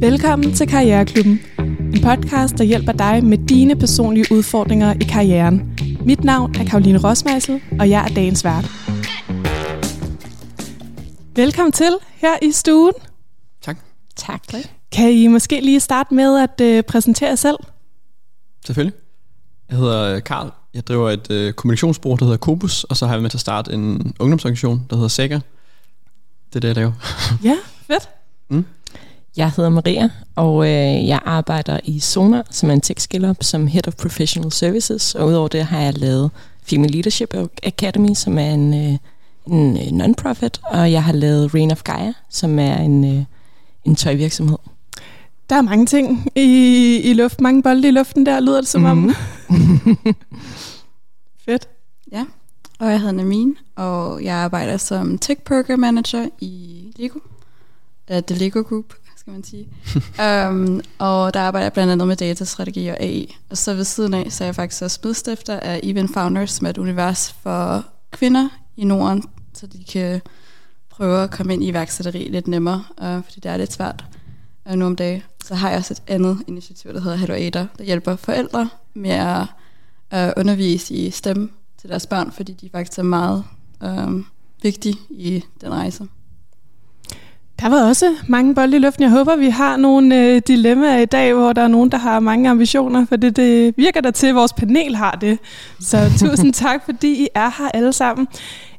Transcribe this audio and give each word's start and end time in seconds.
Velkommen 0.00 0.54
til 0.54 0.68
Karriereklubben. 0.68 1.40
En 1.94 2.02
podcast, 2.02 2.58
der 2.58 2.64
hjælper 2.64 2.92
dig 2.92 3.24
med 3.24 3.38
dine 3.38 3.76
personlige 3.76 4.26
udfordringer 4.30 4.94
i 4.94 5.04
karrieren. 5.04 5.78
Mit 6.04 6.24
navn 6.24 6.54
er 6.56 6.64
Karoline 6.64 6.98
Rosmeisel, 6.98 7.60
og 7.80 7.90
jeg 7.90 8.04
er 8.04 8.14
dagens 8.14 8.44
vært. 8.44 8.64
Velkommen 11.36 11.72
til 11.72 11.96
her 12.14 12.34
i 12.42 12.52
stuen. 12.52 12.92
Tak. 13.62 13.78
Tak. 14.16 14.42
Kan 14.92 15.12
I 15.12 15.26
måske 15.26 15.60
lige 15.60 15.80
starte 15.80 16.14
med 16.14 16.38
at 16.38 16.60
øh, 16.60 16.82
præsentere 16.82 17.28
jer 17.28 17.34
selv? 17.34 17.56
Selvfølgelig. 18.66 18.94
Jeg 19.70 19.78
hedder 19.78 20.20
Karl. 20.20 20.52
Jeg 20.74 20.86
driver 20.86 21.10
et 21.10 21.30
øh, 21.30 21.52
kommunikationsbureau, 21.52 22.16
der 22.16 22.24
hedder 22.24 22.38
Kobus, 22.38 22.84
og 22.84 22.96
så 22.96 23.06
har 23.06 23.14
jeg 23.14 23.22
med 23.22 23.30
til 23.30 23.36
at 23.36 23.40
starte 23.40 23.72
en 23.72 24.14
ungdomsorganisation, 24.20 24.86
der 24.90 24.96
hedder 24.96 25.08
Sega. 25.08 25.34
Det 26.48 26.56
er 26.56 26.60
det, 26.60 26.68
jeg 26.68 26.76
laver. 26.76 26.92
Ja, 27.44 27.56
fedt. 27.86 28.08
Jeg 29.36 29.52
hedder 29.56 29.70
Maria, 29.70 30.10
og 30.36 30.64
øh, 30.64 31.08
jeg 31.08 31.20
arbejder 31.24 31.80
i 31.84 32.00
Sonar, 32.00 32.46
som 32.50 32.70
er 32.70 32.74
en 32.74 32.80
tech 32.80 33.08
som 33.40 33.66
Head 33.66 33.88
of 33.88 33.94
Professional 33.94 34.52
Services. 34.52 35.14
Og 35.14 35.26
udover 35.26 35.48
det 35.48 35.64
har 35.64 35.80
jeg 35.80 35.98
lavet 35.98 36.30
Female 36.62 36.92
Leadership 36.92 37.34
Academy, 37.62 38.14
som 38.14 38.38
er 38.38 38.50
en, 38.50 38.74
øh, 38.74 38.98
en 39.46 39.76
øh, 39.76 39.92
non-profit. 39.92 40.60
Og 40.64 40.92
jeg 40.92 41.04
har 41.04 41.12
lavet 41.12 41.54
Reign 41.54 41.70
of 41.70 41.82
Gaia, 41.82 42.12
som 42.30 42.58
er 42.58 42.76
en, 42.76 43.18
øh, 43.18 43.24
en 43.84 43.96
tøjvirksomhed. 43.96 44.58
Der 45.50 45.56
er 45.56 45.62
mange 45.62 45.86
ting 45.86 46.28
i, 46.34 47.00
i 47.04 47.12
luft, 47.12 47.40
mange 47.40 47.62
bolde 47.62 47.88
i 47.88 47.90
luften 47.90 48.26
der, 48.26 48.40
lyder 48.40 48.60
det 48.60 48.68
som 48.68 48.82
mm-hmm. 48.82 49.14
om. 49.48 50.14
fedt. 51.46 51.68
Ja, 52.12 52.24
og 52.78 52.90
jeg 52.90 53.00
hedder 53.00 53.14
Namin, 53.14 53.56
og 53.76 54.24
jeg 54.24 54.34
arbejder 54.34 54.76
som 54.76 55.18
Tech 55.18 55.40
Program 55.40 55.78
Manager 55.78 56.28
i 56.40 56.82
Lego. 56.96 57.18
Uh, 58.10 58.18
The 58.18 58.36
Lego 58.36 58.62
Group, 58.62 58.94
skal 59.26 59.32
man 59.32 59.44
sige. 59.44 59.68
um, 60.48 60.80
og 61.08 61.34
der 61.34 61.40
arbejder 61.40 61.64
jeg 61.64 61.72
blandt 61.72 61.92
andet 61.92 62.08
med 62.08 62.16
datastrategi 62.16 62.88
og 62.88 63.00
AI. 63.00 63.36
Og 63.50 63.56
så 63.56 63.74
ved 63.74 63.84
siden 63.84 64.14
af, 64.14 64.32
så 64.32 64.44
er 64.44 64.46
jeg 64.46 64.54
faktisk 64.54 64.82
også 64.82 65.00
medstifter 65.04 65.60
af 65.60 65.80
Event 65.82 66.12
Founders, 66.12 66.50
som 66.50 66.66
er 66.66 66.70
et 66.70 66.78
univers 66.78 67.32
for 67.42 67.84
kvinder 68.10 68.48
i 68.76 68.84
Norden, 68.84 69.22
så 69.54 69.66
de 69.66 69.84
kan 69.84 70.20
prøve 70.90 71.22
at 71.22 71.30
komme 71.30 71.52
ind 71.52 71.64
i 71.64 71.68
iværksætteri 71.68 72.28
lidt 72.28 72.48
nemmere, 72.48 72.84
uh, 73.02 73.24
fordi 73.24 73.40
det 73.40 73.50
er 73.50 73.56
lidt 73.56 73.72
svært 73.72 74.04
uh, 74.70 74.72
nu 74.72 74.86
om 74.86 74.96
dagen. 74.96 75.22
Så 75.44 75.54
har 75.54 75.68
jeg 75.68 75.78
også 75.78 75.94
et 75.94 76.02
andet 76.06 76.38
initiativ, 76.46 76.92
der 76.92 77.00
hedder 77.00 77.16
Hello 77.16 77.34
Ada, 77.34 77.66
der 77.78 77.84
hjælper 77.84 78.16
forældre 78.16 78.68
med 78.94 79.10
at 79.10 79.46
uh, 80.12 80.32
undervise 80.40 80.94
i 80.94 81.10
stemme 81.10 81.48
til 81.80 81.90
deres 81.90 82.06
børn, 82.06 82.32
fordi 82.32 82.52
de 82.52 82.68
faktisk 82.72 82.98
er 82.98 83.02
meget 83.02 83.44
uh, 83.84 84.20
vigtige 84.62 84.98
i 85.10 85.44
den 85.60 85.72
rejse. 85.72 86.08
Der 87.60 87.68
var 87.68 87.88
også 87.88 88.16
mange 88.28 88.54
bolde 88.54 88.76
i 88.76 88.80
luften. 88.80 89.02
Jeg 89.02 89.10
håber, 89.10 89.36
vi 89.36 89.48
har 89.48 89.76
nogle 89.76 90.16
øh, 90.16 90.42
dilemmaer 90.46 90.98
i 90.98 91.04
dag, 91.04 91.34
hvor 91.34 91.52
der 91.52 91.62
er 91.62 91.68
nogen, 91.68 91.90
der 91.90 91.98
har 91.98 92.20
mange 92.20 92.50
ambitioner, 92.50 93.06
for 93.06 93.16
det, 93.16 93.36
det 93.36 93.74
virker 93.76 94.00
der 94.00 94.10
til, 94.10 94.26
at 94.26 94.34
vores 94.34 94.52
panel 94.52 94.96
har 94.96 95.10
det. 95.10 95.38
Så 95.80 96.10
tusind 96.26 96.52
tak, 96.52 96.84
fordi 96.84 97.24
I 97.24 97.28
er 97.34 97.50
her 97.58 97.68
alle 97.74 97.92
sammen. 97.92 98.28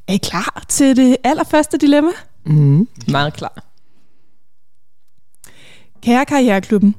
Er 0.07 0.13
I 0.13 0.17
klar 0.17 0.65
til 0.67 0.95
det 0.95 1.17
allerførste 1.23 1.77
dilemma? 1.77 2.11
Mm. 2.45 2.87
Meget 3.07 3.33
klar. 3.33 3.63
Kære 6.01 6.25
Karriereklubben, 6.25 6.95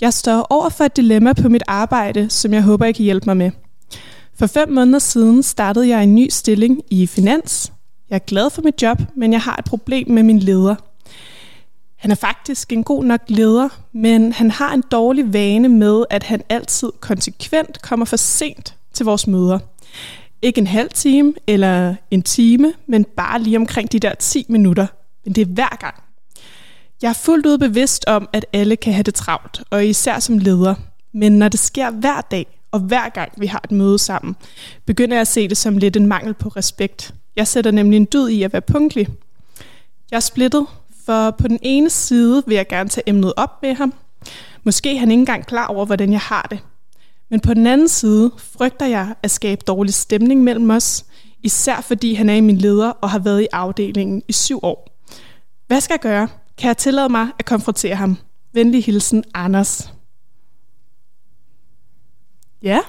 jeg 0.00 0.14
står 0.14 0.46
over 0.50 0.68
for 0.68 0.84
et 0.84 0.96
dilemma 0.96 1.32
på 1.32 1.48
mit 1.48 1.62
arbejde, 1.66 2.30
som 2.30 2.54
jeg 2.54 2.62
håber, 2.62 2.86
I 2.86 2.92
kan 2.92 3.04
hjælpe 3.04 3.26
mig 3.26 3.36
med. 3.36 3.50
For 4.38 4.46
fem 4.46 4.72
måneder 4.72 4.98
siden 4.98 5.42
startede 5.42 5.88
jeg 5.88 6.02
en 6.02 6.14
ny 6.14 6.28
stilling 6.28 6.82
i 6.90 7.06
Finans. 7.06 7.72
Jeg 8.10 8.14
er 8.16 8.24
glad 8.26 8.50
for 8.50 8.62
mit 8.62 8.82
job, 8.82 8.98
men 9.16 9.32
jeg 9.32 9.40
har 9.40 9.56
et 9.56 9.64
problem 9.64 10.10
med 10.10 10.22
min 10.22 10.38
leder. 10.38 10.74
Han 12.00 12.10
er 12.10 12.14
faktisk 12.14 12.72
en 12.72 12.84
god 12.84 13.04
nok 13.04 13.20
leder, 13.28 13.68
men 13.92 14.32
han 14.32 14.50
har 14.50 14.74
en 14.74 14.82
dårlig 14.90 15.32
vane 15.32 15.68
med, 15.68 16.04
at 16.10 16.22
han 16.22 16.42
altid 16.48 16.92
konsekvent 17.00 17.82
kommer 17.82 18.06
for 18.06 18.16
sent 18.16 18.74
til 18.92 19.04
vores 19.04 19.26
møder. 19.26 19.58
Ikke 20.42 20.58
en 20.58 20.66
halv 20.66 20.90
time 20.90 21.34
eller 21.46 21.94
en 22.10 22.22
time, 22.22 22.72
men 22.86 23.04
bare 23.04 23.42
lige 23.42 23.56
omkring 23.56 23.92
de 23.92 23.98
der 23.98 24.14
10 24.14 24.46
minutter. 24.48 24.86
Men 25.24 25.34
det 25.34 25.42
er 25.42 25.46
hver 25.46 25.76
gang. 25.80 25.94
Jeg 27.02 27.08
er 27.08 27.12
fuldt 27.12 27.46
ud 27.46 27.58
bevidst 27.58 28.04
om, 28.06 28.28
at 28.32 28.46
alle 28.52 28.76
kan 28.76 28.92
have 28.92 29.02
det 29.02 29.14
travlt, 29.14 29.62
og 29.70 29.86
især 29.86 30.18
som 30.18 30.38
leder. 30.38 30.74
Men 31.12 31.38
når 31.38 31.48
det 31.48 31.60
sker 31.60 31.90
hver 31.90 32.20
dag, 32.20 32.46
og 32.72 32.80
hver 32.80 33.08
gang 33.08 33.32
vi 33.36 33.46
har 33.46 33.60
et 33.64 33.72
møde 33.72 33.98
sammen, 33.98 34.36
begynder 34.86 35.16
jeg 35.16 35.20
at 35.20 35.28
se 35.28 35.48
det 35.48 35.56
som 35.56 35.78
lidt 35.78 35.96
en 35.96 36.06
mangel 36.06 36.34
på 36.34 36.48
respekt. 36.48 37.14
Jeg 37.36 37.48
sætter 37.48 37.70
nemlig 37.70 37.96
en 37.96 38.08
dyd 38.12 38.28
i 38.28 38.42
at 38.42 38.52
være 38.52 38.62
punktlig. 38.62 39.08
Jeg 40.10 40.16
er 40.16 40.20
splittet, 40.20 40.66
for 41.10 41.30
på 41.30 41.48
den 41.48 41.58
ene 41.62 41.90
side 41.90 42.42
vil 42.46 42.54
jeg 42.54 42.68
gerne 42.68 42.88
tage 42.88 43.08
emnet 43.08 43.32
op 43.36 43.62
med 43.62 43.74
ham. 43.74 43.94
Måske 44.64 44.94
er 44.94 44.98
han 44.98 45.10
ikke 45.10 45.20
engang 45.20 45.46
klar 45.46 45.66
over, 45.66 45.86
hvordan 45.86 46.12
jeg 46.12 46.20
har 46.20 46.46
det. 46.50 46.58
Men 47.30 47.40
på 47.40 47.54
den 47.54 47.66
anden 47.66 47.88
side 47.88 48.30
frygter 48.38 48.86
jeg 48.86 49.14
at 49.22 49.30
skabe 49.30 49.62
dårlig 49.66 49.94
stemning 49.94 50.42
mellem 50.42 50.70
os, 50.70 51.04
især 51.42 51.80
fordi 51.80 52.14
han 52.14 52.28
er 52.28 52.40
min 52.40 52.58
leder 52.58 52.90
og 52.90 53.10
har 53.10 53.18
været 53.18 53.42
i 53.42 53.46
afdelingen 53.52 54.22
i 54.28 54.32
syv 54.32 54.60
år. 54.62 55.00
Hvad 55.66 55.80
skal 55.80 55.94
jeg 55.94 56.00
gøre? 56.00 56.28
Kan 56.58 56.68
jeg 56.68 56.76
tillade 56.76 57.08
mig 57.08 57.28
at 57.38 57.44
konfrontere 57.44 57.94
ham? 57.94 58.16
Venlig 58.52 58.84
hilsen, 58.84 59.24
Anders. 59.34 59.92
Ja. 62.62 62.80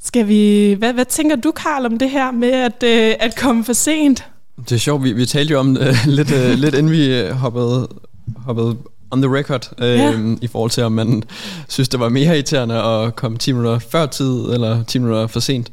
Skal 0.00 0.28
vi... 0.28 0.72
Hvad, 0.78 0.92
hvad 0.92 1.04
tænker 1.04 1.36
du, 1.36 1.50
Karl, 1.50 1.86
om 1.86 1.98
det 1.98 2.10
her 2.10 2.30
med 2.30 2.50
at, 2.50 2.82
øh, 2.82 3.14
at 3.20 3.36
komme 3.36 3.64
for 3.64 3.72
sent? 3.72 4.29
Det 4.68 4.72
er 4.72 4.78
sjovt, 4.78 5.04
vi, 5.04 5.12
vi 5.12 5.26
talte 5.26 5.52
jo 5.52 5.58
om 5.60 5.68
uh, 5.68 6.06
lidt, 6.16 6.32
uh, 6.32 6.50
lidt 6.50 6.74
inden 6.74 6.92
vi 6.92 7.22
uh, 7.22 7.30
hoppede, 7.30 7.88
hoppede 8.36 8.76
on 9.10 9.22
the 9.22 9.36
record, 9.36 9.72
uh, 9.78 9.84
ja. 9.86 10.36
i 10.42 10.46
forhold 10.46 10.70
til, 10.70 10.82
om 10.82 10.92
man 10.92 11.22
synes, 11.68 11.88
det 11.88 12.00
var 12.00 12.08
mere 12.08 12.34
irriterende 12.34 12.74
at 12.82 13.16
komme 13.16 13.38
10 13.38 13.52
minutter 13.52 13.78
før 13.78 14.06
tid, 14.06 14.32
eller 14.52 14.84
10 14.84 14.98
minutter 14.98 15.26
for 15.26 15.40
sent. 15.40 15.70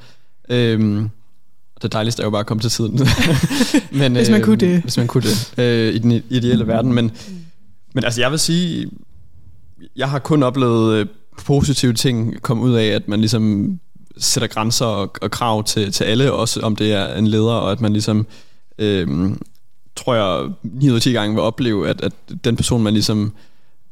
Uh, 0.50 1.08
det 1.82 1.94
dejligste 1.94 2.22
er 2.22 2.26
jo 2.26 2.30
bare 2.30 2.40
at 2.40 2.46
komme 2.46 2.62
til 2.62 2.72
tiden. 2.72 3.00
men, 4.00 4.16
hvis 4.16 4.30
man 4.30 4.40
øh, 4.40 4.46
kunne 4.46 4.58
det. 4.58 4.82
Hvis 4.82 4.98
man 4.98 5.08
kunne 5.08 5.24
det, 5.24 5.54
øh, 5.58 5.94
i 5.94 5.98
den 5.98 6.12
ideelle 6.30 6.68
verden. 6.68 6.94
Men, 6.94 7.12
men 7.94 8.04
altså, 8.04 8.22
jeg 8.22 8.32
vil 8.32 8.40
sige, 8.40 8.90
jeg 9.96 10.10
har 10.10 10.20
kun 10.20 10.44
oplevet 10.44 10.96
øh, 10.96 11.06
positive 11.46 11.94
ting 11.94 12.42
komme 12.42 12.64
ud 12.64 12.74
af, 12.74 12.86
at 12.86 13.08
man 13.08 13.20
ligesom 13.20 13.80
sætter 14.18 14.48
grænser 14.48 14.86
og, 14.86 15.16
og 15.22 15.32
krav 15.32 15.64
til, 15.64 15.92
til 15.92 16.04
alle, 16.04 16.32
også 16.32 16.60
om 16.60 16.76
det 16.76 16.94
er 16.94 17.16
en 17.16 17.28
leder, 17.28 17.54
og 17.54 17.72
at 17.72 17.82
man 17.82 17.94
ligesom, 17.94 18.26
øh, 18.80 19.32
tror 19.96 20.16
jeg, 20.16 20.52
9 20.64 20.90
ud 20.90 20.96
af 20.96 21.02
10 21.02 21.12
gange 21.12 21.36
vil 21.36 21.42
opleve, 21.42 21.90
at, 21.90 22.02
at 22.02 22.14
den 22.44 22.56
person, 22.56 22.84
man 22.84 22.94
ligesom 22.94 23.34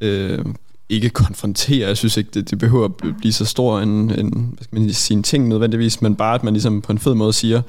øh, 0.01 0.46
ikke 0.90 1.09
konfronterer, 1.09 1.88
jeg 1.88 1.97
synes 1.97 2.18
ikke, 2.18 2.29
det, 2.34 2.50
det 2.50 2.59
behøver 2.59 2.85
at 2.85 3.18
blive 3.18 3.34
så 3.34 3.45
stor 3.45 3.79
en, 3.79 3.90
en 3.90 4.53
hvad 4.53 4.63
skal 4.63 4.79
man 4.79 4.94
sige, 4.94 5.18
en 5.18 5.24
ting 5.24 5.47
nødvendigvis, 5.47 6.01
men 6.01 6.16
bare, 6.16 6.35
at 6.35 6.44
man 6.44 6.53
ligesom 6.53 6.81
på 6.81 6.91
en 6.91 7.00
fed 7.00 7.13
måde 7.13 7.34
siger, 7.34 7.62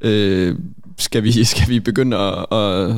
øh, 0.00 0.56
skal, 0.98 1.22
vi, 1.22 1.44
skal 1.54 1.68
vi 1.68 1.80
begynde 1.80 2.16
at, 2.16 2.46
at, 2.58 2.96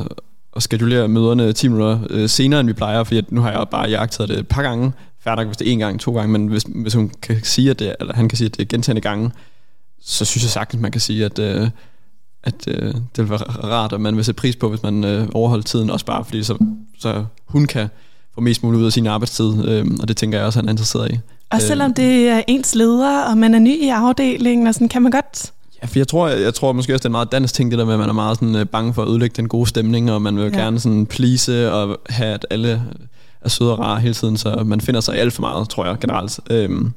at 0.55 0.63
skedulere 0.63 1.07
møderne 1.07 1.53
10 1.53 1.67
minutter 1.67 1.99
øh, 2.09 2.29
senere, 2.29 2.59
end 2.59 2.67
vi 2.67 2.73
plejer, 2.73 3.03
fordi 3.03 3.21
nu 3.29 3.41
har 3.41 3.51
jeg 3.51 3.65
bare 3.71 3.89
jagtet 3.89 4.29
det 4.29 4.39
et 4.39 4.47
par 4.47 4.61
gange, 4.61 4.91
færdig 5.19 5.45
hvis 5.45 5.57
det 5.57 5.67
er 5.67 5.71
en 5.71 5.79
gang, 5.79 5.99
to 5.99 6.15
gange, 6.15 6.31
men 6.31 6.47
hvis, 6.47 6.63
hvis 6.75 6.93
hun 6.93 7.11
kan 7.21 7.43
sige, 7.43 7.69
at 7.69 7.79
det, 7.79 7.95
eller 7.99 8.13
han 8.13 8.29
kan 8.29 8.37
sige, 8.37 8.45
at 8.45 8.57
det 8.57 8.61
er 8.61 8.67
gentagende 8.67 9.01
gange, 9.01 9.31
så 10.01 10.25
synes 10.25 10.43
jeg 10.43 10.51
sagtens, 10.51 10.81
man 10.81 10.91
kan 10.91 11.01
sige, 11.01 11.25
at, 11.25 11.39
øh, 11.39 11.69
at 12.45 12.67
øh, 12.67 12.93
det 12.93 13.17
vil 13.17 13.29
være 13.29 13.39
rart, 13.39 13.93
at 13.93 14.01
man 14.01 14.15
vil 14.15 14.25
sætte 14.25 14.39
pris 14.39 14.55
på, 14.55 14.69
hvis 14.69 14.83
man 14.83 15.03
øh, 15.03 15.27
overholder 15.33 15.63
tiden, 15.63 15.89
også 15.89 16.05
bare 16.05 16.25
fordi 16.25 16.43
så, 16.43 16.57
så 16.99 17.25
hun 17.45 17.65
kan 17.65 17.87
få 18.35 18.41
mest 18.41 18.63
muligt 18.63 18.81
ud 18.81 18.85
af 18.85 18.91
sin 18.91 19.07
arbejdstid, 19.07 19.67
øh, 19.67 19.85
og 20.01 20.07
det 20.07 20.17
tænker 20.17 20.37
jeg 20.37 20.47
også, 20.47 20.59
han 20.59 20.67
er 20.67 20.71
interesseret 20.71 21.11
i. 21.11 21.19
Og 21.49 21.61
selvom 21.61 21.93
det 21.93 22.29
er 22.29 22.41
ens 22.47 22.75
leder, 22.75 23.21
og 23.21 23.37
man 23.37 23.53
er 23.53 23.59
ny 23.59 23.83
i 23.83 23.89
afdelingen, 23.89 24.67
og 24.67 24.73
sådan, 24.73 24.89
kan 24.89 25.01
man 25.01 25.11
godt... 25.11 25.51
Ja, 25.81 25.87
for 25.87 25.99
jeg 25.99 26.07
tror, 26.07 26.27
jeg, 26.27 26.41
jeg 26.41 26.53
tror 26.53 26.71
måske 26.71 26.93
også, 26.93 26.99
det 26.99 27.05
er 27.05 27.09
en 27.09 27.11
meget 27.11 27.31
dansk 27.31 27.53
ting, 27.53 27.71
det 27.71 27.79
der 27.79 27.85
med, 27.85 27.93
at 27.93 27.99
man 27.99 28.09
er 28.09 28.13
meget 28.13 28.37
sådan, 28.37 28.55
øh, 28.55 28.65
bange 28.65 28.93
for 28.93 29.01
at 29.01 29.09
ødelægge 29.09 29.33
den 29.37 29.47
gode 29.47 29.69
stemning, 29.69 30.11
og 30.11 30.21
man 30.21 30.37
vil 30.37 30.51
ja. 30.53 30.59
gerne 30.59 30.79
sådan 30.79 31.05
please 31.05 31.71
og 31.71 31.97
have, 32.09 32.33
at 32.33 32.45
alle 32.49 32.83
er 33.41 33.49
søde 33.49 33.71
og 33.71 33.79
rare 33.79 33.99
hele 33.99 34.13
tiden, 34.13 34.37
så 34.37 34.63
man 34.65 34.81
finder 34.81 35.01
sig 35.01 35.17
alt 35.17 35.33
for 35.33 35.41
meget, 35.41 35.69
tror 35.69 35.85
jeg, 35.85 35.99
generelt. 35.99 36.39
Øhm, 36.49 36.93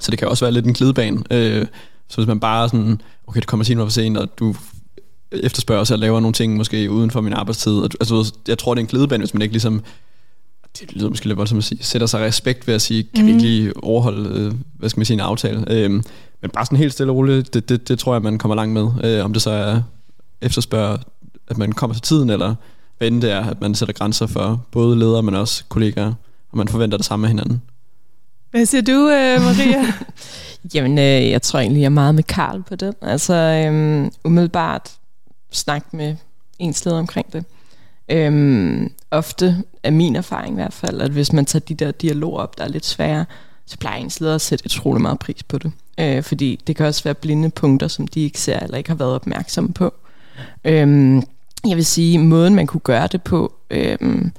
så 0.00 0.10
det 0.10 0.18
kan 0.18 0.28
også 0.28 0.44
være 0.44 0.52
lidt 0.52 0.66
en 0.66 0.72
glidebane. 0.72 1.22
Øh, 1.30 1.66
så 2.08 2.16
hvis 2.16 2.26
man 2.26 2.40
bare 2.40 2.68
sådan, 2.68 3.00
okay, 3.26 3.40
det 3.40 3.46
kommer 3.46 3.74
noget 3.74 3.92
for 3.92 3.92
sent, 3.92 4.18
og 4.18 4.38
du 4.38 4.54
efterspørger 5.32 5.84
sig 5.84 5.94
og 5.94 5.98
laver 5.98 6.20
nogle 6.20 6.32
ting 6.32 6.56
måske 6.56 6.90
uden 6.90 7.10
for 7.10 7.20
min 7.20 7.32
arbejdstid. 7.32 7.82
Altså, 7.82 8.34
jeg 8.48 8.58
tror, 8.58 8.74
det 8.74 8.80
er 8.80 8.84
en 8.84 8.88
glidebane, 8.88 9.20
hvis 9.20 9.34
man 9.34 9.42
ikke 9.42 9.52
ligesom 9.52 9.82
det 10.78 10.92
lyder 10.92 11.08
måske 11.08 11.26
lidt 11.26 11.38
voldsomt 11.38 11.58
at 11.58 11.64
sige, 11.64 11.84
sætter 11.84 12.06
sig 12.06 12.20
respekt 12.20 12.66
ved 12.66 12.74
at 12.74 12.82
sige, 12.82 13.02
kan 13.02 13.24
mm. 13.24 13.26
vi 13.26 13.32
ikke 13.32 13.42
lige 13.42 13.84
overholde, 13.84 14.40
øh, 14.40 14.52
hvad 14.78 14.88
skal 14.88 15.00
man 15.00 15.06
sige, 15.06 15.14
en 15.14 15.20
aftale. 15.20 15.64
Øhm, 15.72 16.02
men 16.42 16.50
bare 16.50 16.66
sådan 16.66 16.78
helt 16.78 16.92
stille 16.92 17.12
og 17.12 17.16
roligt, 17.16 17.54
det, 17.54 17.68
det, 17.68 17.88
det 17.88 17.98
tror 17.98 18.14
jeg, 18.14 18.22
man 18.22 18.38
kommer 18.38 18.54
langt 18.54 18.72
med. 18.72 18.88
Øh, 19.04 19.24
om 19.24 19.32
det 19.32 19.42
så 19.42 19.50
er 19.50 19.82
efterspørger, 20.40 20.96
at 21.48 21.58
man 21.58 21.72
kommer 21.72 21.94
til 21.94 22.02
tiden, 22.02 22.30
eller 22.30 22.54
hvad 22.98 23.08
end 23.08 23.22
det 23.22 23.30
er, 23.30 23.44
at 23.44 23.60
man 23.60 23.74
sætter 23.74 23.92
grænser 23.92 24.26
for 24.26 24.66
både 24.70 24.98
ledere, 24.98 25.22
men 25.22 25.34
også 25.34 25.64
kollegaer, 25.68 26.12
og 26.50 26.58
man 26.58 26.68
forventer 26.68 26.98
det 26.98 27.06
samme 27.06 27.26
af 27.26 27.30
hinanden. 27.30 27.62
Hvad 28.50 28.66
siger 28.66 28.82
du, 28.82 28.92
øh, 28.92 29.42
Maria? 29.42 29.92
Jamen, 30.74 30.98
øh, 30.98 31.30
jeg 31.30 31.42
tror 31.42 31.58
egentlig, 31.58 31.80
jeg 31.80 31.86
er 31.86 31.90
meget 31.90 32.14
med 32.14 32.22
Karl 32.22 32.62
på 32.62 32.76
det. 32.76 32.94
Altså, 33.02 33.34
øh, 33.34 34.10
umiddelbart 34.24 34.90
snak 35.50 35.94
med 35.94 36.16
ens 36.58 36.84
leder 36.84 36.98
omkring 36.98 37.32
det. 37.32 37.44
Øhm, 38.08 38.92
ofte 39.10 39.62
er 39.82 39.90
min 39.90 40.16
erfaring 40.16 40.52
i 40.52 40.60
hvert 40.60 40.72
fald, 40.72 41.00
at 41.00 41.10
hvis 41.10 41.32
man 41.32 41.44
tager 41.44 41.64
de 41.64 41.74
der 41.74 41.90
dialoger 41.90 42.38
op, 42.38 42.58
der 42.58 42.64
er 42.64 42.68
lidt 42.68 42.86
svære, 42.86 43.26
så 43.66 43.78
plejer 43.78 43.98
ens 43.98 44.20
leder 44.20 44.34
at 44.34 44.40
sætte 44.40 44.64
utrolig 44.66 45.02
meget 45.02 45.18
pris 45.18 45.42
på 45.42 45.58
det. 45.58 45.72
Øh, 46.00 46.22
fordi 46.22 46.60
det 46.66 46.76
kan 46.76 46.86
også 46.86 47.04
være 47.04 47.14
blinde 47.14 47.50
punkter, 47.50 47.88
som 47.88 48.06
de 48.06 48.20
ikke 48.20 48.40
ser 48.40 48.60
eller 48.60 48.78
ikke 48.78 48.90
har 48.90 48.96
været 48.96 49.14
opmærksomme 49.14 49.72
på. 49.72 49.94
Øhm, 50.64 51.22
jeg 51.66 51.76
vil 51.76 51.86
sige, 51.86 52.18
måden 52.18 52.54
man 52.54 52.66
kunne 52.66 52.80
gøre 52.80 53.06
det 53.06 53.22
på, 53.22 53.52
øhm, 53.70 54.32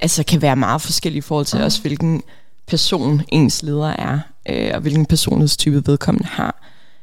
altså 0.00 0.24
kan 0.24 0.42
være 0.42 0.56
meget 0.56 0.82
forskellig 0.82 1.18
i 1.18 1.20
forhold 1.20 1.46
til 1.46 1.62
også, 1.62 1.80
hvilken 1.80 2.22
person 2.66 3.22
ens 3.28 3.62
leder 3.62 3.88
er, 3.88 4.18
øh, 4.48 4.70
og 4.74 4.80
hvilken 4.80 5.06
personlighedstype 5.06 5.82
vedkommende 5.86 6.26
har. 6.26 6.62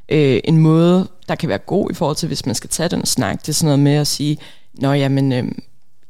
Øh, 0.09 0.39
en 0.43 0.57
måde, 0.57 1.07
der 1.27 1.35
kan 1.35 1.49
være 1.49 1.57
god 1.57 1.91
i 1.91 1.93
forhold 1.93 2.15
til, 2.15 2.27
hvis 2.27 2.45
man 2.45 2.55
skal 2.55 2.69
tage 2.69 2.89
den 2.89 3.05
snak, 3.05 3.41
det 3.41 3.49
er 3.49 3.53
sådan 3.53 3.65
noget 3.65 3.79
med 3.79 3.95
at 3.95 4.07
sige, 4.07 4.37
Nå, 4.77 4.93
jamen, 4.93 5.33
øh, 5.33 5.43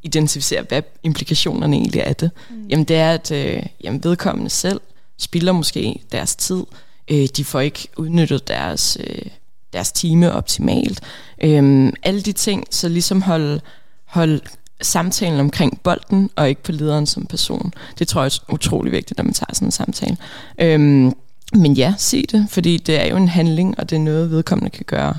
identificere, 0.04 0.62
hvad 0.62 0.82
implikationerne 1.04 1.76
egentlig 1.76 2.02
er 2.02 2.14
det. 2.14 2.32
Mm. 2.50 2.68
Jamen, 2.70 2.86
det 2.86 2.96
er, 2.96 3.12
at 3.12 3.32
øh, 3.32 3.64
jamen, 3.84 4.04
vedkommende 4.04 4.50
selv 4.50 4.82
spilder 5.18 5.52
måske 5.52 6.02
deres 6.12 6.36
tid. 6.36 6.64
Øh, 7.12 7.28
de 7.38 7.46
får 7.46 7.60
ikke 7.60 7.88
udnyttet 7.98 8.48
deres, 8.48 8.98
øh, 9.00 9.26
deres 9.74 9.92
time 9.92 10.32
optimalt. 10.32 11.02
Øh, 11.44 11.94
alle 12.04 12.22
de 12.22 12.32
ting, 12.32 12.64
så 12.72 12.90
ligesom 12.90 13.22
holde, 13.22 13.62
holde 14.06 14.40
samtalen 14.82 15.40
omkring 15.40 15.82
bolden, 15.82 16.30
og 16.36 16.50
ikke 16.50 16.64
på 16.64 16.72
lederen 16.72 17.06
som 17.06 17.26
person. 17.26 17.74
Det 18.00 18.08
tror 18.08 18.22
jeg 18.22 18.28
er 18.28 18.54
utrolig 18.54 18.92
vigtigt, 18.92 19.18
når 19.18 19.24
man 19.24 19.34
tager 19.34 19.54
sådan 19.54 19.68
en 19.68 19.72
samtale. 19.72 20.18
Øh, 20.62 21.12
men 21.54 21.74
ja, 21.74 21.94
sig 21.98 22.32
det, 22.32 22.48
fordi 22.50 22.78
det 22.78 23.02
er 23.02 23.08
jo 23.10 23.18
en 23.18 23.28
handling, 23.28 23.80
og 23.80 23.90
det 23.90 23.96
er 23.96 24.00
noget, 24.00 24.32
vedkommende 24.32 24.70
kan 24.70 24.86
gøre 24.88 25.14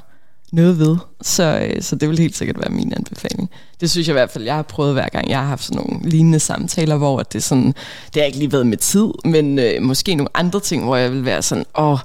noget 0.52 0.78
ved. 0.78 0.96
Så, 1.22 1.58
øh, 1.58 1.82
så 1.82 1.96
det 1.96 2.08
vil 2.08 2.18
helt 2.18 2.36
sikkert 2.36 2.58
være 2.58 2.70
min 2.70 2.92
anbefaling. 2.96 3.50
Det 3.80 3.90
synes 3.90 4.08
jeg 4.08 4.12
i 4.12 4.18
hvert 4.18 4.30
fald, 4.30 4.44
jeg 4.44 4.54
har 4.54 4.62
prøvet 4.62 4.92
hver 4.92 5.08
gang, 5.08 5.30
jeg 5.30 5.38
har 5.38 5.46
haft 5.46 5.64
sådan 5.64 5.82
nogle 5.82 6.10
lignende 6.10 6.40
samtaler, 6.40 6.96
hvor 6.96 7.22
det, 7.22 7.38
er 7.38 7.42
sådan, 7.42 7.74
det 8.14 8.22
har 8.22 8.22
ikke 8.22 8.38
lige 8.38 8.52
været 8.52 8.66
med 8.66 8.76
tid, 8.76 9.08
men 9.24 9.58
øh, 9.58 9.82
måske 9.82 10.14
nogle 10.14 10.36
andre 10.36 10.60
ting, 10.60 10.84
hvor 10.84 10.96
jeg 10.96 11.12
vil 11.12 11.24
være 11.24 11.42
sådan, 11.42 11.64
åh, 11.78 11.98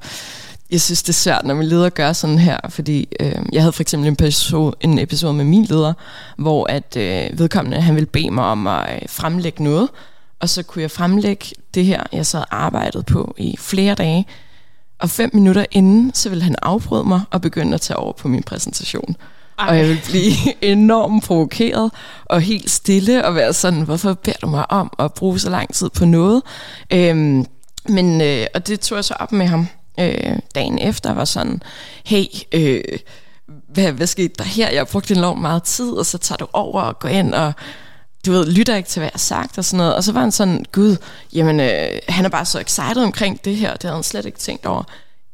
jeg 0.71 0.81
synes, 0.81 1.03
det 1.03 1.09
er 1.09 1.13
svært, 1.13 1.45
når 1.45 1.53
min 1.53 1.67
leder 1.67 1.89
gør 1.89 2.13
sådan 2.13 2.37
her, 2.37 2.57
fordi 2.69 3.07
øh, 3.19 3.35
jeg 3.51 3.61
havde 3.61 3.73
for 3.73 3.81
eksempel 3.81 4.07
en 4.07 4.13
episode, 4.13 4.75
en 4.81 4.99
episode 4.99 5.33
med 5.33 5.45
min 5.45 5.63
leder, 5.63 5.93
hvor 6.37 6.65
at 6.71 6.97
øh, 6.97 7.39
vedkommende, 7.39 7.81
han 7.81 7.95
ville 7.95 8.05
bede 8.05 8.31
mig 8.31 8.43
om 8.43 8.67
at 8.67 8.93
øh, 8.93 9.09
fremlægge 9.09 9.63
noget, 9.63 9.89
og 10.41 10.49
så 10.49 10.63
kunne 10.63 10.81
jeg 10.81 10.91
fremlægge 10.91 11.45
det 11.73 11.85
her, 11.85 12.03
jeg 12.11 12.25
så 12.25 12.45
arbejdet 12.51 13.05
på 13.05 13.35
i 13.37 13.55
flere 13.59 13.95
dage, 13.95 14.27
og 14.99 15.09
fem 15.09 15.29
minutter 15.33 15.65
inden, 15.71 16.13
så 16.13 16.29
ville 16.29 16.43
han 16.43 16.55
afbryde 16.61 17.03
mig 17.03 17.21
og 17.31 17.41
begynde 17.41 17.73
at 17.73 17.81
tage 17.81 17.97
over 17.97 18.13
på 18.13 18.27
min 18.27 18.43
præsentation. 18.43 19.15
Ej. 19.59 19.69
Og 19.69 19.77
jeg 19.77 19.87
vil 19.87 20.01
blive 20.05 20.33
enormt 20.71 21.23
provokeret 21.23 21.91
og 22.25 22.41
helt 22.41 22.69
stille 22.69 23.25
og 23.25 23.35
være 23.35 23.53
sådan, 23.53 23.81
hvorfor 23.81 24.13
beder 24.13 24.37
du 24.41 24.47
mig 24.47 24.71
om 24.71 24.93
at 24.99 25.13
bruge 25.13 25.39
så 25.39 25.49
lang 25.49 25.73
tid 25.73 25.89
på 25.89 26.05
noget? 26.05 26.41
Øhm, 26.93 27.45
men, 27.89 28.21
øh, 28.21 28.47
og 28.53 28.67
det 28.67 28.79
tog 28.79 28.95
jeg 28.95 29.05
så 29.05 29.13
op 29.19 29.31
med 29.31 29.45
ham 29.45 29.67
øh, 29.99 30.35
dagen 30.55 30.79
efter, 30.79 31.13
var 31.13 31.25
sådan, 31.25 31.61
hey, 32.05 32.25
øh, 32.51 32.81
hvad, 33.73 33.91
hvad 33.91 34.07
skete 34.07 34.33
der 34.37 34.43
her? 34.43 34.69
Jeg 34.69 34.79
har 34.79 34.85
brugt 34.91 35.11
enormt 35.11 35.41
meget 35.41 35.63
tid, 35.63 35.91
og 35.91 36.05
så 36.05 36.17
tager 36.17 36.37
du 36.37 36.47
over 36.53 36.81
og 36.81 36.99
går 36.99 37.09
ind 37.09 37.33
og 37.33 37.53
du 38.25 38.31
ved, 38.31 38.45
lytter 38.45 38.75
ikke 38.75 38.89
til, 38.89 38.99
hvad 38.99 39.07
jeg 39.07 39.13
har 39.13 39.19
sagt 39.19 39.57
og 39.57 39.65
sådan 39.65 39.77
noget. 39.77 39.95
Og 39.95 40.03
så 40.03 40.11
var 40.11 40.19
han 40.19 40.31
sådan, 40.31 40.65
gud, 40.71 40.97
jamen, 41.33 41.59
øh, 41.59 41.99
han 42.09 42.25
er 42.25 42.29
bare 42.29 42.45
så 42.45 42.59
excited 42.59 43.03
omkring 43.03 43.45
det 43.45 43.55
her. 43.55 43.73
Det 43.73 43.83
havde 43.83 43.95
han 43.95 44.03
slet 44.03 44.25
ikke 44.25 44.39
tænkt 44.39 44.65
over. 44.65 44.83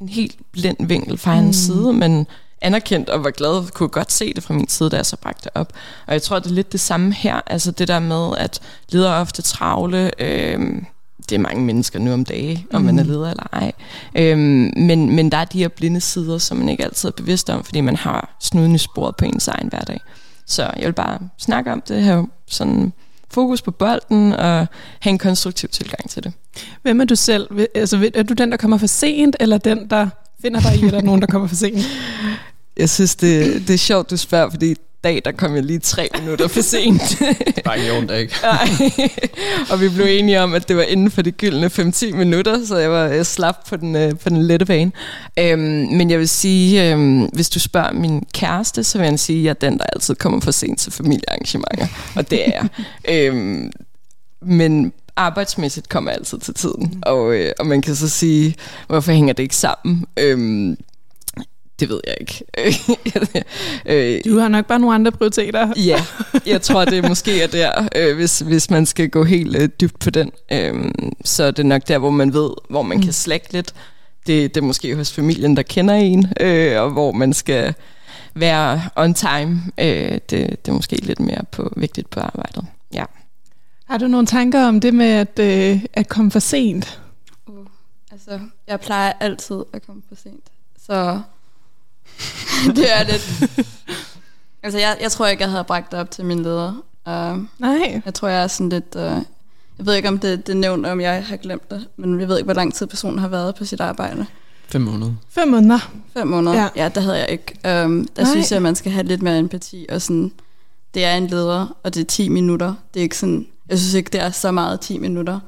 En 0.02 0.10
helt 0.10 0.36
blind 0.52 0.88
vinkel 0.88 1.18
fra 1.18 1.32
mm. 1.32 1.38
hans 1.38 1.56
side, 1.58 1.94
men 1.94 2.28
anerkendt 2.62 3.10
og 3.10 3.24
var 3.24 3.32
glad, 3.32 3.72
kunne 3.72 3.90
godt 3.90 4.12
se 4.12 4.34
det 4.34 4.44
fra 4.44 4.54
min 4.54 4.68
side, 4.68 4.90
da 4.90 4.96
jeg 4.96 5.06
så 5.06 5.18
bragte 5.18 5.44
det 5.44 5.52
op. 5.56 5.74
Og 6.08 6.14
jeg 6.14 6.22
tror, 6.22 6.40
det 6.40 6.50
er 6.50 6.56
lidt 6.56 6.72
det 6.72 6.80
samme 6.80 7.14
her. 7.14 7.42
Altså 7.48 7.72
det 7.72 7.88
der 7.88 8.00
med, 8.00 8.38
at 8.38 8.60
leder 8.90 9.14
ofte 9.14 9.42
travle, 9.42 10.22
øh, 10.22 10.60
det 11.30 11.36
er 11.36 11.40
mange 11.40 11.64
mennesker 11.64 12.00
nu 12.00 12.14
om 12.14 12.26
dage, 12.26 12.66
om 12.74 12.82
mm. 12.82 12.86
man 12.86 13.00
er 13.00 13.04
leder 13.04 13.30
eller 13.30 13.48
ej. 13.54 13.72
Øhm, 14.16 14.72
men, 14.78 15.16
men 15.16 15.32
der 15.32 15.38
er 15.38 15.46
de 15.46 15.60
her 15.60 15.68
blinde 15.68 16.02
sider, 16.02 16.38
som 16.38 16.58
man 16.58 16.70
ikke 16.70 16.84
altid 16.84 17.10
er 17.10 17.14
bevidst 17.14 17.50
om, 17.50 17.64
fordi 17.64 17.82
man 17.82 17.96
har 17.96 18.38
snuden 18.42 18.76
i 18.76 18.78
sporet 18.78 19.16
på 19.16 19.26
ens 19.26 19.48
egen 19.48 19.68
hverdag. 19.68 20.02
Så 20.46 20.64
jeg 20.78 20.86
vil 20.86 20.94
bare 20.94 21.20
snakke 21.38 21.72
om 21.72 21.82
det 21.82 22.04
her, 22.04 22.24
sådan 22.48 22.94
fokus 23.32 23.62
på 23.62 23.72
bolden 23.72 24.34
og 24.34 24.68
have 25.00 25.12
en 25.12 25.18
konstruktiv 25.18 25.70
tilgang 25.70 26.10
til 26.10 26.24
det. 26.24 26.34
Hvem 26.82 27.02
er 27.02 27.06
du 27.06 27.16
selv? 27.16 27.48
Altså, 27.76 28.12
er 28.16 28.24
du 28.24 28.34
den, 28.34 28.52
der 28.52 28.58
kommer 28.58 28.78
for 28.78 28.88
sent, 28.88 29.36
eller 29.40 29.58
den, 29.58 29.90
der 29.90 30.10
finder 30.42 30.60
dig 30.60 30.76
i, 30.76 30.86
at 30.86 30.92
der 30.92 30.98
er 30.98 31.04
nogen, 31.04 31.22
der 31.22 31.28
kommer 31.28 31.48
for 31.48 31.56
sent? 31.56 31.78
Jeg 32.78 32.90
synes, 32.90 33.16
det, 33.16 33.68
det 33.68 33.74
er 33.74 33.78
sjovt, 33.78 34.10
du 34.10 34.18
spørger, 34.18 34.50
fordi 34.50 34.76
dag, 35.04 35.22
der 35.26 35.32
kom 35.32 35.56
jeg 35.56 35.64
lige 35.64 35.80
tre 35.80 36.10
minutter 36.20 36.48
for 36.48 36.62
sent. 36.62 37.02
det 37.56 37.66
var 37.66 37.74
ikke 37.74 37.98
ondt, 37.98 38.12
ikke? 38.12 38.34
Nej. 38.44 38.68
og 39.72 39.82
vi 39.82 39.90
blev 39.90 40.06
enige 40.10 40.42
om, 40.42 40.54
at 40.54 40.68
det 40.68 40.78
var 40.78 40.84
inden 40.84 41.12
for 41.12 41.22
de 41.22 41.32
gyldne 41.32 41.68
5-10 41.68 42.16
minutter, 42.16 42.66
så 42.66 42.78
jeg 42.78 42.92
var 42.92 43.06
jeg 43.06 43.26
slap 43.26 43.56
på 43.70 43.78
den, 43.78 43.96
øh, 43.96 44.20
på 44.20 44.30
den 44.30 44.44
lette 44.44 44.66
bane. 44.66 44.92
Øhm, 45.40 45.60
men 45.92 46.10
jeg 46.10 46.20
vil 46.20 46.30
sige, 46.30 46.92
øhm, 46.92 47.20
hvis 47.20 47.50
du 47.50 47.60
spørger 47.60 47.94
min 47.94 48.24
kæreste, 48.34 48.84
så 48.84 48.98
vil 48.98 49.08
jeg 49.08 49.20
sige, 49.20 49.40
at 49.40 49.44
jeg 49.44 49.50
er 49.50 49.70
den, 49.70 49.80
der 49.80 49.86
altid 49.96 50.16
kommer 50.16 50.42
for 50.42 50.52
sent 50.52 50.80
til 50.80 50.92
familiearrangementer. 50.92 51.88
Og 52.16 52.32
det 52.32 52.48
er 52.48 52.52
jeg. 52.52 52.70
øhm, 53.16 53.72
men 54.42 54.94
arbejdsmæssigt 55.16 55.90
kommer 55.90 56.12
jeg 56.12 56.18
altid 56.20 56.40
til 56.40 56.54
tiden. 56.54 57.04
Og, 57.06 57.34
øh, 57.34 57.52
og 57.60 57.66
man 57.66 57.82
kan 57.82 57.96
så 57.96 58.10
sige, 58.10 58.56
hvorfor 58.88 59.12
hænger 59.12 59.34
det 59.34 59.44
ikke 59.44 59.56
sammen? 59.56 60.06
Øhm, 60.18 60.78
det 61.80 61.90
ved 61.90 62.00
jeg 62.08 62.16
ikke. 62.20 62.46
Øh, 63.86 64.22
du 64.26 64.40
har 64.40 64.48
nok 64.48 64.66
bare 64.66 64.80
nogle 64.80 64.96
andre 64.96 65.12
prioriteter. 65.12 65.74
ja, 65.76 66.06
jeg 66.46 66.62
tror, 66.62 66.86
det 66.86 67.08
måske 67.08 67.42
er 67.42 67.48
der, 67.48 67.88
øh, 67.96 68.16
hvis, 68.16 68.40
hvis 68.40 68.70
man 68.70 68.86
skal 68.86 69.10
gå 69.10 69.24
helt 69.24 69.56
øh, 69.62 69.70
dybt 69.82 70.00
på 70.00 70.10
den. 70.10 70.32
Øh, 70.52 70.92
så 71.26 71.52
det 71.52 71.60
er 71.60 71.64
nok 71.64 71.88
der, 71.88 71.98
hvor 71.98 72.10
man 72.10 72.34
ved, 72.34 72.50
hvor 72.70 72.82
man 72.82 72.98
mm. 72.98 73.04
kan 73.04 73.14
slække 73.14 73.54
lidt. 73.54 73.74
Det, 74.28 74.56
det 74.56 74.62
er 74.62 74.66
måske 74.66 74.96
hos 74.96 75.14
familien, 75.14 75.58
der 75.58 75.64
kender 75.64 75.94
en, 75.94 76.28
øh, 76.40 76.82
og 76.82 76.92
hvor 76.92 77.12
man 77.12 77.34
skal 77.34 77.74
være 78.36 78.82
on 78.96 79.14
time. 79.14 79.62
Øh, 79.78 80.12
det, 80.12 80.30
det 80.30 80.68
er 80.68 80.72
måske 80.72 80.96
lidt 80.96 81.20
mere 81.20 81.42
på, 81.52 81.74
vigtigt 81.76 82.10
på 82.10 82.20
arbejdet. 82.20 82.66
Ja. 82.94 83.06
Har 83.86 83.98
du 83.98 84.08
nogle 84.08 84.28
tanker 84.28 84.68
om 84.68 84.80
det 84.80 84.94
med 84.94 85.06
at, 85.06 85.40
øh, 85.40 85.86
at 85.94 86.08
komme 86.08 86.32
for 86.32 86.40
sent? 86.40 87.02
Uh, 87.48 87.66
altså, 88.12 88.40
jeg 88.68 88.80
plejer 88.80 89.14
altid 89.20 89.64
at 89.74 89.86
komme 89.86 90.02
for 90.10 90.16
sent. 90.16 90.44
Så 90.86 91.22
det 92.76 92.98
er 92.98 93.04
lidt... 93.04 93.50
altså, 94.64 94.80
jeg, 94.80 94.98
jeg 95.02 95.12
tror 95.12 95.28
ikke, 95.28 95.44
jeg 95.44 95.52
havde 95.52 95.64
bragt 95.64 95.92
det 95.92 96.00
op 96.00 96.12
til 96.12 96.26
min 96.26 96.44
leder. 96.44 96.74
Uh, 97.08 97.44
Nej. 97.60 98.02
Jeg 98.06 98.14
tror, 98.14 98.28
jeg 98.28 98.44
er 98.44 98.48
sådan 98.48 98.70
lidt... 98.70 98.96
Uh, 98.96 99.02
jeg 99.78 99.86
ved 99.86 99.96
ikke, 99.96 100.08
om 100.08 100.20
det, 100.20 100.48
det 100.48 100.54
er 100.54 100.58
nævnt, 100.58 100.86
om 100.86 101.02
jeg 101.02 101.26
har 101.26 101.38
glemt 101.38 101.72
det, 101.72 101.88
men 101.98 102.20
jeg 102.20 102.28
ved 102.28 102.38
ikke, 102.38 102.46
hvor 102.46 102.54
lang 102.54 102.74
tid 102.74 102.88
personen 102.88 103.20
har 103.20 103.28
været 103.28 103.56
på 103.56 103.66
sit 103.66 103.82
arbejde. 103.82 104.26
Fem 104.70 104.82
måneder. 104.82 105.12
Fem 105.30 105.48
måneder. 105.48 105.92
Fem 106.14 106.28
måneder, 106.28 106.56
ja, 106.56 106.68
ja 106.76 106.90
det 106.96 107.04
havde 107.04 107.18
jeg 107.18 107.30
ikke. 107.30 107.54
Um, 107.54 108.08
der 108.08 108.24
Nej. 108.24 108.32
synes 108.32 108.52
jeg, 108.52 108.56
at 108.56 108.62
man 108.62 108.76
skal 108.76 108.92
have 108.92 109.06
lidt 109.06 109.22
mere 109.22 109.40
empati, 109.40 109.86
og 109.90 110.02
sådan, 110.02 110.32
det 110.94 111.06
er 111.06 111.16
en 111.16 111.28
leder, 111.28 111.78
og 111.84 111.94
det 111.94 112.02
er 112.02 112.06
10 112.06 112.30
minutter. 112.30 112.74
Det 112.94 113.00
er 113.00 113.04
ikke 113.04 113.18
sådan, 113.18 113.48
jeg 113.70 113.80
synes 113.80 113.94
ikke, 113.94 114.10
det 114.10 114.22
er 114.22 114.30
så 114.30 114.52
meget 114.52 114.80
10 114.80 114.98
minutter. 114.98 115.40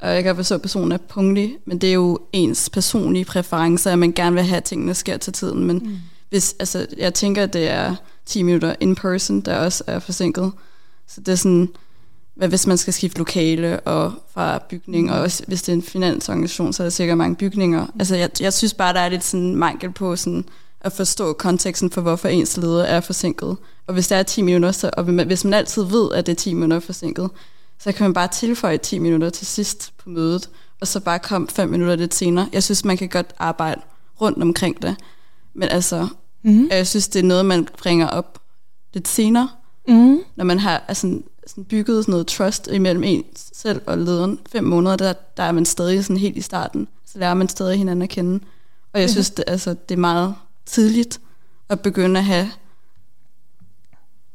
Og 0.00 0.14
jeg 0.14 0.22
kan 0.22 0.36
forstå, 0.36 0.54
at 0.54 0.62
personen 0.62 0.92
er 0.92 0.96
punktlig, 0.96 1.56
men 1.64 1.78
det 1.78 1.88
er 1.88 1.94
jo 1.94 2.18
ens 2.32 2.70
personlige 2.70 3.24
præferencer, 3.24 3.92
at 3.92 3.98
man 3.98 4.12
gerne 4.12 4.34
vil 4.34 4.44
have, 4.44 4.56
at 4.56 4.64
tingene 4.64 4.94
sker 4.94 5.16
til 5.16 5.32
tiden. 5.32 5.64
Men 5.64 5.78
mm 5.78 5.96
hvis, 6.30 6.54
altså, 6.58 6.86
jeg 6.96 7.14
tænker, 7.14 7.42
at 7.42 7.52
det 7.52 7.68
er 7.68 7.96
10 8.26 8.42
minutter 8.42 8.74
in 8.80 8.94
person, 8.94 9.40
der 9.40 9.56
også 9.56 9.84
er 9.86 9.98
forsinket. 9.98 10.52
Så 11.08 11.20
det 11.20 11.32
er 11.32 11.36
sådan, 11.36 11.68
hvad 12.34 12.48
hvis 12.48 12.66
man 12.66 12.78
skal 12.78 12.92
skifte 12.92 13.18
lokale 13.18 13.80
og 13.80 14.12
fra 14.34 14.58
bygning, 14.68 15.12
og 15.12 15.20
også, 15.20 15.42
hvis 15.46 15.62
det 15.62 15.72
er 15.72 15.76
en 15.76 15.82
finansorganisation, 15.82 16.72
så 16.72 16.82
er 16.82 16.84
der 16.84 16.90
sikkert 16.90 17.18
mange 17.18 17.36
bygninger. 17.36 17.86
Altså, 17.98 18.16
jeg, 18.16 18.30
jeg 18.40 18.52
synes 18.52 18.74
bare, 18.74 18.94
der 18.94 19.00
er 19.00 19.08
lidt 19.08 19.24
sådan 19.24 19.56
mangel 19.56 19.92
på 19.92 20.16
sådan, 20.16 20.44
at 20.80 20.92
forstå 20.92 21.32
konteksten 21.32 21.90
for, 21.90 22.00
hvorfor 22.00 22.28
ens 22.28 22.56
leder 22.56 22.84
er 22.84 23.00
forsinket. 23.00 23.56
Og 23.86 23.94
hvis 23.94 24.08
det 24.08 24.18
er 24.18 24.22
10 24.22 24.42
minutter, 24.42 24.72
så, 24.72 24.90
og 24.92 25.04
hvis 25.04 25.44
man 25.44 25.54
altid 25.54 25.82
ved, 25.82 26.12
at 26.12 26.26
det 26.26 26.32
er 26.32 26.36
10 26.36 26.54
minutter 26.54 26.80
forsinket, 26.80 27.30
så 27.78 27.92
kan 27.92 28.04
man 28.04 28.14
bare 28.14 28.28
tilføje 28.28 28.78
10 28.78 28.98
minutter 28.98 29.30
til 29.30 29.46
sidst 29.46 29.92
på 29.98 30.10
mødet, 30.10 30.50
og 30.80 30.86
så 30.86 31.00
bare 31.00 31.18
komme 31.18 31.48
5 31.48 31.68
minutter 31.68 31.96
lidt 31.96 32.14
senere. 32.14 32.48
Jeg 32.52 32.62
synes, 32.62 32.84
man 32.84 32.96
kan 32.96 33.08
godt 33.08 33.34
arbejde 33.38 33.80
rundt 34.20 34.42
omkring 34.42 34.82
det. 34.82 34.96
Men 35.54 35.68
altså, 35.68 36.08
mm-hmm. 36.42 36.68
jeg 36.70 36.86
synes, 36.86 37.08
det 37.08 37.18
er 37.18 37.24
noget, 37.26 37.46
man 37.46 37.68
bringer 37.78 38.06
op 38.06 38.38
lidt 38.94 39.08
senere, 39.08 39.48
mm-hmm. 39.88 40.18
når 40.36 40.44
man 40.44 40.58
har 40.58 40.84
altså, 40.88 41.20
sådan 41.46 41.64
bygget 41.64 42.04
sådan 42.04 42.12
noget 42.12 42.26
trust 42.26 42.68
imellem 42.72 43.04
en 43.04 43.24
selv 43.52 43.82
og 43.86 43.98
lederen. 43.98 44.38
Fem 44.52 44.64
måneder, 44.64 44.96
der, 44.96 45.12
der 45.36 45.42
er 45.42 45.52
man 45.52 45.64
stadig 45.64 46.04
sådan 46.04 46.16
helt 46.16 46.36
i 46.36 46.40
starten. 46.40 46.88
Så 47.06 47.18
lærer 47.18 47.34
man 47.34 47.48
stadig 47.48 47.78
hinanden 47.78 48.02
at 48.02 48.08
kende. 48.08 48.34
Og 48.92 49.00
jeg 49.00 49.06
mm-hmm. 49.06 49.12
synes, 49.12 49.30
det, 49.30 49.44
altså, 49.46 49.70
det 49.88 49.94
er 49.94 50.00
meget 50.00 50.34
tidligt 50.66 51.20
at 51.68 51.80
begynde 51.80 52.20
at 52.20 52.24
have 52.24 52.50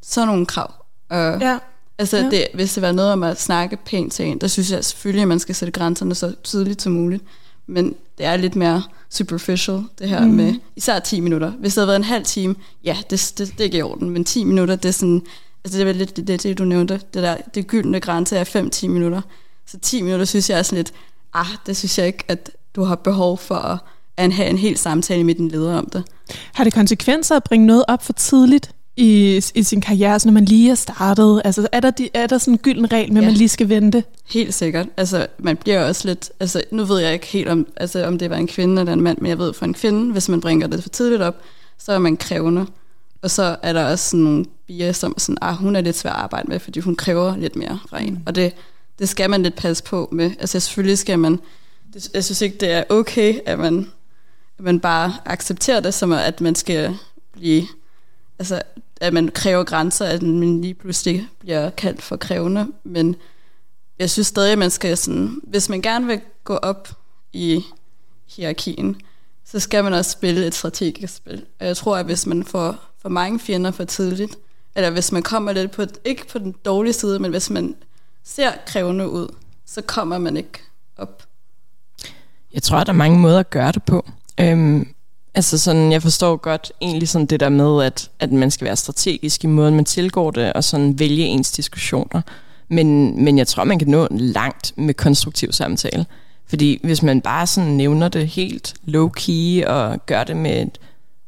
sådan 0.02 0.28
nogle 0.28 0.46
krav. 0.46 0.72
Uh, 1.10 1.42
ja. 1.42 1.58
Altså, 1.98 2.16
ja. 2.16 2.30
det, 2.30 2.46
hvis 2.54 2.74
det 2.74 2.82
var 2.82 2.92
noget 2.92 3.12
om 3.12 3.22
at 3.22 3.40
snakke 3.40 3.78
pænt 3.86 4.12
til 4.12 4.26
en, 4.26 4.38
der 4.38 4.46
synes 4.46 4.70
jeg 4.70 4.84
selvfølgelig, 4.84 5.22
at 5.22 5.28
man 5.28 5.38
skal 5.38 5.54
sætte 5.54 5.72
grænserne 5.72 6.14
så 6.14 6.34
tydeligt 6.44 6.82
som 6.82 6.92
muligt. 6.92 7.24
Men 7.66 7.94
det 8.18 8.26
er 8.26 8.36
lidt 8.36 8.56
mere 8.56 8.82
superficial, 9.10 9.82
det 9.98 10.08
her 10.08 10.20
mm. 10.20 10.32
med 10.32 10.54
især 10.76 10.98
10 10.98 11.20
minutter. 11.20 11.50
Hvis 11.50 11.74
det 11.74 11.80
havde 11.80 11.88
været 11.88 11.96
en 11.96 12.04
halv 12.04 12.24
time, 12.24 12.54
ja, 12.84 12.96
det, 13.10 13.32
det, 13.38 13.52
det 13.52 13.60
er 13.60 13.64
ikke 13.64 13.78
i 13.78 13.82
orden, 13.82 14.10
men 14.10 14.24
10 14.24 14.44
minutter, 14.44 14.76
det 14.76 14.88
er 14.88 14.92
sådan, 14.92 15.22
Altså 15.66 15.78
det 15.78 15.88
er 15.88 15.92
lidt 15.92 16.16
det, 16.16 16.42
det, 16.42 16.58
du 16.58 16.64
nævnte, 16.64 16.94
det 17.14 17.22
der, 17.22 17.36
det 17.54 17.66
gyldne 17.66 18.00
grænse 18.00 18.36
er 18.36 18.44
5-10 18.84 18.88
minutter. 18.88 19.20
Så 19.66 19.78
10 19.78 20.02
minutter 20.02 20.24
synes 20.24 20.50
jeg 20.50 20.58
er 20.58 20.62
sådan 20.62 20.76
lidt, 20.76 20.92
ah, 21.34 21.46
det 21.66 21.76
synes 21.76 21.98
jeg 21.98 22.06
ikke, 22.06 22.24
at 22.28 22.50
du 22.76 22.84
har 22.84 22.94
behov 22.94 23.38
for 23.38 23.54
at, 23.54 23.78
at 24.16 24.32
have 24.32 24.48
en 24.48 24.58
helt 24.58 24.78
samtale 24.78 25.24
med 25.24 25.34
din 25.34 25.48
leder 25.48 25.78
om 25.78 25.86
det. 25.86 26.04
Har 26.52 26.64
det 26.64 26.74
konsekvenser 26.74 27.36
at 27.36 27.44
bringe 27.44 27.66
noget 27.66 27.84
op 27.88 28.04
for 28.04 28.12
tidligt 28.12 28.70
i, 28.96 29.40
i 29.54 29.62
sin 29.62 29.80
karriere, 29.80 30.20
så 30.20 30.28
når 30.28 30.32
man 30.32 30.44
lige 30.44 30.70
er 30.70 30.74
startet? 30.74 31.42
Altså 31.44 31.68
er 31.72 31.80
der, 31.80 31.90
de, 31.90 32.08
er 32.14 32.26
der 32.26 32.38
sådan 32.38 32.54
en 32.54 32.58
gylden 32.58 32.92
regel 32.92 33.12
med, 33.12 33.22
ja. 33.22 33.26
at 33.26 33.32
man 33.32 33.38
lige 33.38 33.48
skal 33.48 33.68
vente? 33.68 34.04
Helt 34.26 34.54
sikkert. 34.54 34.86
Altså 34.96 35.26
man 35.38 35.56
bliver 35.56 35.84
også 35.84 36.08
lidt, 36.08 36.30
altså 36.40 36.62
nu 36.70 36.84
ved 36.84 36.98
jeg 36.98 37.12
ikke 37.12 37.26
helt 37.26 37.48
om, 37.48 37.66
altså, 37.76 38.06
om 38.06 38.18
det 38.18 38.30
var 38.30 38.36
en 38.36 38.46
kvinde 38.46 38.80
eller 38.82 38.92
en 38.92 39.00
mand, 39.00 39.18
men 39.18 39.28
jeg 39.28 39.38
ved 39.38 39.52
for 39.52 39.64
en 39.64 39.74
kvinde, 39.74 40.12
hvis 40.12 40.28
man 40.28 40.40
bringer 40.40 40.66
det 40.66 40.82
for 40.82 40.88
tidligt 40.88 41.22
op, 41.22 41.42
så 41.78 41.92
er 41.92 41.98
man 41.98 42.16
krævende. 42.16 42.66
Og 43.22 43.30
så 43.30 43.56
er 43.62 43.72
der 43.72 43.90
også 43.90 44.10
sådan 44.10 44.24
nogle 44.24 44.44
bier, 44.66 44.92
som 44.92 45.14
sådan, 45.18 45.38
ah, 45.40 45.54
hun 45.54 45.76
er 45.76 45.80
lidt 45.80 45.96
svær 45.96 46.10
at 46.10 46.16
arbejde 46.16 46.48
med, 46.48 46.58
fordi 46.58 46.80
hun 46.80 46.96
kræver 46.96 47.36
lidt 47.36 47.56
mere 47.56 47.78
fra 47.88 48.02
en. 48.02 48.12
Mm. 48.12 48.22
Og 48.26 48.34
det, 48.34 48.52
det 48.98 49.08
skal 49.08 49.30
man 49.30 49.42
lidt 49.42 49.56
passe 49.56 49.84
på 49.84 50.08
med. 50.12 50.30
Altså 50.40 50.60
selvfølgelig 50.60 50.98
skal 50.98 51.18
man, 51.18 51.40
det, 51.94 52.10
jeg 52.14 52.24
synes 52.24 52.40
ikke, 52.40 52.56
det 52.60 52.72
er 52.72 52.84
okay, 52.88 53.38
at 53.46 53.58
man, 53.58 53.90
at 54.58 54.64
man 54.64 54.80
bare 54.80 55.14
accepterer 55.24 55.80
det, 55.80 55.94
som 55.94 56.12
at 56.12 56.40
man 56.40 56.54
skal 56.54 56.96
blive, 57.32 57.62
altså 58.38 58.62
at 59.00 59.12
man 59.12 59.28
kræver 59.28 59.64
grænser, 59.64 60.06
at 60.06 60.22
man 60.22 60.60
lige 60.60 60.74
pludselig 60.74 61.28
bliver 61.38 61.70
kaldt 61.70 62.02
for 62.02 62.16
krævende, 62.16 62.66
men 62.84 63.16
jeg 63.98 64.10
synes 64.10 64.26
stadig, 64.26 64.52
at 64.52 64.58
man 64.58 64.70
skal 64.70 64.96
sådan, 64.96 65.40
hvis 65.42 65.68
man 65.68 65.82
gerne 65.82 66.06
vil 66.06 66.20
gå 66.44 66.56
op 66.56 66.88
i 67.32 67.64
hierarkien, 68.36 69.00
så 69.44 69.60
skal 69.60 69.84
man 69.84 69.92
også 69.92 70.10
spille 70.10 70.46
et 70.46 70.54
strategisk 70.54 71.16
spil. 71.16 71.44
Og 71.60 71.66
jeg 71.66 71.76
tror, 71.76 71.96
at 71.96 72.04
hvis 72.04 72.26
man 72.26 72.44
får 72.44 72.76
for 73.02 73.08
mange 73.08 73.40
fjender 73.40 73.70
for 73.70 73.84
tidligt, 73.84 74.36
eller 74.76 74.90
hvis 74.90 75.12
man 75.12 75.22
kommer 75.22 75.52
lidt 75.52 75.70
på, 75.70 75.82
ikke 76.04 76.28
på 76.28 76.38
den 76.38 76.54
dårlige 76.64 76.92
side, 76.92 77.18
men 77.18 77.30
hvis 77.30 77.50
man 77.50 77.74
ser 78.24 78.52
krævende 78.66 79.08
ud, 79.08 79.28
så 79.66 79.82
kommer 79.82 80.18
man 80.18 80.36
ikke 80.36 80.58
op. 80.96 81.22
Jeg 82.52 82.62
tror, 82.62 82.78
at 82.78 82.86
der 82.86 82.92
er 82.92 82.96
mange 82.96 83.18
måder 83.18 83.40
at 83.40 83.50
gøre 83.50 83.72
det 83.72 83.82
på. 83.82 84.06
Øhm, 84.40 84.94
altså 85.36 85.58
sådan, 85.58 85.92
jeg 85.92 86.02
forstår 86.02 86.36
godt 86.36 86.72
egentlig 86.80 87.08
sådan 87.08 87.26
det 87.26 87.40
der 87.40 87.48
med, 87.48 87.84
at, 87.84 88.10
at 88.20 88.32
man 88.32 88.50
skal 88.50 88.64
være 88.64 88.76
strategisk 88.76 89.44
i 89.44 89.46
måden, 89.46 89.74
man 89.74 89.84
tilgår 89.84 90.30
det, 90.30 90.52
og 90.52 90.64
sådan 90.64 90.98
vælge 90.98 91.24
ens 91.24 91.52
diskussioner. 91.52 92.22
Men, 92.68 93.24
men 93.24 93.38
jeg 93.38 93.46
tror, 93.46 93.64
man 93.64 93.78
kan 93.78 93.88
nå 93.88 94.08
langt 94.10 94.72
med 94.76 94.94
konstruktiv 94.94 95.52
samtale. 95.52 96.06
Fordi 96.46 96.80
hvis 96.82 97.02
man 97.02 97.20
bare 97.20 97.46
sådan 97.46 97.70
nævner 97.70 98.08
det 98.08 98.28
helt 98.28 98.74
low-key 98.88 99.66
og 99.66 100.06
gør 100.06 100.24
det 100.24 100.36
med 100.36 100.62
et 100.62 100.78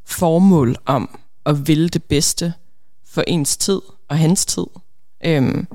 formål 0.05 0.75
om 0.85 1.19
at 1.45 1.67
ville 1.67 1.89
det 1.89 2.03
bedste 2.03 2.53
for 3.05 3.23
ens 3.27 3.57
tid 3.57 3.81
og 4.07 4.17
hans 4.17 4.45
tid, 4.45 4.65
øhm, 5.25 5.67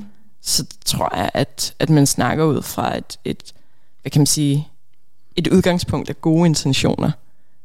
så 0.42 0.64
tror 0.84 1.16
jeg, 1.16 1.30
at, 1.34 1.74
at 1.78 1.90
man 1.90 2.06
snakker 2.06 2.44
ud 2.44 2.62
fra 2.62 2.98
et, 2.98 3.18
et, 3.24 3.54
hvad 4.02 4.10
kan 4.10 4.20
man 4.20 4.26
sige, 4.26 4.68
et 5.36 5.48
udgangspunkt 5.48 6.08
af 6.08 6.20
gode 6.20 6.46
intentioner, 6.46 7.10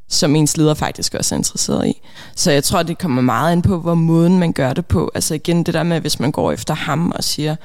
som 0.10 0.36
ens 0.36 0.58
leder 0.58 0.74
faktisk 0.74 1.14
også 1.14 1.36
er 1.36 1.38
interesseret 1.38 1.88
i. 1.88 2.02
Så 2.36 2.52
jeg 2.52 2.64
tror, 2.64 2.84
det 2.84 2.98
kommer 2.98 3.22
meget 3.22 3.56
ind 3.56 3.64
på, 3.64 3.80
hvor 3.80 3.96
måden 3.96 4.40
man 4.40 4.54
gør 4.54 4.74
det 4.74 4.86
på. 4.86 5.12
Altså 5.16 5.34
igen 5.34 5.64
det 5.64 5.74
der 5.74 5.84
med, 5.84 6.02
hvis 6.02 6.20
man 6.20 6.32
går 6.32 6.52
efter 6.52 6.74
ham 6.74 7.12
og 7.12 7.24
siger, 7.24 7.56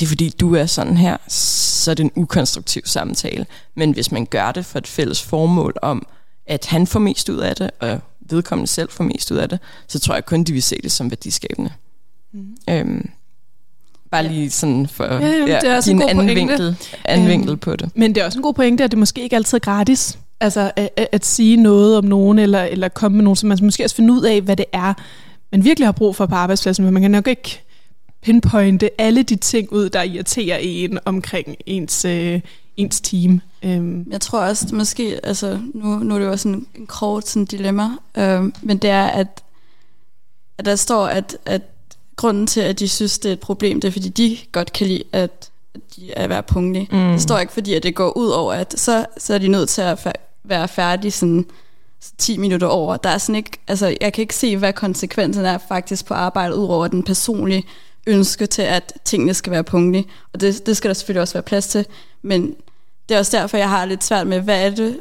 det 0.00 0.06
er 0.06 0.08
fordi 0.08 0.28
du 0.40 0.54
er 0.54 0.66
sådan 0.66 0.96
her, 0.96 1.16
så 1.28 1.90
er 1.90 1.94
det 1.94 2.04
en 2.04 2.12
ukonstruktiv 2.14 2.82
samtale. 2.84 3.46
Men 3.74 3.92
hvis 3.92 4.12
man 4.12 4.26
gør 4.26 4.52
det 4.52 4.66
for 4.66 4.78
et 4.78 4.86
fælles 4.86 5.22
formål 5.22 5.74
om, 5.82 6.06
at 6.46 6.66
han 6.66 6.86
får 6.86 7.00
mest 7.00 7.28
ud 7.28 7.38
af 7.38 7.56
det, 7.56 7.70
og 7.80 8.00
vedkommende 8.20 8.70
selv 8.70 8.90
får 8.90 9.04
mest 9.04 9.30
ud 9.30 9.36
af 9.36 9.48
det, 9.48 9.58
så 9.88 9.98
tror 9.98 10.14
jeg 10.14 10.26
kun, 10.26 10.44
de 10.44 10.52
vil 10.52 10.62
se 10.62 10.76
det 10.82 10.92
som 10.92 11.10
værdiskabende. 11.10 11.70
Mm. 12.32 12.56
Øhm, 12.70 13.10
bare 14.10 14.28
lige 14.28 14.50
sådan 14.50 14.88
for 14.88 15.04
ja, 15.04 15.12
jamen, 15.12 15.48
ja, 15.48 15.58
det 15.60 15.70
er 15.70 15.90
en 15.90 16.02
anden, 16.02 16.26
vinkel, 16.26 16.76
anden 17.04 17.26
øhm, 17.26 17.30
vinkel 17.30 17.56
på 17.56 17.76
det. 17.76 17.90
Men 17.94 18.14
det 18.14 18.20
er 18.20 18.24
også 18.24 18.38
en 18.38 18.42
god 18.42 18.54
pointe, 18.54 18.84
at 18.84 18.90
det 18.90 18.98
måske 18.98 19.22
ikke 19.22 19.36
altid 19.36 19.58
er 19.58 19.60
gratis. 19.60 20.18
Altså 20.40 20.72
at, 20.76 20.88
at, 20.96 21.08
at 21.12 21.26
sige 21.26 21.56
noget 21.56 21.96
om 21.96 22.04
nogen, 22.04 22.38
eller, 22.38 22.62
eller 22.62 22.88
komme 22.88 23.16
med 23.16 23.24
nogen, 23.24 23.36
så 23.36 23.46
man 23.46 23.58
måske 23.62 23.84
også 23.84 23.96
finde 23.96 24.12
ud 24.12 24.22
af, 24.22 24.40
hvad 24.40 24.56
det 24.56 24.66
er, 24.72 24.94
man 25.52 25.64
virkelig 25.64 25.86
har 25.86 25.92
brug 25.92 26.16
for 26.16 26.26
på 26.26 26.34
arbejdspladsen, 26.34 26.84
men 26.84 26.94
man 26.94 27.02
kan 27.02 27.10
nok 27.10 27.26
ikke 27.26 27.62
pinpointe 28.22 29.00
alle 29.00 29.22
de 29.22 29.36
ting 29.36 29.72
ud, 29.72 29.90
der 29.90 30.02
irriterer 30.02 30.56
en 30.56 30.98
omkring 31.04 31.56
ens, 31.66 32.04
øh, 32.04 32.40
ens 32.76 33.00
team. 33.00 33.40
Øhm. 33.62 34.06
Jeg 34.10 34.20
tror 34.20 34.40
også, 34.40 34.64
det 34.64 34.72
måske, 34.72 35.20
altså 35.22 35.60
nu, 35.74 35.98
nu 35.98 36.14
er 36.14 36.18
det 36.18 36.26
jo 36.26 36.30
også 36.30 36.48
en, 36.48 36.66
en 36.74 36.86
kort 36.86 37.28
sådan 37.28 37.44
dilemma, 37.44 37.88
øh, 38.16 38.44
men 38.62 38.78
det 38.78 38.90
er, 38.90 39.06
at, 39.06 39.42
at 40.58 40.64
der 40.64 40.76
står, 40.76 41.06
at, 41.06 41.36
at 41.46 41.62
grunden 42.16 42.46
til, 42.46 42.60
at 42.60 42.78
de 42.78 42.88
synes, 42.88 43.18
det 43.18 43.28
er 43.28 43.32
et 43.32 43.40
problem, 43.40 43.80
det 43.80 43.88
er, 43.88 43.92
fordi 43.92 44.08
de 44.08 44.38
godt 44.52 44.72
kan 44.72 44.86
lide, 44.86 45.02
at, 45.12 45.50
at 45.74 45.80
de 45.96 46.12
er 46.12 46.28
være 46.28 46.42
punktlige. 46.42 46.88
Mm. 46.92 47.12
Det 47.12 47.22
står 47.22 47.38
ikke, 47.38 47.52
fordi 47.52 47.74
at 47.74 47.82
det 47.82 47.94
går 47.94 48.16
ud 48.16 48.28
over, 48.28 48.52
at 48.52 48.74
så, 48.78 49.06
så 49.18 49.34
er 49.34 49.38
de 49.38 49.48
nødt 49.48 49.68
til 49.68 49.82
at 49.82 49.98
være 50.44 50.68
færdige 50.68 51.10
sådan 51.10 51.46
10 52.18 52.38
minutter 52.38 52.66
over. 52.66 52.96
Der 52.96 53.10
er 53.10 53.18
sådan 53.18 53.34
ikke, 53.34 53.50
altså, 53.68 53.96
jeg 54.00 54.12
kan 54.12 54.22
ikke 54.22 54.34
se, 54.34 54.56
hvad 54.56 54.72
konsekvensen 54.72 55.44
er 55.44 55.58
faktisk 55.68 56.06
på 56.06 56.14
arbejdet, 56.14 56.54
udover 56.54 56.88
den 56.88 57.02
personlige 57.02 57.64
ønske 58.06 58.46
til, 58.46 58.62
at 58.62 58.92
tingene 59.04 59.34
skal 59.34 59.52
være 59.52 59.64
punktlige. 59.64 60.06
Og 60.32 60.40
det, 60.40 60.66
det 60.66 60.76
skal 60.76 60.88
der 60.88 60.94
selvfølgelig 60.94 61.22
også 61.22 61.34
være 61.34 61.42
plads 61.42 61.66
til. 61.66 61.86
Men 62.22 62.54
det 63.08 63.14
er 63.14 63.18
også 63.18 63.36
derfor, 63.36 63.56
jeg 63.56 63.68
har 63.68 63.84
lidt 63.84 64.04
svært 64.04 64.26
med, 64.26 64.40
hvad 64.40 64.66
er 64.66 64.70
det, 64.70 65.00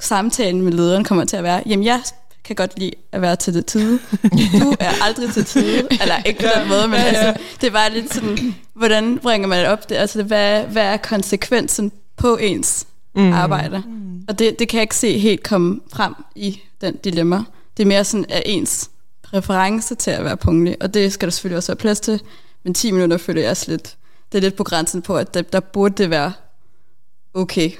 samtalen 0.00 0.62
med 0.62 0.72
lederen 0.72 1.04
kommer 1.04 1.24
til 1.24 1.36
at 1.36 1.42
være. 1.42 1.62
Jamen, 1.66 1.84
jeg 1.84 2.00
kan 2.44 2.56
godt 2.56 2.78
lide 2.78 2.92
at 3.12 3.22
være 3.22 3.36
til 3.36 3.54
det 3.54 3.66
tide. 3.66 3.98
Du 4.60 4.74
er 4.80 5.04
aldrig 5.04 5.32
til 5.32 5.44
tide. 5.44 5.88
Eller 6.02 6.22
ikke 6.26 6.40
på 6.40 6.60
den 6.60 6.68
måde, 6.68 6.88
men 6.88 7.00
altså, 7.00 7.42
det 7.60 7.66
er 7.66 7.70
bare 7.70 7.92
lidt 7.92 8.14
sådan, 8.14 8.54
hvordan 8.74 9.18
bringer 9.18 9.48
man 9.48 9.58
det 9.58 9.68
op? 9.68 9.88
Det, 9.88 9.94
altså, 9.96 10.22
hvad, 10.22 10.64
hvad 10.64 10.82
er 10.82 10.96
konsekvensen 10.96 11.92
på 12.16 12.36
ens 12.36 12.86
mm. 13.18 13.32
arbejde? 13.32 13.82
Mm. 13.86 14.24
Og 14.28 14.38
det, 14.38 14.58
det 14.58 14.68
kan 14.68 14.78
jeg 14.78 14.82
ikke 14.82 14.96
se 14.96 15.18
helt 15.18 15.42
komme 15.42 15.80
frem 15.92 16.14
i 16.34 16.60
den 16.80 16.96
dilemma. 16.96 17.44
Det 17.76 17.82
er 17.82 17.86
mere 17.86 18.04
sådan, 18.04 18.26
at 18.28 18.42
ens 18.46 18.90
præference 19.22 19.94
til 19.94 20.10
at 20.10 20.24
være 20.24 20.36
punktlig, 20.36 20.76
og 20.80 20.94
det 20.94 21.12
skal 21.12 21.26
der 21.26 21.30
selvfølgelig 21.30 21.56
også 21.56 21.72
være 21.72 21.76
plads 21.76 22.00
til, 22.00 22.20
men 22.64 22.74
10 22.74 22.90
minutter 22.90 23.16
føler 23.16 23.40
jeg 23.40 23.50
også 23.50 23.70
lidt, 23.70 23.96
det 24.32 24.38
er 24.38 24.42
lidt 24.42 24.56
på 24.56 24.64
grænsen 24.64 25.02
på, 25.02 25.16
at 25.16 25.34
der, 25.34 25.42
der 25.42 25.60
burde 25.60 26.02
det 26.02 26.10
være 26.10 26.32
okay. 27.34 27.70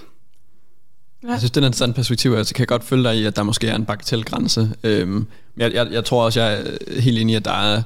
Ja. 1.22 1.28
Jeg 1.28 1.38
synes, 1.38 1.50
det 1.50 1.56
er 1.56 1.60
en 1.60 1.66
interessant 1.66 1.96
perspektiv. 1.96 2.32
Altså, 2.32 2.54
kan 2.54 2.60
jeg 2.60 2.68
godt 2.68 2.84
følge 2.84 3.04
dig 3.04 3.16
i, 3.16 3.24
at 3.24 3.36
der 3.36 3.42
måske 3.42 3.68
er 3.68 3.76
en 3.76 3.84
bagatelgrænse. 3.84 4.72
Øhm, 4.82 5.26
jeg, 5.56 5.72
jeg, 5.72 5.88
jeg 5.90 6.04
tror 6.04 6.24
også, 6.24 6.40
jeg 6.40 6.60
er 6.60 7.00
helt 7.00 7.18
enig 7.18 7.32
i, 7.32 7.36
at 7.36 7.44
der 7.44 7.50
er 7.50 7.82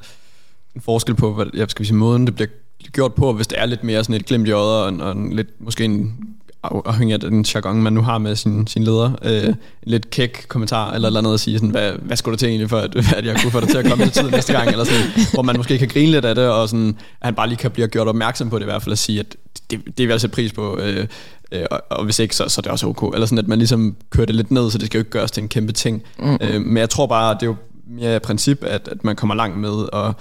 en 0.75 0.81
forskel 0.81 1.15
på, 1.15 1.35
hvad, 1.35 1.47
jeg 1.55 1.71
skal 1.71 1.87
sige, 1.87 1.97
måden 1.97 2.27
det 2.27 2.35
bliver 2.35 2.49
gjort 2.93 3.15
på, 3.15 3.33
hvis 3.33 3.47
det 3.47 3.61
er 3.61 3.67
lidt 3.67 3.85
mere 3.85 4.05
sådan 4.05 4.15
et 4.15 4.27
glimt 4.27 4.49
i 4.49 4.51
øjet, 4.51 4.83
og, 4.83 4.89
en, 4.89 5.01
og 5.01 5.13
en 5.13 5.33
lidt, 5.33 5.61
måske 5.61 5.85
en 5.85 6.17
afhængig 6.63 7.15
af 7.15 7.21
den 7.21 7.45
jargon, 7.55 7.83
man 7.83 7.93
nu 7.93 8.03
har 8.03 8.19
med 8.19 8.37
sin, 8.37 8.67
sin 8.67 8.85
leder, 8.85 9.13
øh, 9.23 9.47
en 9.49 9.57
lidt 9.83 10.11
kæk 10.11 10.45
kommentar, 10.49 10.93
eller 10.93 11.07
eller 11.07 11.21
andet 11.21 11.35
at 11.35 11.41
sige, 11.41 11.59
sådan, 11.59 11.71
hvad, 11.71 11.93
hvad 11.93 12.17
skulle 12.17 12.33
der 12.33 12.39
til 12.39 12.49
egentlig, 12.49 12.71
for 12.71 12.79
at, 12.79 12.97
at 13.19 13.27
jeg 13.27 13.37
kunne 13.43 13.51
få 13.51 13.61
dig 13.61 13.69
til 13.69 13.79
at 13.79 13.87
komme 13.87 14.05
til 14.05 14.13
tid 14.13 14.31
næste 14.31 14.53
gang, 14.53 14.69
eller 14.69 14.85
sådan, 14.85 15.27
hvor 15.33 15.43
man 15.43 15.57
måske 15.57 15.79
kan 15.79 15.89
grine 15.89 16.13
lidt 16.13 16.25
af 16.25 16.35
det, 16.35 16.49
og 16.49 16.69
sådan, 16.69 16.89
at 16.89 17.27
han 17.27 17.35
bare 17.35 17.49
lige 17.49 17.59
kan 17.59 17.71
blive 17.71 17.89
gjort 17.89 18.09
opmærksom 18.09 18.51
på 18.51 18.59
det 18.59 18.65
i 18.65 18.71
hvert 18.71 18.83
fald, 18.83 18.93
at 18.93 18.99
sige, 18.99 19.21
at 19.21 19.37
det, 19.71 19.81
det 19.87 19.99
vil 19.99 20.09
jeg 20.09 20.21
sætte 20.21 20.35
pris 20.35 20.53
på, 20.53 20.79
øh, 20.79 21.07
øh, 21.53 21.65
og, 21.71 21.83
og 21.91 22.05
hvis 22.05 22.19
ikke, 22.19 22.37
så, 22.37 22.49
så 22.49 22.61
er 22.61 22.63
det 22.63 22.73
også 22.73 22.87
ok. 22.87 23.15
Eller 23.15 23.27
sådan, 23.27 23.39
at 23.39 23.49
man 23.49 23.59
ligesom 23.59 23.97
kører 24.11 24.27
det 24.27 24.35
lidt 24.35 24.51
ned, 24.51 24.71
så 24.71 24.79
det 24.79 24.87
skal 24.87 24.99
jo 24.99 25.01
ikke 25.01 25.11
gøres 25.11 25.31
til 25.31 25.43
en 25.43 25.49
kæmpe 25.49 25.73
ting. 25.73 26.03
Mm. 26.19 26.39
Øh, 26.41 26.61
men 26.61 26.77
jeg 26.77 26.91
tror 26.91 27.07
bare, 27.07 27.35
det 27.35 27.43
er 27.43 27.47
jo 27.47 27.57
mere 27.87 28.21
princip, 28.21 28.65
at, 28.65 28.89
at 28.89 29.05
man 29.05 29.17
kommer 29.17 29.35
langt 29.35 29.59
med, 29.59 29.93
og 29.93 30.15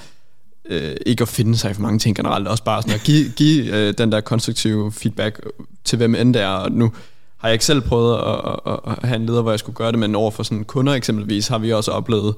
øh, 0.66 0.96
ikke 1.06 1.22
at 1.22 1.28
finde 1.28 1.58
sig 1.58 1.76
for 1.76 1.82
mange 1.82 2.00
ting 2.00 2.16
generelt, 2.16 2.48
også 2.48 2.64
bare 2.64 2.82
sådan 2.82 2.96
at 2.96 3.04
give, 3.04 3.32
give 3.32 3.76
øh, 3.76 3.94
den 3.98 4.12
der 4.12 4.22
konstruktive 4.22 4.92
feedback 4.92 5.42
til 5.84 5.98
hvem 5.98 6.16
end 6.16 6.34
det 6.34 6.42
er, 6.42 6.48
og 6.48 6.72
nu 6.72 6.92
har 7.38 7.48
jeg 7.48 7.54
ikke 7.54 7.66
selv 7.66 7.82
prøvet 7.82 8.18
at, 8.18 8.60
at, 8.74 8.80
at 8.88 9.10
have 9.10 9.16
en 9.16 9.26
leder, 9.26 9.42
hvor 9.42 9.52
jeg 9.52 9.60
skulle 9.60 9.76
gøre 9.76 9.92
det, 9.92 10.00
men 10.00 10.16
over 10.16 10.32
for 10.32 10.44
sådan 10.44 10.64
kunder 10.64 10.94
eksempelvis, 10.94 11.48
har 11.48 11.58
vi 11.58 11.74
også 11.74 11.92
oplevet, 11.92 12.36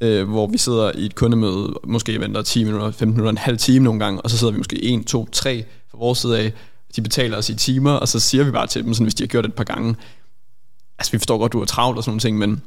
øh, 0.00 0.28
hvor 0.28 0.46
vi 0.46 0.58
sidder 0.58 0.92
i 0.94 1.06
et 1.06 1.14
kundemøde, 1.14 1.74
måske 1.84 2.20
venter 2.20 2.42
10 2.42 2.64
minutter, 2.64 2.90
15 2.90 3.08
minutter, 3.08 3.30
en 3.30 3.38
halv 3.38 3.58
time 3.58 3.84
nogle 3.84 4.00
gange, 4.00 4.20
og 4.20 4.30
så 4.30 4.38
sidder 4.38 4.52
vi 4.52 4.58
måske 4.58 4.84
1, 4.84 5.06
2, 5.06 5.28
3 5.32 5.64
fra 5.90 5.98
vores 5.98 6.18
side 6.18 6.38
af, 6.38 6.52
de 6.96 7.02
betaler 7.02 7.36
os 7.36 7.48
i 7.48 7.54
timer, 7.54 7.92
og 7.92 8.08
så 8.08 8.20
siger 8.20 8.44
vi 8.44 8.50
bare 8.50 8.66
til 8.66 8.84
dem, 8.84 8.94
sådan, 8.94 9.04
hvis 9.04 9.14
de 9.14 9.22
har 9.22 9.28
gjort 9.28 9.44
det 9.44 9.50
et 9.50 9.54
par 9.54 9.64
gange, 9.64 9.96
altså 10.98 11.12
vi 11.12 11.18
forstår 11.18 11.38
godt, 11.38 11.52
du 11.52 11.60
er 11.60 11.64
travlt 11.64 11.98
og 11.98 12.04
sådan 12.04 12.10
nogle 12.10 12.20
ting, 12.20 12.38
men 12.38 12.62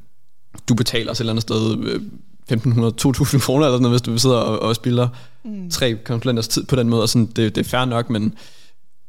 du 0.69 0.73
betaler 0.73 1.11
os 1.11 1.17
et 1.17 1.21
eller 1.21 1.33
andet 1.33 1.41
sted 1.41 1.77
øh, 1.77 2.01
1.500-2.000 2.51 3.39
kroner 3.39 3.65
eller 3.65 3.77
sådan 3.77 3.81
noget, 3.81 3.91
hvis 3.91 4.01
du 4.01 4.17
sidder 4.17 4.35
og, 4.35 4.59
og 4.59 4.75
spiller 4.75 5.07
mm. 5.45 5.69
tre 5.69 5.95
konsulenters 6.05 6.47
tid 6.47 6.63
på 6.63 6.75
den 6.75 6.89
måde, 6.89 7.01
og 7.01 7.09
sådan, 7.09 7.25
det, 7.25 7.55
det 7.55 7.65
er 7.65 7.69
fair 7.69 7.85
nok, 7.85 8.09
men 8.09 8.23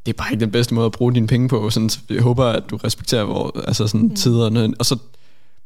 det 0.06 0.12
er 0.12 0.16
bare 0.16 0.32
ikke 0.32 0.40
den 0.40 0.50
bedste 0.50 0.74
måde 0.74 0.86
at 0.86 0.92
bruge 0.92 1.14
dine 1.14 1.26
penge 1.26 1.48
på. 1.48 1.70
Sådan, 1.70 1.90
jeg 2.10 2.22
håber, 2.22 2.44
at 2.44 2.62
du 2.70 2.76
respekterer 2.76 3.24
hvor, 3.24 3.60
altså 3.66 3.86
sådan, 3.86 4.00
mm. 4.00 4.14
tiderne, 4.14 4.74
og 4.78 4.86
så 4.86 4.96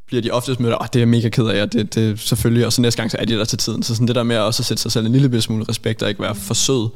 bliver 0.07 0.23
de 0.23 0.31
oftest 0.31 0.61
mødt, 0.61 0.75
at 0.81 0.95
det 0.95 1.03
er 1.03 1.07
mega 1.07 1.29
ked 1.29 1.47
af, 1.47 1.63
og 1.63 1.73
det, 1.73 1.95
det 1.95 2.21
selvfølgelig, 2.21 2.67
og 2.67 2.73
så 2.73 2.83
næste 2.83 3.01
gang, 3.01 3.11
så 3.11 3.17
er 3.21 3.25
de 3.25 3.35
der 3.35 3.45
til 3.45 3.59
tiden. 3.59 3.83
Så 3.83 3.95
sådan 3.95 4.09
det 4.09 4.17
der 4.17 4.23
med 4.23 4.37
at 4.37 4.43
også 4.43 4.63
sætte 4.63 4.83
sig 4.83 4.93
selv 4.93 5.07
en 5.07 5.13
lille 5.13 5.41
smule 5.41 5.65
respekt, 5.69 6.03
og 6.03 6.09
ikke 6.09 6.23
være 6.23 6.35
for 6.35 6.55
sød, 6.55 6.89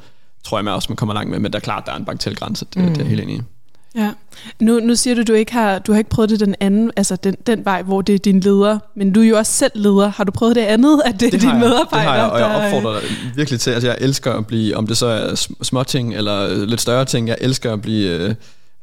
tror 0.45 0.59
jeg 0.59 0.65
med 0.65 0.73
også, 0.73 0.87
man 0.91 0.97
kommer 0.97 1.15
langt 1.15 1.31
med, 1.31 1.39
men 1.39 1.53
der 1.53 1.59
er 1.59 1.61
klart, 1.61 1.87
der 1.87 1.93
er 1.93 1.97
en 1.97 2.05
bagatelgrænse, 2.05 2.67
det, 2.75 2.83
mm. 2.83 2.95
det 2.95 3.01
er 3.01 3.09
helt 3.09 3.21
enig 3.21 3.37
i. 3.37 3.41
Ja. 3.99 4.11
Nu, 4.61 4.81
nu 4.81 4.95
siger 4.95 5.15
du, 5.15 5.23
du 5.23 5.33
ikke 5.33 5.53
har, 5.53 5.79
du 5.79 5.93
har 5.93 5.99
ikke 5.99 6.11
prøvet 6.11 6.31
det 6.31 6.41
den 6.41 6.55
anden, 6.61 6.91
altså 6.97 7.17
den, 7.17 7.37
den 7.47 7.65
vej, 7.65 7.83
hvor 7.83 8.03
det 8.03 8.15
er 8.15 8.19
din 8.19 8.41
leder, 8.41 8.79
men 8.97 9.13
du 9.13 9.21
er 9.21 9.25
jo 9.25 9.37
også 9.37 9.53
selv 9.53 9.73
leder. 9.75 10.09
Har 10.09 10.25
du 10.25 10.33
prøvet 10.33 10.57
det 10.57 10.63
andet, 10.63 11.03
at 11.05 11.21
det, 11.21 11.33
det 11.33 11.35
er 11.35 11.39
dine 11.39 11.59
medarbejdere? 11.59 12.01
Det 12.01 12.09
har 12.09 12.17
jeg, 12.17 12.31
og 12.31 12.41
jeg 12.41 12.47
opfordrer 12.47 13.01
dig 13.01 13.09
virkelig 13.37 13.61
til, 13.61 13.71
altså 13.71 13.89
jeg 13.89 13.99
elsker 14.01 14.33
at 14.33 14.47
blive, 14.47 14.77
om 14.77 14.87
det 14.87 14.97
så 14.97 15.07
er 15.07 15.35
små 15.63 15.83
ting 15.83 16.15
eller 16.15 16.67
lidt 16.67 16.81
større 16.81 17.05
ting, 17.05 17.29
jeg 17.29 17.37
elsker 17.41 17.73
at 17.73 17.83
blive 17.83 18.11
øh, 18.11 18.35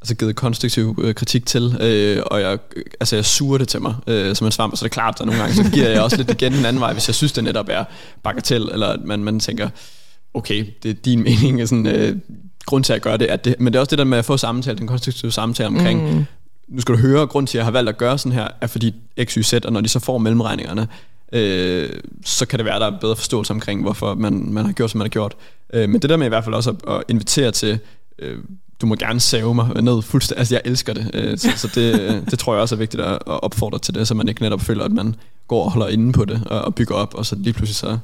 altså 0.01 0.15
givet 0.15 0.35
konstruktiv 0.35 0.99
øh, 1.03 1.15
kritik 1.15 1.45
til, 1.45 1.77
øh, 1.81 2.23
og 2.25 2.41
jeg, 2.41 2.57
altså 2.99 3.15
jeg 3.15 3.25
suger 3.25 3.57
det 3.57 3.67
til 3.67 3.81
mig 3.81 3.95
øh, 4.07 4.35
som 4.35 4.45
en 4.47 4.51
svamp, 4.51 4.77
så 4.77 4.85
det 4.85 4.91
er 4.91 4.93
klart, 4.93 5.15
at 5.19 5.25
nogle 5.25 5.41
gange 5.41 5.55
så 5.55 5.71
giver 5.73 5.89
jeg 5.89 6.01
også 6.01 6.17
lidt 6.17 6.31
igen 6.31 6.53
den 6.53 6.65
anden 6.65 6.79
vej, 6.79 6.93
hvis 6.93 7.07
jeg 7.07 7.15
synes, 7.15 7.31
det 7.31 7.43
netop 7.43 7.69
er 7.69 7.83
bagatel, 8.23 8.69
eller 8.71 8.87
at 8.87 8.99
man, 9.05 9.23
man 9.23 9.39
tænker, 9.39 9.69
okay, 10.33 10.65
det 10.83 10.89
er 10.89 10.95
din 11.05 11.23
mening, 11.23 11.67
sådan, 11.67 11.87
øh, 11.87 12.15
grund 12.65 12.83
til 12.83 12.93
at 12.93 13.01
gøre 13.01 13.17
det, 13.17 13.25
at 13.25 13.45
det, 13.45 13.55
men 13.59 13.73
det 13.73 13.75
er 13.75 13.79
også 13.79 13.89
det 13.89 13.97
der 13.97 14.03
med 14.03 14.17
at 14.17 14.25
få 14.25 14.37
samtale, 14.37 14.77
den 14.77 14.87
konstruktive 14.87 15.31
samtale 15.31 15.67
omkring, 15.67 16.15
mm. 16.15 16.25
nu 16.67 16.81
skal 16.81 16.95
du 16.95 16.99
høre, 16.99 17.27
grund 17.27 17.47
til 17.47 17.57
at 17.57 17.59
jeg 17.59 17.65
har 17.65 17.71
valgt 17.71 17.89
at 17.89 17.97
gøre 17.97 18.17
sådan 18.17 18.31
her, 18.31 18.47
er 18.61 18.67
fordi 18.67 18.95
X, 19.23 19.33
Y, 19.33 19.41
Z, 19.41 19.53
og 19.53 19.73
når 19.73 19.81
de 19.81 19.89
så 19.89 19.99
får 19.99 20.17
mellemregningerne, 20.17 20.87
øh, 21.31 21.89
så 22.25 22.45
kan 22.45 22.59
det 22.59 22.65
være, 22.65 22.75
at 22.75 22.81
der 22.81 22.91
er 22.91 22.99
bedre 22.99 23.15
forståelse 23.15 23.53
omkring, 23.53 23.81
hvorfor 23.81 24.13
man, 24.13 24.53
man 24.53 24.65
har 24.65 24.73
gjort, 24.73 24.91
som 24.91 24.97
man 24.97 25.05
har 25.05 25.09
gjort. 25.09 25.35
Øh, 25.73 25.89
men 25.89 26.01
det 26.01 26.09
der 26.09 26.17
med 26.17 26.25
i 26.25 26.29
hvert 26.29 26.43
fald 26.43 26.55
også 26.55 26.69
at, 26.69 26.93
at 26.93 27.03
invitere 27.07 27.51
til, 27.51 27.79
øh, 28.19 28.37
du 28.81 28.85
må 28.85 28.95
gerne 28.95 29.19
save 29.19 29.55
mig 29.55 29.81
ned 29.81 30.01
fuldstændig, 30.01 30.39
altså 30.39 30.55
jeg 30.55 30.61
elsker 30.65 30.93
det, 30.93 31.11
øh, 31.13 31.37
så, 31.37 31.49
så 31.55 31.67
det, 31.75 32.23
det 32.31 32.39
tror 32.39 32.53
jeg 32.53 32.61
også 32.61 32.75
er 32.75 32.79
vigtigt 32.79 33.03
at, 33.03 33.13
at 33.13 33.43
opfordre 33.43 33.79
til 33.79 33.93
det, 33.93 34.07
så 34.07 34.13
man 34.13 34.27
ikke 34.27 34.41
netop 34.41 34.61
føler, 34.61 34.83
at 34.83 34.91
man 34.91 35.15
går 35.47 35.63
og 35.63 35.71
holder 35.71 35.87
inde 35.87 36.13
på 36.13 36.25
det, 36.25 36.41
og, 36.45 36.61
og 36.61 36.75
bygger 36.75 36.95
op, 36.95 37.13
og 37.13 37.25
så 37.25 37.35
lige 37.35 37.53
pludselig 37.53 37.75
så 37.75 37.97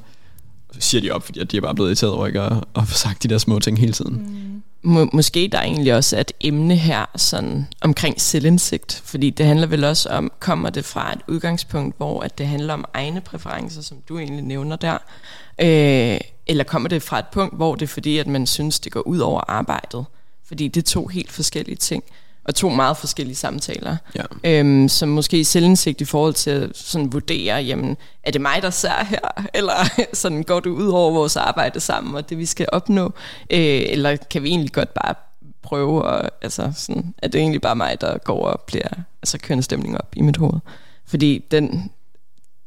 siger 0.78 1.00
de 1.00 1.10
op, 1.10 1.22
fordi 1.22 1.40
at 1.40 1.50
de 1.50 1.56
er 1.56 1.60
bare 1.60 1.74
blevet 1.74 1.88
irriteret 1.88 2.12
over 2.12 2.26
ikke 2.26 2.40
at, 2.40 2.64
at 2.76 2.88
få 2.88 2.94
sagt 2.94 3.22
de 3.22 3.28
der 3.28 3.38
små 3.38 3.58
ting 3.58 3.78
hele 3.78 3.92
tiden. 3.92 4.14
Mm. 4.14 4.62
Må, 4.82 5.10
måske 5.12 5.48
der 5.52 5.58
er 5.58 5.62
egentlig 5.62 5.94
også 5.94 6.20
et 6.20 6.32
emne 6.40 6.76
her 6.76 7.04
sådan 7.16 7.66
omkring 7.80 8.20
selvindsigt, 8.20 9.02
fordi 9.04 9.30
det 9.30 9.46
handler 9.46 9.66
vel 9.66 9.84
også 9.84 10.08
om, 10.08 10.32
kommer 10.40 10.70
det 10.70 10.84
fra 10.84 11.12
et 11.12 11.20
udgangspunkt, 11.28 11.96
hvor 11.96 12.20
at 12.20 12.38
det 12.38 12.46
handler 12.46 12.74
om 12.74 12.84
egne 12.94 13.20
præferencer, 13.20 13.82
som 13.82 13.96
du 14.08 14.18
egentlig 14.18 14.44
nævner 14.44 14.76
der, 14.76 14.98
øh, 15.60 16.20
eller 16.46 16.64
kommer 16.64 16.88
det 16.88 17.02
fra 17.02 17.18
et 17.18 17.26
punkt, 17.32 17.56
hvor 17.56 17.74
det 17.74 17.82
er 17.82 17.88
fordi, 17.88 18.18
at 18.18 18.26
man 18.26 18.46
synes, 18.46 18.80
det 18.80 18.92
går 18.92 19.00
ud 19.00 19.18
over 19.18 19.40
arbejdet, 19.48 20.04
fordi 20.44 20.68
det 20.68 20.80
er 20.80 20.90
to 20.90 21.06
helt 21.06 21.32
forskellige 21.32 21.76
ting 21.76 22.04
og 22.44 22.54
to 22.54 22.68
meget 22.68 22.96
forskellige 22.96 23.36
samtaler, 23.36 23.96
ja. 24.14 24.22
øhm, 24.44 24.88
som 24.88 25.08
måske 25.08 25.44
selvindsigt 25.44 26.00
i 26.00 26.04
forhold 26.04 26.34
til 26.34 26.50
at 26.50 26.70
sådan 26.74 27.12
vurdere, 27.12 27.56
jamen, 27.56 27.96
er 28.22 28.30
det 28.30 28.40
mig, 28.40 28.62
der 28.62 28.70
ser 28.70 29.04
her, 29.04 29.18
eller 29.54 30.04
sådan 30.12 30.42
går 30.42 30.60
det 30.60 30.70
ud 30.70 30.88
over 30.88 31.12
vores 31.12 31.36
arbejde 31.36 31.80
sammen, 31.80 32.14
og 32.14 32.30
det 32.30 32.38
vi 32.38 32.46
skal 32.46 32.66
opnå, 32.72 33.04
øh, 33.50 33.82
eller 33.86 34.16
kan 34.16 34.42
vi 34.42 34.48
egentlig 34.48 34.72
godt 34.72 34.94
bare 34.94 35.14
prøve, 35.62 36.10
at, 36.10 36.30
altså 36.42 36.72
sådan, 36.76 37.14
er 37.18 37.28
det 37.28 37.40
egentlig 37.40 37.60
bare 37.60 37.76
mig, 37.76 38.00
der 38.00 38.18
går 38.18 38.46
og 38.46 38.60
bliver, 38.60 38.88
altså 39.22 39.38
kører 39.38 39.60
stemning 39.60 39.98
op 39.98 40.12
i 40.16 40.22
mit 40.22 40.36
hoved, 40.36 40.60
fordi 41.06 41.44
den, 41.50 41.90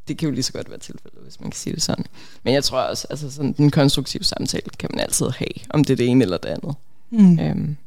det 0.08 0.18
kan 0.18 0.30
jo 0.30 0.34
lige 0.34 0.44
så 0.44 0.54
godt 0.54 0.70
være 0.70 0.80
tilfældet, 0.80 1.20
hvis 1.24 1.40
man 1.40 1.50
kan 1.50 1.58
sige 1.58 1.74
det 1.74 1.84
sådan. 1.84 2.06
Men 2.44 2.54
jeg 2.54 2.64
tror 2.64 2.80
også, 2.80 3.08
altså 3.10 3.32
sådan, 3.32 3.52
den 3.52 3.72
konstruktive 3.72 4.24
samtale 4.24 4.70
kan 4.80 4.90
man 4.94 5.00
altid 5.00 5.30
have, 5.30 5.54
om 5.70 5.84
det 5.84 5.94
er 5.94 5.98
det 5.98 6.08
ene 6.08 6.24
eller 6.24 6.38
det 6.38 6.50
andet. 6.50 6.76
Mm. 7.10 7.40
Øhm, 7.40 7.78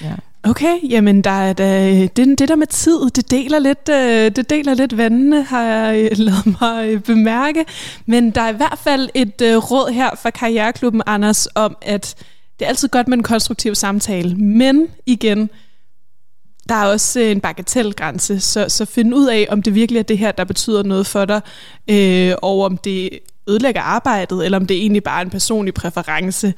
ja. 0.00 0.14
Okay, 0.44 0.78
jamen 0.88 1.22
der 1.22 1.30
er 1.30 1.52
da, 1.52 1.90
det, 2.06 2.38
det 2.38 2.48
der 2.48 2.56
med 2.56 2.66
tid, 2.66 3.10
det 3.10 3.30
deler 3.30 3.58
lidt, 3.58 3.88
øh, 3.88 4.36
det 4.36 4.50
deler 4.50 4.74
lidt 4.74 4.96
vandene, 4.96 5.42
har 5.42 5.62
jeg 5.62 6.08
øh, 6.10 6.18
lavet 6.26 6.56
mig 6.60 6.88
øh, 6.88 7.00
bemærke. 7.00 7.64
Men 8.06 8.30
der 8.30 8.40
er 8.40 8.52
i 8.52 8.56
hvert 8.56 8.78
fald 8.84 9.08
et 9.14 9.34
råd 9.40 9.92
her 9.92 10.10
fra 10.22 10.30
Karriereklubben, 10.30 11.02
Anders, 11.06 11.48
om 11.54 11.76
at 11.82 12.14
det 12.58 12.64
er 12.64 12.68
altid 12.68 12.88
godt 12.88 13.08
med 13.08 13.16
en 13.16 13.22
konstruktiv 13.22 13.74
samtale. 13.74 14.36
Men 14.36 14.88
igen, 15.06 15.50
der 16.68 16.74
er 16.74 16.86
også 16.86 17.20
en 17.20 17.40
bagatelgrænse, 17.40 18.40
så, 18.40 18.68
så 18.68 18.84
find 18.84 19.14
ud 19.14 19.26
af, 19.26 19.46
om 19.50 19.62
det 19.62 19.74
virkelig 19.74 19.98
er 19.98 20.02
det 20.02 20.18
her, 20.18 20.32
der 20.32 20.44
betyder 20.44 20.82
noget 20.82 21.06
for 21.06 21.24
dig, 21.24 21.40
øh, 21.90 22.34
og 22.42 22.60
om 22.60 22.76
det 22.76 23.18
ødelægger 23.48 23.80
arbejdet, 23.80 24.44
eller 24.44 24.58
om 24.58 24.66
det 24.66 24.76
egentlig 24.76 25.02
bare 25.02 25.20
er 25.20 25.24
en 25.24 25.30
personlig 25.30 25.74
præference 25.74 26.54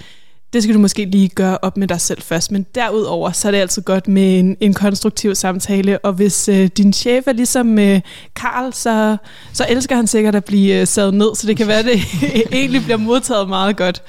det 0.54 0.62
skal 0.62 0.74
du 0.74 0.80
måske 0.80 1.04
lige 1.04 1.28
gøre 1.28 1.58
op 1.62 1.76
med 1.76 1.88
dig 1.88 2.00
selv 2.00 2.22
først. 2.22 2.52
Men 2.52 2.66
derudover, 2.74 3.32
så 3.32 3.48
er 3.48 3.52
det 3.52 3.58
altid 3.58 3.82
godt 3.82 4.08
med 4.08 4.38
en, 4.38 4.56
en 4.60 4.74
konstruktiv 4.74 5.34
samtale. 5.34 5.98
Og 5.98 6.12
hvis 6.12 6.48
øh, 6.48 6.66
din 6.66 6.92
chef 6.92 7.26
er 7.26 7.32
ligesom 7.32 7.78
øh, 7.78 8.00
Karl, 8.36 8.72
så, 8.72 9.16
så 9.52 9.66
elsker 9.68 9.96
han 9.96 10.06
sikkert 10.06 10.34
at 10.34 10.44
blive 10.44 10.80
øh, 10.80 10.86
sad 10.86 11.12
ned. 11.12 11.34
Så 11.34 11.46
det 11.46 11.56
kan 11.56 11.66
være, 11.68 11.78
at 11.78 11.84
det 11.84 12.00
egentlig 12.52 12.82
bliver 12.82 12.96
modtaget 12.96 13.48
meget 13.48 13.76
godt. 13.76 14.02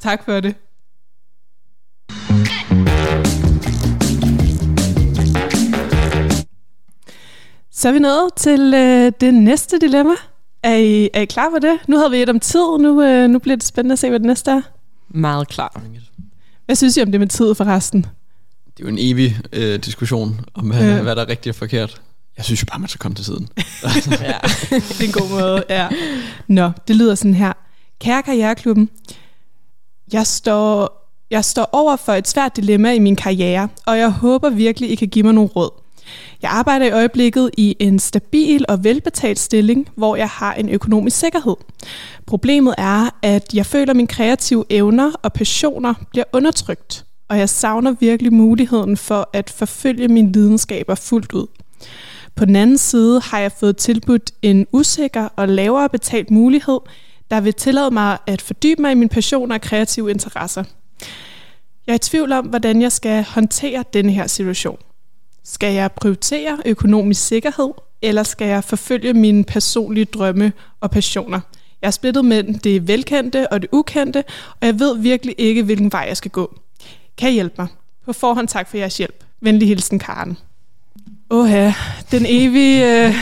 Tak 0.00 0.24
for 0.24 0.40
det. 0.40 0.54
Så 7.72 7.88
er 7.88 7.92
vi 7.92 7.98
nået 7.98 8.34
til 8.36 8.74
øh, 8.74 9.12
det 9.20 9.34
næste 9.34 9.78
dilemma. 9.78 10.14
Er 10.62 10.74
I, 10.74 11.10
er 11.14 11.20
I 11.20 11.24
klar 11.24 11.50
på 11.50 11.58
det? 11.58 11.78
Nu 11.88 11.96
havde 11.96 12.10
vi 12.10 12.22
et 12.22 12.28
om 12.28 12.40
tid, 12.40 12.78
nu, 12.78 13.02
øh, 13.02 13.28
nu 13.28 13.38
bliver 13.38 13.56
det 13.56 13.66
spændende 13.66 13.92
at 13.92 13.98
se, 13.98 14.08
hvad 14.08 14.18
det 14.18 14.26
næste 14.26 14.50
er. 14.50 14.62
Meget 15.08 15.48
klar. 15.48 15.82
Hvad 16.66 16.76
synes 16.76 16.96
I 16.96 17.02
om 17.02 17.10
det 17.10 17.20
med 17.20 17.28
tid 17.28 17.54
forresten? 17.54 18.06
Det 18.76 18.84
er 18.84 18.88
jo 18.88 18.88
en 18.88 18.98
evig 19.00 19.40
øh, 19.52 19.78
diskussion 19.78 20.40
om, 20.54 20.70
hvad, 20.70 20.80
ja. 20.80 21.02
hvad 21.02 21.16
der 21.16 21.22
er 21.22 21.28
rigtigt 21.28 21.52
og 21.52 21.58
forkert. 21.58 22.00
Jeg 22.36 22.44
synes 22.44 22.62
jo 22.62 22.66
bare, 22.70 22.78
man 22.78 22.88
skal 22.88 22.98
komme 22.98 23.14
til 23.14 23.24
siden. 23.24 23.48
ja, 23.56 24.38
det 24.70 25.00
er 25.00 25.04
en 25.04 25.12
god 25.12 25.30
måde. 25.30 25.64
Ja. 25.70 25.88
Nå, 26.46 26.70
det 26.88 26.96
lyder 26.96 27.14
sådan 27.14 27.34
her. 27.34 27.52
Kære 28.00 28.22
Karriereklubben, 28.22 28.90
jeg 30.12 30.26
står, 30.26 30.98
jeg 31.30 31.44
står 31.44 31.68
over 31.72 31.96
for 31.96 32.12
et 32.12 32.28
svært 32.28 32.56
dilemma 32.56 32.94
i 32.94 32.98
min 32.98 33.16
karriere, 33.16 33.68
og 33.86 33.98
jeg 33.98 34.10
håber 34.10 34.50
virkelig, 34.50 34.90
I 34.90 34.94
kan 34.94 35.08
give 35.08 35.22
mig 35.22 35.34
nogle 35.34 35.50
råd. 35.50 35.70
Jeg 36.42 36.50
arbejder 36.50 36.86
i 36.86 36.90
øjeblikket 36.90 37.50
i 37.56 37.76
en 37.78 37.98
stabil 37.98 38.64
og 38.68 38.84
velbetalt 38.84 39.38
stilling, 39.38 39.88
hvor 39.94 40.16
jeg 40.16 40.28
har 40.28 40.54
en 40.54 40.68
økonomisk 40.68 41.18
sikkerhed. 41.18 41.56
Problemet 42.26 42.74
er, 42.78 43.10
at 43.22 43.54
jeg 43.54 43.66
føler, 43.66 43.90
at 43.90 43.96
mine 43.96 44.08
kreative 44.08 44.64
evner 44.70 45.12
og 45.22 45.32
passioner 45.32 45.94
bliver 46.10 46.24
undertrykt, 46.32 47.04
og 47.28 47.38
jeg 47.38 47.48
savner 47.48 47.94
virkelig 48.00 48.32
muligheden 48.32 48.96
for 48.96 49.30
at 49.32 49.50
forfølge 49.50 50.08
mine 50.08 50.32
lidenskaber 50.32 50.94
fuldt 50.94 51.32
ud. 51.32 51.46
På 52.36 52.44
den 52.44 52.56
anden 52.56 52.78
side 52.78 53.20
har 53.20 53.38
jeg 53.38 53.52
fået 53.52 53.76
tilbudt 53.76 54.30
en 54.42 54.66
usikker 54.72 55.28
og 55.36 55.48
lavere 55.48 55.88
betalt 55.88 56.30
mulighed, 56.30 56.78
der 57.30 57.40
vil 57.40 57.54
tillade 57.54 57.90
mig 57.90 58.18
at 58.26 58.42
fordybe 58.42 58.82
mig 58.82 58.92
i 58.92 58.94
mine 58.94 59.08
passioner 59.08 59.54
og 59.54 59.60
kreative 59.60 60.10
interesser. 60.10 60.64
Jeg 61.86 61.92
er 61.92 61.96
i 61.96 61.98
tvivl 61.98 62.32
om, 62.32 62.46
hvordan 62.46 62.82
jeg 62.82 62.92
skal 62.92 63.24
håndtere 63.24 63.84
denne 63.92 64.12
her 64.12 64.26
situation. 64.26 64.78
Skal 65.52 65.74
jeg 65.74 65.92
prioritere 65.92 66.58
økonomisk 66.66 67.26
sikkerhed, 67.26 67.70
eller 68.02 68.22
skal 68.22 68.48
jeg 68.48 68.64
forfølge 68.64 69.12
mine 69.12 69.44
personlige 69.44 70.04
drømme 70.04 70.52
og 70.80 70.90
passioner? 70.90 71.40
Jeg 71.82 71.86
er 71.86 71.90
splittet 71.90 72.24
mellem 72.24 72.58
det 72.58 72.88
velkendte 72.88 73.52
og 73.52 73.62
det 73.62 73.68
ukendte, 73.72 74.24
og 74.60 74.66
jeg 74.66 74.80
ved 74.80 74.98
virkelig 74.98 75.34
ikke, 75.38 75.62
hvilken 75.62 75.92
vej 75.92 76.04
jeg 76.08 76.16
skal 76.16 76.30
gå. 76.30 76.60
Kan 77.18 77.30
I 77.30 77.32
hjælpe 77.32 77.54
mig? 77.58 77.66
På 78.04 78.12
forhånd 78.12 78.48
tak 78.48 78.70
for 78.70 78.76
jeres 78.76 78.98
hjælp. 78.98 79.24
Venlig 79.40 79.68
hilsen, 79.68 79.98
Karen. 79.98 80.38
Åh 81.30 81.72
den 82.10 82.26
evige, 82.26 83.06
øh, 83.06 83.14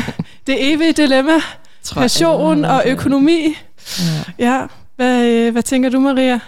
det 0.46 0.72
evige 0.72 0.92
dilemma. 0.92 1.40
Passion 1.94 2.64
og 2.64 2.82
økonomi. 2.86 3.56
Ja. 4.38 4.52
ja. 4.52 4.66
Hvad, 4.96 5.24
øh, 5.24 5.52
hvad 5.52 5.62
tænker 5.62 5.90
du, 5.90 6.00
Maria? 6.00 6.40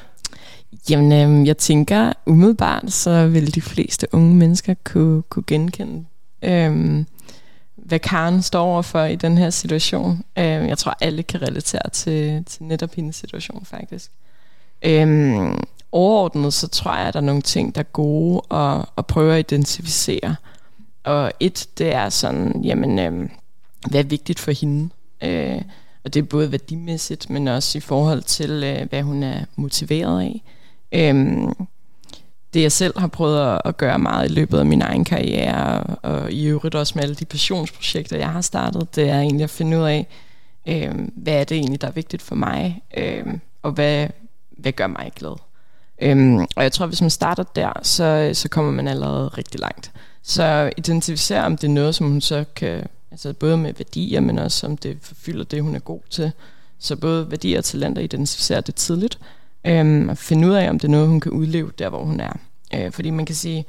Jamen, 0.91 1.13
øhm, 1.13 1.47
jeg 1.47 1.59
tænker 1.59 2.13
umiddelbart, 2.27 2.93
så 2.93 3.27
vil 3.27 3.55
de 3.55 3.61
fleste 3.61 4.07
unge 4.13 4.35
mennesker 4.35 4.75
kunne, 4.85 5.23
kunne 5.23 5.45
genkende, 5.47 6.05
øhm, 6.43 7.07
hvad 7.77 7.99
Karen 7.99 8.43
står 8.43 8.65
overfor 8.65 9.05
i 9.05 9.17
den 9.17 9.39
her 9.39 9.51
situation. 9.51 10.25
Øhm, 10.39 10.67
jeg 10.67 10.79
tror, 10.79 10.97
alle 11.01 11.23
kan 11.23 11.43
relatere 11.43 11.91
til, 11.93 12.45
til 12.45 12.63
netop 12.65 12.95
hendes 12.95 13.17
situation, 13.17 13.65
faktisk. 13.65 14.11
Øhm, 14.83 15.65
overordnet, 15.93 16.55
så 16.55 16.69
tror 16.69 16.97
jeg, 16.97 17.07
at 17.07 17.15
der 17.15 17.21
er 17.21 17.25
nogle 17.25 17.43
ting, 17.43 17.75
der 17.75 17.81
er 17.81 17.93
gode 17.93 18.43
at, 18.51 18.85
at 18.99 19.07
prøve 19.07 19.35
at 19.35 19.53
identificere. 19.53 20.37
Og 21.05 21.33
et, 21.41 21.67
det 21.79 21.95
er 21.95 22.09
sådan, 22.09 22.61
jamen, 22.65 22.99
øhm, 22.99 23.31
hvad 23.91 24.01
er 24.01 24.09
vigtigt 24.09 24.39
for 24.39 24.53
hende? 24.53 24.89
Øh, 25.23 25.63
og 26.05 26.15
det 26.15 26.21
er 26.21 26.25
både 26.25 26.53
værdimæssigt, 26.53 27.31
men 27.31 27.49
også 27.49 27.79
i 27.79 27.81
forhold 27.81 28.23
til, 28.23 28.51
øh, 28.51 28.89
hvad 28.89 29.03
hun 29.03 29.23
er 29.23 29.45
motiveret 29.57 30.21
af. 30.21 30.43
Øhm, 30.93 31.55
det 32.55 32.63
jeg 32.63 32.73
selv 32.73 32.99
har 32.99 33.07
prøvet 33.07 33.61
at 33.65 33.77
gøre 33.77 33.99
meget 33.99 34.31
i 34.31 34.33
løbet 34.33 34.59
af 34.59 34.67
min 34.67 34.83
egen 34.83 35.05
karriere, 35.05 35.83
og 35.83 36.33
i 36.33 36.47
øvrigt 36.47 36.75
også 36.75 36.93
med 36.97 37.03
alle 37.03 37.15
de 37.15 37.25
passionsprojekter, 37.25 38.17
jeg 38.17 38.31
har 38.31 38.41
startet, 38.41 38.95
det 38.95 39.09
er 39.09 39.21
egentlig 39.21 39.45
at 39.45 39.51
finde 39.51 39.79
ud 39.79 39.83
af, 39.83 40.07
øhm, 40.69 41.13
hvad 41.17 41.33
er 41.33 41.45
det 41.45 41.57
egentlig, 41.57 41.81
der 41.81 41.87
er 41.89 41.93
vigtigt 41.93 42.23
for 42.23 42.35
mig, 42.35 42.83
øhm, 42.97 43.41
og 43.63 43.73
hvad, 43.73 44.09
hvad 44.51 44.73
gør 44.73 44.87
mig 44.87 45.13
glad. 45.17 45.37
Øhm, 46.03 46.41
og 46.57 46.63
jeg 46.63 46.73
tror, 46.73 46.87
hvis 46.87 47.01
man 47.01 47.11
starter 47.11 47.43
der, 47.43 47.73
så, 47.83 48.31
så 48.35 48.49
kommer 48.49 48.73
man 48.73 48.89
allerede 48.89 49.29
rigtig 49.29 49.61
langt. 49.61 49.93
Så 50.23 50.73
identificere, 50.77 51.45
om 51.45 51.57
det 51.57 51.69
er 51.69 51.73
noget, 51.73 51.95
som 51.95 52.11
hun 52.11 52.21
så 52.21 52.45
kan, 52.57 52.87
altså 53.11 53.33
både 53.33 53.57
med 53.57 53.75
værdier, 53.79 54.21
men 54.21 54.39
også 54.39 54.67
om 54.67 54.77
det 54.77 54.99
forfylder 55.03 55.45
det, 55.45 55.63
hun 55.63 55.75
er 55.75 55.79
god 55.79 56.01
til. 56.11 56.33
Så 56.79 56.97
både 56.97 57.31
værdier 57.31 57.59
og 57.59 57.65
talenter 57.65 58.03
identificerer 58.03 58.61
det 58.61 58.75
tidligt, 58.75 59.19
øhm, 59.69 60.09
og 60.09 60.19
finde 60.19 60.49
ud 60.49 60.53
af, 60.53 60.71
om 60.71 60.79
det 60.79 60.89
er 60.89 60.93
noget, 60.93 61.09
hun 61.09 61.21
kan 61.21 61.33
udleve 61.33 61.71
der, 61.79 61.89
hvor 61.89 62.05
hun 62.05 62.21
er. 62.21 62.33
Øh, 62.75 62.93
fordi 62.93 63.11
man 63.11 63.27
kan 63.27 63.35
sige, 63.35 63.65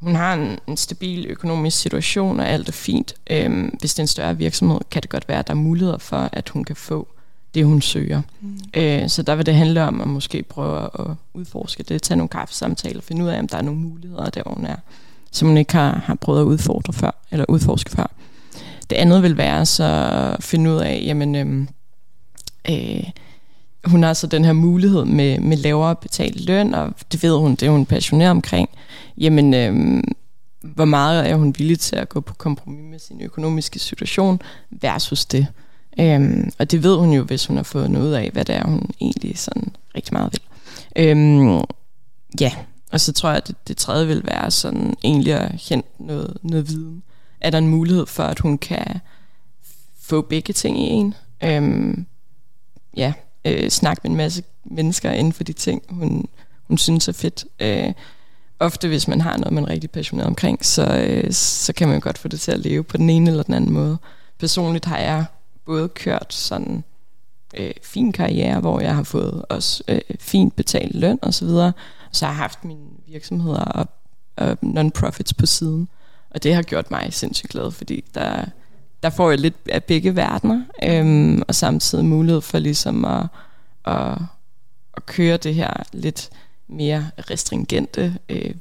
hun 0.00 0.14
har 0.14 0.34
en, 0.34 0.58
en 0.66 0.76
stabil 0.76 1.26
økonomisk 1.26 1.80
situation, 1.80 2.40
og 2.40 2.48
alt 2.48 2.68
er 2.68 2.72
fint. 2.72 3.14
Øhm, 3.30 3.76
hvis 3.80 3.94
det 3.94 3.98
er 3.98 4.04
en 4.04 4.08
større 4.08 4.36
virksomhed, 4.36 4.80
kan 4.90 5.02
det 5.02 5.10
godt 5.10 5.28
være, 5.28 5.38
at 5.38 5.46
der 5.46 5.52
er 5.52 5.58
muligheder 5.58 5.98
for, 5.98 6.28
at 6.32 6.48
hun 6.48 6.64
kan 6.64 6.76
få 6.76 7.08
det, 7.54 7.64
hun 7.64 7.80
søger. 7.80 8.22
Mm. 8.40 8.58
Øh, 8.74 9.08
så 9.08 9.22
der 9.22 9.34
vil 9.34 9.46
det 9.46 9.54
handle 9.54 9.82
om 9.82 10.00
at 10.00 10.08
måske 10.08 10.42
prøve 10.42 10.82
at 10.82 11.06
udforske 11.34 11.82
det, 11.82 12.02
tage 12.02 12.16
nogle 12.18 12.28
kaffesamtaler, 12.28 13.00
finde 13.00 13.24
ud 13.24 13.28
af, 13.28 13.38
om 13.38 13.48
der 13.48 13.56
er 13.56 13.62
nogle 13.62 13.80
muligheder 13.80 14.30
der, 14.30 14.42
hvor 14.42 14.54
hun 14.54 14.66
er, 14.66 14.76
som 15.30 15.48
hun 15.48 15.56
ikke 15.56 15.72
har, 15.72 16.02
har 16.04 16.14
prøvet 16.14 16.40
at 16.40 16.44
udfordre 16.44 16.92
før, 16.92 17.10
eller 17.30 17.44
udforske 17.48 17.90
før. 17.90 18.12
Det 18.90 18.96
andet 18.96 19.22
vil 19.22 19.36
være 19.36 19.66
så 19.66 19.84
at 20.34 20.44
finde 20.44 20.70
ud 20.70 20.76
af, 20.76 21.02
jamen, 21.04 21.34
øhm, 21.34 21.68
øh, 22.70 23.04
hun 23.84 24.02
har 24.02 24.12
så 24.12 24.26
den 24.26 24.44
her 24.44 24.52
mulighed 24.52 25.04
med, 25.04 25.38
med 25.40 25.56
lavere 25.56 25.96
betalt 25.96 26.44
løn, 26.44 26.74
og 26.74 26.94
det 27.12 27.22
ved 27.22 27.38
hun, 27.38 27.50
det 27.50 27.66
er 27.66 27.70
hun 27.70 27.86
passioneret 27.86 28.30
omkring. 28.30 28.68
Jamen, 29.18 29.54
øh, 29.54 30.02
hvor 30.60 30.84
meget 30.84 31.30
er 31.30 31.34
hun 31.34 31.54
villig 31.58 31.78
til 31.78 31.96
at 31.96 32.08
gå 32.08 32.20
på 32.20 32.34
kompromis 32.34 32.90
med 32.90 32.98
sin 32.98 33.20
økonomiske 33.20 33.78
situation 33.78 34.42
versus 34.70 35.26
det. 35.26 35.46
Øhm, 36.00 36.50
og 36.58 36.70
det 36.70 36.82
ved 36.82 36.96
hun 36.96 37.12
jo, 37.12 37.22
hvis 37.22 37.46
hun 37.46 37.56
har 37.56 37.62
fået 37.62 37.90
noget 37.90 38.14
af, 38.14 38.30
hvad 38.30 38.44
det 38.44 38.54
er, 38.54 38.64
hun 38.64 38.90
egentlig 39.00 39.38
sådan 39.38 39.72
rigtig 39.94 40.14
meget 40.14 40.32
vil. 40.32 40.40
Øhm, 41.06 41.60
ja, 42.40 42.52
og 42.92 43.00
så 43.00 43.12
tror 43.12 43.28
jeg, 43.28 43.36
at 43.36 43.48
det, 43.48 43.68
det 43.68 43.76
tredje 43.76 44.06
vil 44.06 44.22
være 44.24 44.50
sådan 44.50 44.94
egentlig 45.04 45.34
at 45.34 45.50
hente 45.68 45.88
noget, 45.98 46.36
noget 46.42 46.68
viden. 46.68 47.02
Er 47.40 47.50
der 47.50 47.58
en 47.58 47.68
mulighed 47.68 48.06
for, 48.06 48.22
at 48.22 48.38
hun 48.38 48.58
kan 48.58 49.00
få 50.00 50.20
begge 50.20 50.52
ting 50.52 50.78
i 50.78 50.82
en? 50.82 51.14
Øhm, 51.44 52.06
ja, 52.96 53.12
øh, 53.48 53.70
snakke 53.70 54.00
med 54.04 54.10
en 54.10 54.16
masse 54.16 54.42
mennesker 54.64 55.12
inden 55.12 55.32
for 55.32 55.44
de 55.44 55.52
ting, 55.52 55.82
hun, 55.88 56.28
hun 56.68 56.78
synes 56.78 57.08
er 57.08 57.12
fedt. 57.12 57.44
Øh, 57.60 57.92
ofte, 58.60 58.88
hvis 58.88 59.08
man 59.08 59.20
har 59.20 59.36
noget, 59.36 59.52
man 59.52 59.64
er 59.64 59.68
rigtig 59.68 59.90
passioneret 59.90 60.26
omkring, 60.26 60.64
så, 60.64 61.06
øh, 61.08 61.32
så 61.32 61.72
kan 61.72 61.88
man 61.88 61.96
jo 61.96 62.00
godt 62.02 62.18
få 62.18 62.28
det 62.28 62.40
til 62.40 62.52
at 62.52 62.60
leve 62.60 62.84
på 62.84 62.96
den 62.96 63.10
ene 63.10 63.30
eller 63.30 63.42
den 63.42 63.54
anden 63.54 63.72
måde. 63.72 63.98
Personligt 64.38 64.84
har 64.84 64.98
jeg 64.98 65.24
både 65.66 65.88
kørt 65.88 66.34
sådan 66.34 66.84
øh, 67.56 67.72
fin 67.82 68.12
karriere, 68.12 68.60
hvor 68.60 68.80
jeg 68.80 68.94
har 68.94 69.02
fået 69.02 69.44
også 69.48 69.82
øh, 69.88 70.00
fint 70.20 70.56
betalt 70.56 70.94
løn 70.94 71.18
og 71.22 71.34
så 71.34 71.44
videre, 71.44 71.72
så 72.12 72.26
har 72.26 72.32
jeg 72.32 72.38
haft 72.38 72.64
mine 72.64 72.88
virksomheder 73.06 73.64
og, 73.64 73.86
og 74.36 74.58
non-profits 74.62 75.32
på 75.38 75.46
siden. 75.46 75.88
Og 76.30 76.42
det 76.42 76.54
har 76.54 76.62
gjort 76.62 76.90
mig 76.90 77.12
sindssygt 77.12 77.52
glad, 77.52 77.70
fordi 77.70 78.04
der, 78.14 78.44
der 79.02 79.10
får 79.10 79.30
jeg 79.30 79.38
lidt 79.38 79.56
af 79.66 79.84
begge 79.84 80.16
verdener, 80.16 80.62
øhm, 80.82 81.42
og 81.48 81.54
samtidig 81.54 82.04
mulighed 82.04 82.40
for 82.40 82.58
ligesom 82.58 83.04
at, 83.04 83.26
at, 83.84 84.18
at 84.96 85.06
køre 85.06 85.36
det 85.36 85.54
her 85.54 85.72
lidt 85.92 86.30
mere 86.68 87.10
restringente 87.30 88.14
øh, 88.28 88.54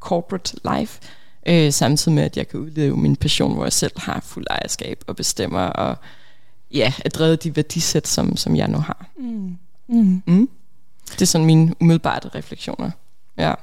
corporate 0.00 0.56
life, 0.76 1.00
øh, 1.46 1.72
samtidig 1.72 2.14
med, 2.14 2.22
at 2.22 2.36
jeg 2.36 2.48
kan 2.48 2.60
udleve 2.60 2.96
min 2.96 3.16
passion, 3.16 3.54
hvor 3.54 3.64
jeg 3.64 3.72
selv 3.72 3.92
har 3.96 4.20
fuld 4.20 4.46
ejerskab 4.50 5.04
og 5.06 5.16
bestemmer, 5.16 5.60
og 5.60 5.96
ja, 6.70 6.92
at 7.04 7.14
dreve 7.14 7.36
de 7.36 7.56
værdisæt, 7.56 8.08
som, 8.08 8.36
som 8.36 8.56
jeg 8.56 8.68
nu 8.68 8.78
har. 8.78 9.06
Mm. 9.16 9.58
Mm. 9.88 10.22
Mm. 10.26 10.48
Det 11.12 11.22
er 11.22 11.26
sådan 11.26 11.46
mine 11.46 11.74
umiddelbare 11.80 12.28
refleksioner. 12.34 12.90
Ja. 13.38 13.54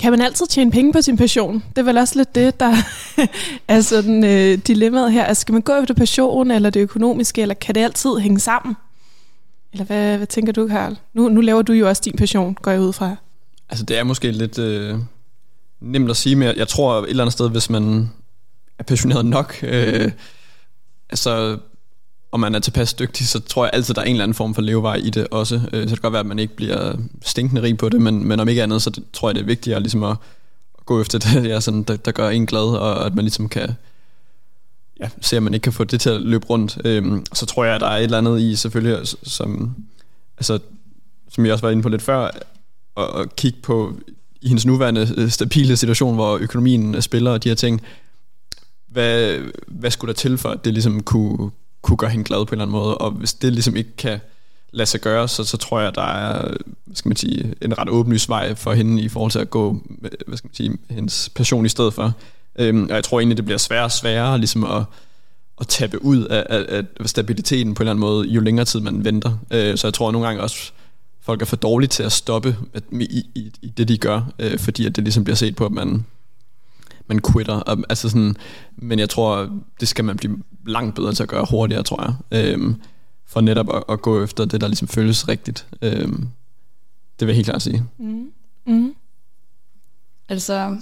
Kan 0.00 0.12
man 0.12 0.20
altid 0.20 0.46
tjene 0.46 0.70
penge 0.70 0.92
på 0.92 1.02
sin 1.02 1.16
passion? 1.16 1.64
Det 1.68 1.78
er 1.78 1.82
vel 1.82 1.98
også 1.98 2.16
lidt 2.16 2.34
det, 2.34 2.60
der 2.60 2.74
er 3.68 3.80
sådan 3.80 4.24
øh, 4.24 4.58
dilemmaet 4.58 5.12
her. 5.12 5.24
Altså, 5.24 5.40
skal 5.40 5.52
man 5.52 5.62
gå 5.62 5.72
efter 5.72 5.94
passion, 5.94 6.50
eller 6.50 6.70
det 6.70 6.80
økonomiske, 6.80 7.42
eller 7.42 7.54
kan 7.54 7.74
det 7.74 7.80
altid 7.80 8.16
hænge 8.16 8.40
sammen? 8.40 8.76
Eller 9.72 9.84
hvad, 9.84 10.16
hvad 10.16 10.26
tænker 10.26 10.52
du, 10.52 10.68
Karl? 10.68 10.96
Nu, 11.14 11.28
nu 11.28 11.40
laver 11.40 11.62
du 11.62 11.72
jo 11.72 11.88
også 11.88 12.02
din 12.04 12.16
passion, 12.16 12.54
går 12.54 12.70
jeg 12.70 12.80
ud 12.80 12.92
fra. 12.92 13.16
Altså, 13.68 13.84
det 13.84 13.98
er 13.98 14.04
måske 14.04 14.30
lidt 14.30 14.58
øh, 14.58 14.98
nemt 15.80 16.10
at 16.10 16.16
sige, 16.16 16.36
men 16.36 16.56
jeg 16.56 16.68
tror 16.68 17.02
et 17.02 17.10
eller 17.10 17.24
andet 17.24 17.32
sted, 17.32 17.50
hvis 17.50 17.70
man 17.70 18.10
er 18.78 18.84
passioneret 18.84 19.26
nok, 19.26 19.58
øh, 19.62 20.12
altså 21.10 21.58
og 22.30 22.40
man 22.40 22.54
er 22.54 22.58
tilpas 22.58 22.94
dygtig, 22.94 23.28
så 23.28 23.40
tror 23.40 23.64
jeg 23.64 23.70
altid, 23.74 23.94
der 23.94 24.00
er 24.00 24.04
en 24.04 24.10
eller 24.10 24.24
anden 24.24 24.34
form 24.34 24.54
for 24.54 24.62
levevej 24.62 24.94
i 24.94 25.10
det 25.10 25.26
også. 25.30 25.54
Øh, 25.54 25.60
så 25.72 25.80
det 25.80 25.88
kan 25.88 25.98
godt 26.02 26.12
være, 26.12 26.20
at 26.20 26.26
man 26.26 26.38
ikke 26.38 26.56
bliver 26.56 26.96
stinkende 27.22 27.62
rig 27.62 27.78
på 27.78 27.88
det, 27.88 28.00
men, 28.00 28.24
men 28.24 28.40
om 28.40 28.48
ikke 28.48 28.62
andet, 28.62 28.82
så 28.82 29.00
tror 29.12 29.28
jeg, 29.28 29.34
det 29.34 29.40
er 29.40 29.46
vigtigere 29.46 29.80
ligesom 29.80 30.02
at, 30.04 30.16
at 30.78 30.86
gå 30.86 31.00
efter 31.00 31.18
det, 31.24 31.48
ja, 31.48 31.60
sådan, 31.60 31.82
der, 31.82 31.96
der 31.96 32.12
gør 32.12 32.28
en 32.28 32.46
glad, 32.46 32.62
og 32.62 33.06
at 33.06 33.14
man 33.14 33.24
ligesom 33.24 33.48
kan 33.48 33.70
ja, 35.00 35.08
se, 35.20 35.36
at 35.36 35.42
man 35.42 35.54
ikke 35.54 35.64
kan 35.64 35.72
få 35.72 35.84
det 35.84 36.00
til 36.00 36.10
at 36.10 36.20
løbe 36.20 36.46
rundt. 36.46 36.78
Øhm, 36.84 37.24
så 37.32 37.46
tror 37.46 37.64
jeg, 37.64 37.74
at 37.74 37.80
der 37.80 37.86
er 37.86 37.96
et 37.96 38.04
eller 38.04 38.18
andet 38.18 38.40
i 38.40 38.56
selvfølgelig, 38.56 39.06
som, 39.22 39.74
altså, 40.36 40.58
som 41.30 41.44
jeg 41.44 41.52
også 41.52 41.66
var 41.66 41.70
inde 41.70 41.82
på 41.82 41.88
lidt 41.88 42.02
før, 42.02 42.30
at, 42.96 43.20
at 43.20 43.36
kigge 43.36 43.58
på 43.62 43.94
i 44.40 44.48
hendes 44.48 44.66
nuværende 44.66 45.14
øh, 45.16 45.30
stabile 45.30 45.76
situation, 45.76 46.14
hvor 46.14 46.38
økonomien 46.38 47.02
spiller 47.02 47.30
og 47.30 47.44
de 47.44 47.48
her 47.48 47.56
ting, 47.56 47.82
hvad, 48.88 49.38
hvad 49.66 49.90
skulle 49.90 50.14
der 50.14 50.18
til 50.18 50.38
for, 50.38 50.48
at 50.48 50.64
det 50.64 50.72
ligesom 50.72 51.02
kunne, 51.02 51.50
kunne 51.82 51.96
gøre 51.96 52.10
hende 52.10 52.24
glad 52.24 52.46
på 52.46 52.54
en 52.54 52.60
eller 52.60 52.64
anden 52.64 52.72
måde, 52.72 52.98
og 52.98 53.10
hvis 53.10 53.34
det 53.34 53.52
ligesom 53.52 53.76
ikke 53.76 53.96
kan 53.96 54.20
lade 54.72 54.86
sig 54.86 55.00
gøre, 55.00 55.28
så, 55.28 55.44
så 55.44 55.56
tror 55.56 55.80
jeg, 55.80 55.94
der 55.94 56.02
er 56.02 56.54
skal 56.94 57.08
man 57.08 57.16
sige, 57.16 57.54
en 57.62 57.78
ret 57.78 57.88
åbenlys 57.88 58.28
vej 58.28 58.54
for 58.54 58.72
hende 58.72 59.02
i 59.02 59.08
forhold 59.08 59.32
til 59.32 59.38
at 59.38 59.50
gå 59.50 59.82
hvad 60.00 60.36
skal 60.36 60.48
man 60.48 60.54
sige, 60.54 60.78
hendes 60.90 61.30
passion 61.34 61.66
i 61.66 61.68
stedet 61.68 61.94
for. 61.94 62.12
Øhm, 62.58 62.82
og 62.82 62.94
jeg 62.94 63.04
tror 63.04 63.20
egentlig, 63.20 63.36
det 63.36 63.44
bliver 63.44 63.58
sværere 63.58 63.84
og 63.84 63.92
sværere 63.92 64.38
ligesom 64.38 64.64
at, 64.64 64.82
at 65.60 65.68
tabe 65.68 66.04
ud 66.04 66.24
af, 66.24 66.46
af, 66.48 66.84
af 67.00 67.08
stabiliteten 67.08 67.74
på 67.74 67.82
en 67.82 67.84
eller 67.84 67.90
anden 67.90 68.00
måde, 68.00 68.28
jo 68.28 68.40
længere 68.40 68.64
tid 68.64 68.80
man 68.80 69.04
venter. 69.04 69.38
Øh, 69.50 69.78
så 69.78 69.86
jeg 69.86 69.94
tror 69.94 70.08
at 70.08 70.12
nogle 70.12 70.26
gange 70.26 70.42
også, 70.42 70.72
folk 71.20 71.42
er 71.42 71.46
for 71.46 71.56
dårlige 71.56 71.88
til 71.88 72.02
at 72.02 72.12
stoppe 72.12 72.56
med 72.90 73.06
i, 73.06 73.30
i, 73.34 73.52
i 73.62 73.68
det, 73.68 73.88
de 73.88 73.98
gør, 73.98 74.22
øh, 74.38 74.58
fordi 74.58 74.86
at 74.86 74.96
det 74.96 75.04
ligesom 75.04 75.24
bliver 75.24 75.36
set 75.36 75.56
på, 75.56 75.66
at 75.66 75.72
man 75.72 76.04
man 77.10 77.20
quitter. 77.32 77.84
Altså 77.88 78.08
sådan, 78.08 78.36
men 78.76 78.98
jeg 78.98 79.10
tror, 79.10 79.50
det 79.80 79.88
skal 79.88 80.04
man 80.04 80.16
blive 80.16 80.38
langt 80.66 80.94
bedre 80.94 81.12
til 81.12 81.22
at 81.22 81.28
gøre 81.28 81.46
hurtigere, 81.50 81.82
tror 81.82 82.02
jeg. 82.02 82.14
Øhm, 82.38 82.74
for 83.26 83.40
netop 83.40 83.74
at, 83.74 83.84
at 83.88 84.02
gå 84.02 84.24
efter 84.24 84.44
det, 84.44 84.60
der 84.60 84.68
ligesom 84.68 84.88
føles 84.88 85.28
rigtigt. 85.28 85.66
Øhm, 85.82 86.28
det 87.20 87.26
vil 87.26 87.32
jeg 87.32 87.34
helt 87.34 87.46
klart 87.46 87.62
sige. 87.62 87.84
Mm. 87.98 88.30
Mm. 88.66 88.94
Altså, 90.28 90.76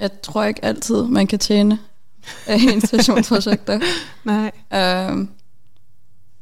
jeg 0.00 0.10
tror 0.22 0.44
ikke 0.44 0.64
altid, 0.64 1.04
man 1.04 1.26
kan 1.26 1.38
tjene 1.38 1.78
af 2.46 2.58
installationsprojekter. 2.72 3.80
Nej. 4.24 4.50
Øhm, 4.74 5.28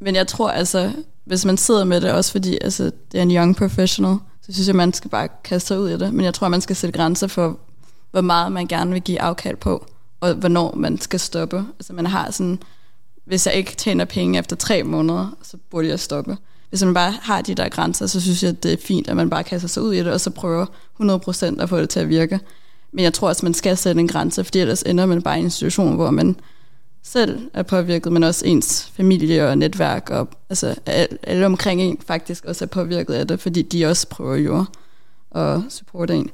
men 0.00 0.14
jeg 0.14 0.26
tror 0.26 0.50
altså, 0.50 0.92
hvis 1.24 1.44
man 1.44 1.56
sidder 1.56 1.84
med 1.84 2.00
det, 2.00 2.12
også 2.12 2.32
fordi 2.32 2.58
altså, 2.60 2.84
det 3.12 3.18
er 3.18 3.22
en 3.22 3.30
young 3.30 3.56
professional, 3.56 4.16
så 4.42 4.52
synes 4.52 4.66
jeg, 4.66 4.76
man 4.76 4.92
skal 4.92 5.10
bare 5.10 5.28
kaste 5.44 5.68
sig 5.68 5.78
ud 5.78 5.90
i 5.90 5.98
det. 5.98 6.14
Men 6.14 6.24
jeg 6.24 6.34
tror, 6.34 6.48
man 6.48 6.60
skal 6.60 6.76
sætte 6.76 6.98
grænser 6.98 7.26
for, 7.26 7.58
hvor 8.14 8.20
meget 8.20 8.52
man 8.52 8.66
gerne 8.66 8.92
vil 8.92 9.02
give 9.02 9.20
afkald 9.20 9.56
på, 9.56 9.86
og 10.20 10.34
hvornår 10.34 10.74
man 10.74 11.00
skal 11.00 11.20
stoppe. 11.20 11.64
Altså 11.78 11.92
man 11.92 12.06
har 12.06 12.30
sådan, 12.30 12.58
hvis 13.24 13.46
jeg 13.46 13.54
ikke 13.54 13.76
tjener 13.76 14.04
penge 14.04 14.38
efter 14.38 14.56
tre 14.56 14.82
måneder, 14.82 15.36
så 15.42 15.56
burde 15.70 15.88
jeg 15.88 16.00
stoppe. 16.00 16.36
Hvis 16.68 16.84
man 16.84 16.94
bare 16.94 17.14
har 17.22 17.42
de 17.42 17.54
der 17.54 17.68
grænser, 17.68 18.06
så 18.06 18.20
synes 18.20 18.42
jeg, 18.42 18.62
det 18.62 18.72
er 18.72 18.76
fint, 18.84 19.08
at 19.08 19.16
man 19.16 19.30
bare 19.30 19.44
kaster 19.44 19.68
sig 19.68 19.82
ud 19.82 19.92
i 19.92 19.98
det, 19.98 20.12
og 20.12 20.20
så 20.20 20.30
prøver 20.30 20.66
100% 21.00 21.62
at 21.62 21.68
få 21.68 21.80
det 21.80 21.88
til 21.88 22.00
at 22.00 22.08
virke. 22.08 22.40
Men 22.92 23.04
jeg 23.04 23.14
tror 23.14 23.28
også, 23.28 23.46
man 23.46 23.54
skal 23.54 23.76
sætte 23.76 24.00
en 24.00 24.08
grænse, 24.08 24.44
fordi 24.44 24.58
ellers 24.58 24.82
ender 24.82 25.06
man 25.06 25.22
bare 25.22 25.38
i 25.40 25.42
en 25.42 25.50
situation, 25.50 25.94
hvor 25.94 26.10
man 26.10 26.36
selv 27.02 27.50
er 27.54 27.62
påvirket, 27.62 28.12
men 28.12 28.22
også 28.22 28.46
ens 28.46 28.92
familie 28.96 29.48
og 29.48 29.58
netværk, 29.58 30.10
og 30.10 30.28
altså 30.50 30.74
alle 31.22 31.46
omkring 31.46 31.82
en 31.82 31.98
faktisk 32.06 32.44
også 32.44 32.64
er 32.64 32.68
påvirket 32.68 33.14
af 33.14 33.28
det, 33.28 33.40
fordi 33.40 33.62
de 33.62 33.86
også 33.86 34.08
prøver 34.08 34.36
jo 34.36 34.64
at 35.34 35.60
supporte 35.68 36.14
en. 36.14 36.30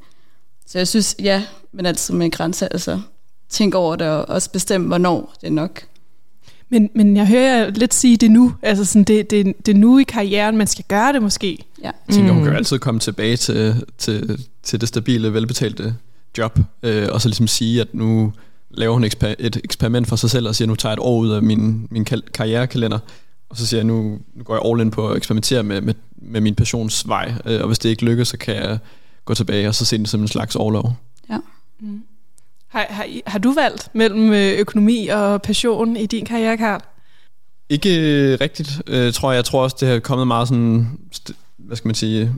Så 0.71 0.79
jeg 0.79 0.89
synes, 0.89 1.17
ja, 1.19 1.45
men 1.73 1.87
altså 1.87 2.15
med 2.15 2.25
en 2.25 2.31
grænse, 2.31 2.73
altså 2.73 3.01
tænke 3.49 3.79
over 3.79 3.97
det 3.97 4.07
og 4.07 4.29
også 4.29 4.51
bestemme, 4.51 4.87
hvornår 4.87 5.35
det 5.41 5.47
er 5.47 5.51
nok. 5.51 5.83
Men, 6.69 6.91
men 6.95 7.17
jeg 7.17 7.27
hører 7.27 7.59
jer 7.59 7.71
lidt 7.71 7.95
sige 7.95 8.17
det 8.17 8.31
nu, 8.31 8.55
altså 8.63 8.85
sådan, 8.85 9.05
det, 9.05 9.31
det, 9.31 9.67
det 9.67 9.75
er 9.75 9.79
nu 9.79 9.99
i 9.99 10.03
karrieren, 10.03 10.57
man 10.57 10.67
skal 10.67 10.85
gøre 10.89 11.13
det 11.13 11.23
måske. 11.23 11.59
Ja. 11.83 11.91
Jeg 12.09 12.15
tænker, 12.15 12.33
hun 12.33 12.43
kan 12.43 12.47
jo 12.47 12.51
mm. 12.51 12.57
altid 12.57 12.79
komme 12.79 13.01
tilbage 13.01 13.37
til, 13.37 13.85
til, 13.99 14.47
til 14.63 14.81
det 14.81 14.89
stabile, 14.89 15.35
velbetalte 15.35 15.95
job, 16.39 16.59
øh, 16.83 17.09
og 17.13 17.21
så 17.21 17.29
ligesom 17.29 17.47
sige, 17.47 17.81
at 17.81 17.95
nu 17.95 18.33
laver 18.71 18.93
hun 18.93 19.05
et 19.05 19.61
eksperiment 19.65 20.09
for 20.09 20.17
sig 20.17 20.31
selv, 20.31 20.49
og 20.49 20.55
siger, 20.55 20.69
nu 20.69 20.75
tager 20.75 20.91
jeg 20.91 20.95
et 20.95 21.01
år 21.01 21.19
ud 21.19 21.31
af 21.31 21.43
min, 21.43 21.89
min 21.91 22.05
karrierekalender, 22.35 22.99
og 23.49 23.57
så 23.57 23.67
siger 23.67 23.79
jeg, 23.79 23.87
nu, 23.87 24.19
nu 24.35 24.45
går 24.45 24.55
jeg 24.55 24.63
all 24.65 24.81
in 24.81 24.91
på 24.91 25.09
at 25.09 25.17
eksperimentere 25.17 25.63
med, 25.63 25.81
med, 25.81 25.95
med 26.17 26.41
min 26.41 26.55
passionsvej, 26.55 27.33
øh, 27.47 27.61
og 27.61 27.67
hvis 27.67 27.79
det 27.79 27.89
ikke 27.89 28.05
lykkes, 28.05 28.29
så 28.29 28.37
kan 28.37 28.55
jeg 28.57 28.79
gå 29.31 29.35
tilbage 29.35 29.69
og 29.69 29.75
så 29.75 29.85
se 29.85 29.99
det 29.99 30.09
som 30.09 30.21
en 30.21 30.29
slags 30.29 30.57
overlov. 30.57 30.97
Ja. 31.31 31.39
Mm. 31.81 32.03
Har, 32.69 32.87
har, 32.91 33.07
har 33.27 33.39
du 33.39 33.53
valgt 33.53 33.89
mellem 33.95 34.33
øh, 34.33 34.59
økonomi 34.59 35.09
og 35.09 35.43
passion 35.43 35.97
i 35.97 36.07
din 36.07 36.25
karriere, 36.25 36.57
Karl? 36.57 36.81
Ikke 37.69 38.01
øh, 38.01 38.39
rigtigt, 38.41 38.83
øh, 38.87 39.13
tror 39.13 39.33
jeg. 39.33 39.37
Jeg 39.37 39.45
tror 39.45 39.63
også, 39.63 39.77
det 39.81 39.89
har 39.89 39.99
kommet 39.99 40.27
meget 40.27 40.49
sådan, 40.49 40.99
hvad 41.57 41.77
skal 41.77 41.89
man 41.89 41.95
sige, 41.95 42.35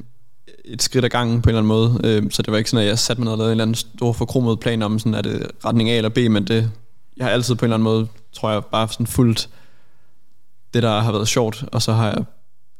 et 0.64 0.82
skridt 0.82 1.04
ad 1.04 1.10
gangen 1.10 1.42
på 1.42 1.50
en 1.50 1.56
eller 1.56 1.72
anden 1.72 1.98
måde. 1.98 2.00
Øh, 2.04 2.30
så 2.30 2.42
det 2.42 2.52
var 2.52 2.58
ikke 2.58 2.70
sådan, 2.70 2.82
at 2.82 2.88
jeg 2.88 2.98
satte 2.98 3.22
mig 3.22 3.24
ned 3.24 3.32
og 3.32 3.38
lavede 3.38 3.52
en 3.52 3.54
eller 3.54 3.64
anden 3.64 3.74
stor 3.74 4.12
forkromet 4.12 4.60
plan 4.60 4.82
om, 4.82 4.98
sådan, 4.98 5.14
er 5.14 5.22
det 5.22 5.46
retning 5.64 5.90
A 5.90 5.96
eller 5.96 6.08
B, 6.08 6.18
men 6.18 6.46
det, 6.46 6.70
jeg 7.16 7.26
har 7.26 7.32
altid 7.32 7.54
på 7.54 7.64
en 7.64 7.66
eller 7.66 7.76
anden 7.76 7.84
måde, 7.84 8.08
tror 8.32 8.50
jeg, 8.50 8.64
bare 8.64 8.88
sådan 8.88 9.06
fuldt 9.06 9.48
det, 10.74 10.82
der 10.82 11.00
har 11.00 11.12
været 11.12 11.28
sjovt, 11.28 11.64
og 11.72 11.82
så 11.82 11.92
har 11.92 12.06
jeg 12.06 12.24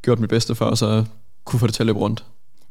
gjort 0.01 0.19
mit 0.19 0.29
bedste 0.29 0.55
for, 0.55 0.65
at 0.65 0.77
så 0.77 1.05
kunne 1.45 1.59
få 1.59 1.67
det 1.67 1.75
til 1.75 1.83
at 1.83 1.87
løbe 1.87 1.99
rundt. 1.99 2.23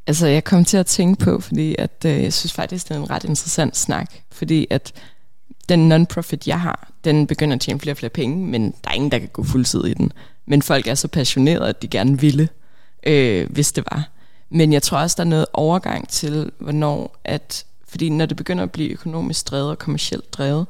Altså, 0.07 0.27
jeg 0.27 0.45
kom 0.45 0.65
til 0.65 0.77
at 0.77 0.87
tænke 0.87 1.25
på, 1.25 1.41
fordi 1.41 1.75
at, 1.79 2.05
øh, 2.07 2.23
jeg 2.23 2.33
synes 2.33 2.53
faktisk, 2.53 2.89
det 2.89 2.95
er 2.95 3.01
en 3.01 3.11
ret 3.11 3.25
interessant 3.25 3.77
snak, 3.77 4.15
fordi 4.33 4.67
at 4.71 4.93
den 5.69 5.89
non-profit, 5.93 6.49
jeg 6.49 6.61
har, 6.61 6.93
den 7.05 7.27
begynder 7.27 7.55
at 7.55 7.61
tjene 7.61 7.81
flere 7.81 7.93
og 7.93 7.97
flere 7.97 8.11
penge, 8.11 8.47
men 8.47 8.75
der 8.85 8.91
er 8.91 8.95
ingen, 8.95 9.11
der 9.11 9.19
kan 9.19 9.29
gå 9.33 9.45
fuldtid 9.45 9.85
i 9.85 9.95
den. 9.95 10.13
Men 10.47 10.63
folk 10.63 10.87
er 10.87 10.95
så 10.95 11.09
passionerede, 11.09 11.69
at 11.69 11.83
de 11.83 11.89
gerne 11.89 12.21
ville, 12.21 12.49
øh, 13.07 13.51
hvis 13.51 13.73
det 13.73 13.85
var. 13.91 14.09
Men 14.51 14.73
jeg 14.73 14.83
tror 14.83 14.99
også, 14.99 15.15
der 15.17 15.25
er 15.25 15.29
noget 15.29 15.47
overgang 15.53 16.09
til, 16.09 16.51
hvornår 16.59 17.21
at, 17.25 17.65
fordi 17.89 18.09
når 18.09 18.27
det 18.27 18.37
begynder 18.37 18.63
at 18.63 18.73
blive 18.73 18.91
økonomisk 18.91 19.51
drevet 19.51 19.71
og 19.71 19.79
kommercielt 19.79 20.33
drevet, 20.33 20.67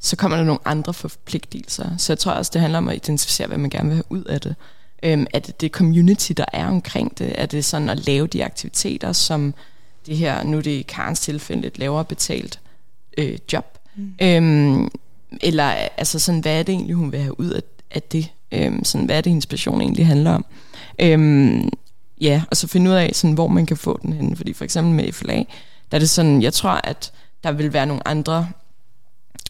så 0.00 0.16
kommer 0.16 0.36
der 0.36 0.44
nogle 0.44 0.60
andre 0.64 0.94
forpligtelser. 0.94 1.96
Så 1.96 2.12
jeg 2.12 2.18
tror 2.18 2.32
også, 2.32 2.50
det 2.54 2.60
handler 2.60 2.78
om 2.78 2.88
at 2.88 2.96
identificere, 2.96 3.48
hvad 3.48 3.58
man 3.58 3.70
gerne 3.70 3.88
vil 3.88 3.96
have 3.96 4.04
ud 4.08 4.24
af 4.24 4.40
det. 4.40 4.54
Øhm, 5.02 5.26
er 5.32 5.38
det 5.38 5.60
det 5.60 5.72
community, 5.72 6.32
der 6.36 6.44
er 6.52 6.66
omkring 6.66 7.18
det? 7.18 7.32
Er 7.40 7.46
det 7.46 7.64
sådan 7.64 7.88
at 7.88 8.06
lave 8.06 8.26
de 8.26 8.44
aktiviteter, 8.44 9.12
som 9.12 9.54
det 10.06 10.16
her, 10.16 10.42
nu 10.42 10.56
er 10.56 10.62
det 10.62 10.70
i 10.70 10.82
Karens 10.88 11.20
tilfælde, 11.20 11.66
et 11.66 11.78
lavere 11.78 12.04
betalt 12.04 12.60
øh, 13.18 13.38
job? 13.52 13.78
Mm. 13.96 14.14
Øhm, 14.22 14.90
eller 15.40 15.64
altså 15.64 16.18
sådan, 16.18 16.40
hvad 16.40 16.58
er 16.58 16.62
det 16.62 16.72
egentlig, 16.72 16.96
hun 16.96 17.12
vil 17.12 17.20
have 17.20 17.40
ud 17.40 17.50
af, 17.50 17.62
af 17.90 18.02
det? 18.02 18.32
Øhm, 18.52 18.84
sådan, 18.84 19.06
hvad 19.06 19.16
er 19.16 19.20
det, 19.20 19.30
hendes 19.30 19.46
passion 19.46 19.80
egentlig 19.80 20.06
handler 20.06 20.30
om? 20.30 20.44
Øhm, 20.98 21.68
ja, 22.20 22.42
og 22.50 22.56
så 22.56 22.66
finde 22.66 22.90
ud 22.90 22.94
af, 22.94 23.10
sådan, 23.14 23.34
hvor 23.34 23.48
man 23.48 23.66
kan 23.66 23.76
få 23.76 23.98
den 24.02 24.12
hen. 24.12 24.36
Fordi 24.36 24.52
for 24.52 24.64
eksempel 24.64 24.94
med 24.94 25.12
FLA, 25.12 25.44
der 25.90 25.96
er 25.96 25.98
det 25.98 26.10
sådan, 26.10 26.42
jeg 26.42 26.52
tror, 26.52 26.80
at 26.84 27.12
der 27.44 27.52
vil 27.52 27.72
være 27.72 27.86
nogle 27.86 28.08
andre, 28.08 28.48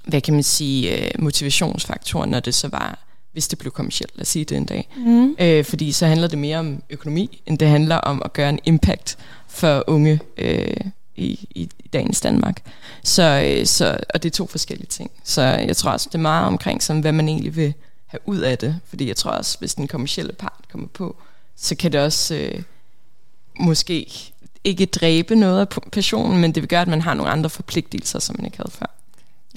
hvad 0.04 0.20
kan 0.20 0.34
man 0.34 0.42
sige, 0.42 1.04
øh, 1.04 1.11
motivationsfaktorer, 1.18 2.26
når 2.26 2.40
det 2.40 2.54
så 2.54 2.68
var 2.68 3.08
hvis 3.38 3.48
det 3.48 3.59
blev 3.59 3.72
kommercielt, 3.72 4.16
lad 4.16 4.22
os 4.22 4.29
sige 4.29 4.44
det 4.44 4.57
en 4.57 4.64
dag. 4.64 4.88
Mm. 4.96 5.37
Øh, 5.38 5.64
fordi 5.64 5.92
så 5.92 6.07
handler 6.07 6.29
det 6.29 6.38
mere 6.38 6.59
om 6.59 6.83
økonomi, 6.90 7.42
end 7.46 7.59
det 7.59 7.68
handler 7.68 7.96
om 7.96 8.22
at 8.24 8.33
gøre 8.33 8.48
en 8.48 8.59
impact 8.64 9.18
for 9.48 9.85
unge 9.87 10.20
øh, 10.37 10.77
i, 11.16 11.48
i, 11.51 11.68
i 11.79 11.88
dagens 11.92 12.20
Danmark. 12.20 12.62
Så, 13.05 13.42
øh, 13.46 13.66
så, 13.66 13.98
og 14.14 14.22
det 14.22 14.29
er 14.31 14.35
to 14.37 14.46
forskellige 14.46 14.87
ting. 14.87 15.11
Så 15.24 15.42
jeg 15.42 15.77
tror 15.77 15.90
også, 15.90 16.09
det 16.12 16.14
er 16.14 16.22
meget 16.22 16.46
omkring, 16.46 16.83
sådan, 16.83 17.01
hvad 17.01 17.12
man 17.12 17.29
egentlig 17.29 17.57
vil 17.57 17.74
have 18.07 18.20
ud 18.27 18.38
af 18.38 18.59
det. 18.59 18.81
Fordi 18.88 19.09
jeg 19.09 19.16
tror 19.16 19.31
også, 19.31 19.59
hvis 19.59 19.74
den 19.74 19.88
kommercielle 19.88 20.33
part 20.33 20.64
kommer 20.72 20.88
på, 20.88 21.16
så 21.57 21.74
kan 21.74 21.92
det 21.92 22.01
også 22.01 22.35
øh, 22.35 22.62
måske 23.61 24.07
ikke 24.64 24.87
dræbe 24.87 25.37
noget 25.37 25.61
af 25.61 25.68
passionen, 25.92 26.40
men 26.40 26.53
det 26.55 26.62
vil 26.62 26.68
gøre, 26.68 26.83
at 26.83 26.88
man 26.88 27.01
har 27.01 27.14
nogle 27.14 27.33
andre 27.33 27.51
forpligtelser, 27.51 28.18
som 28.18 28.37
man 28.38 28.44
ikke 28.44 28.57
havde 28.57 28.70
før. 28.70 28.97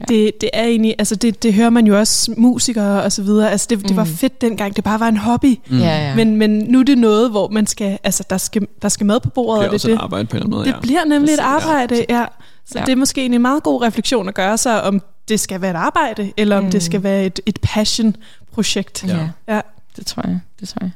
Ja. 0.10 0.14
Det, 0.14 0.42
det 0.42 0.50
er 0.54 0.64
egentlig, 0.64 0.96
altså 1.00 1.16
det, 1.16 1.44
det 1.44 1.54
hører 1.54 1.70
man 1.70 1.88
jo 1.88 2.00
også 2.00 2.34
musikere 2.38 3.04
og 3.04 3.12
så 3.12 3.24
videre, 3.24 3.52
altså 3.52 3.68
det, 3.70 3.78
mm. 3.78 3.84
det 3.84 3.96
var 3.96 4.04
mm. 4.04 4.10
fedt 4.10 4.42
dengang, 4.42 4.76
det 4.76 4.84
bare 4.84 5.00
var 5.00 5.08
en 5.08 5.18
hobby, 5.18 5.60
mm. 5.70 5.80
ja, 5.80 6.08
ja. 6.08 6.16
Men, 6.16 6.36
men 6.36 6.50
nu 6.60 6.80
er 6.80 6.84
det 6.84 6.98
noget, 6.98 7.30
hvor 7.30 7.48
man 7.48 7.68
skal, 7.68 8.00
altså 8.04 8.24
der 8.30 8.38
skal, 8.38 8.68
der 8.82 8.90
skal 8.90 9.06
mad 9.06 9.20
på 9.20 9.30
bordet. 9.30 9.62
Det 9.62 9.70
bliver 9.70 9.74
også 9.76 9.88
det, 9.88 9.94
et 9.94 10.00
arbejde 10.00 10.26
på 10.26 10.38
en 10.38 10.44
eller 10.44 10.46
anden 10.46 10.58
måde, 10.58 10.66
Det 10.68 10.74
ja. 10.74 10.80
bliver 10.80 11.06
nemlig 11.06 11.34
et 11.34 11.40
arbejde, 11.40 12.06
ja. 12.10 12.26
Så 12.66 12.80
ja. 12.80 12.86
det 12.86 12.92
er 12.92 12.96
måske 12.96 13.26
en 13.26 13.42
meget 13.42 13.64
god 13.64 13.82
refleksion 13.82 14.28
at 14.28 14.36
gøre 14.36 14.58
sig, 14.58 14.84
om 14.84 15.02
det 15.30 15.40
skal 15.40 15.62
være 15.62 15.72
et 15.72 15.76
arbejde, 15.76 16.32
eller 16.38 16.58
om 16.58 16.64
mm. 16.64 16.72
det 16.72 16.84
skal 16.84 17.04
være 17.04 17.26
et, 17.26 17.40
et 17.46 17.60
passion-projekt. 17.62 19.06
Ja. 19.08 19.30
ja, 19.48 19.62
det 19.96 20.06
tror 20.06 20.24
jeg, 20.28 20.40
det 20.60 20.70
tror 20.70 20.80
jeg. 20.82 20.92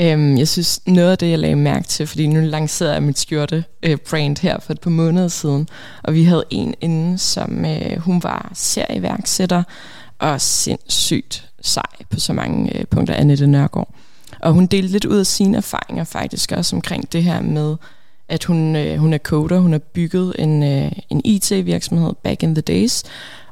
Øhm, 0.00 0.38
jeg 0.38 0.48
synes, 0.48 0.80
noget 0.86 1.10
af 1.10 1.18
det, 1.18 1.30
jeg 1.30 1.38
lagde 1.38 1.56
mærke 1.56 1.86
til, 1.86 2.06
fordi 2.06 2.26
nu 2.26 2.40
lancerede 2.40 2.94
jeg 2.94 3.02
mit 3.02 3.18
skjorte 3.18 3.64
øh, 3.82 3.96
brand 4.10 4.38
her 4.42 4.58
for 4.60 4.72
et 4.72 4.80
par 4.80 4.90
måneder 4.90 5.28
siden, 5.28 5.68
og 6.02 6.14
vi 6.14 6.24
havde 6.24 6.44
en 6.50 6.74
inde, 6.80 7.18
som 7.18 7.64
øh, 7.64 7.98
hun 7.98 8.22
var 8.22 8.50
serieværksætter 8.54 9.62
og 10.18 10.40
sindssygt 10.40 11.50
sej 11.62 11.82
på 12.10 12.20
så 12.20 12.32
mange 12.32 12.78
øh, 12.78 12.84
punkter, 12.86 13.14
Annette 13.14 13.46
Nørgaard. 13.46 13.94
Og 14.40 14.52
hun 14.52 14.66
delte 14.66 14.92
lidt 14.92 15.04
ud 15.04 15.18
af 15.18 15.26
sine 15.26 15.56
erfaringer 15.56 16.04
faktisk 16.04 16.52
også 16.52 16.76
omkring 16.76 17.12
det 17.12 17.22
her 17.22 17.40
med, 17.40 17.76
at 18.28 18.44
hun, 18.44 18.76
øh, 18.76 18.98
hun 18.98 19.12
er 19.12 19.18
coder, 19.18 19.58
hun 19.58 19.72
har 19.72 19.78
bygget 19.78 20.34
en, 20.38 20.62
øh, 20.62 20.92
en 21.10 21.20
IT-virksomhed 21.24 22.12
back 22.24 22.42
in 22.42 22.54
the 22.54 22.62
days, 22.62 23.02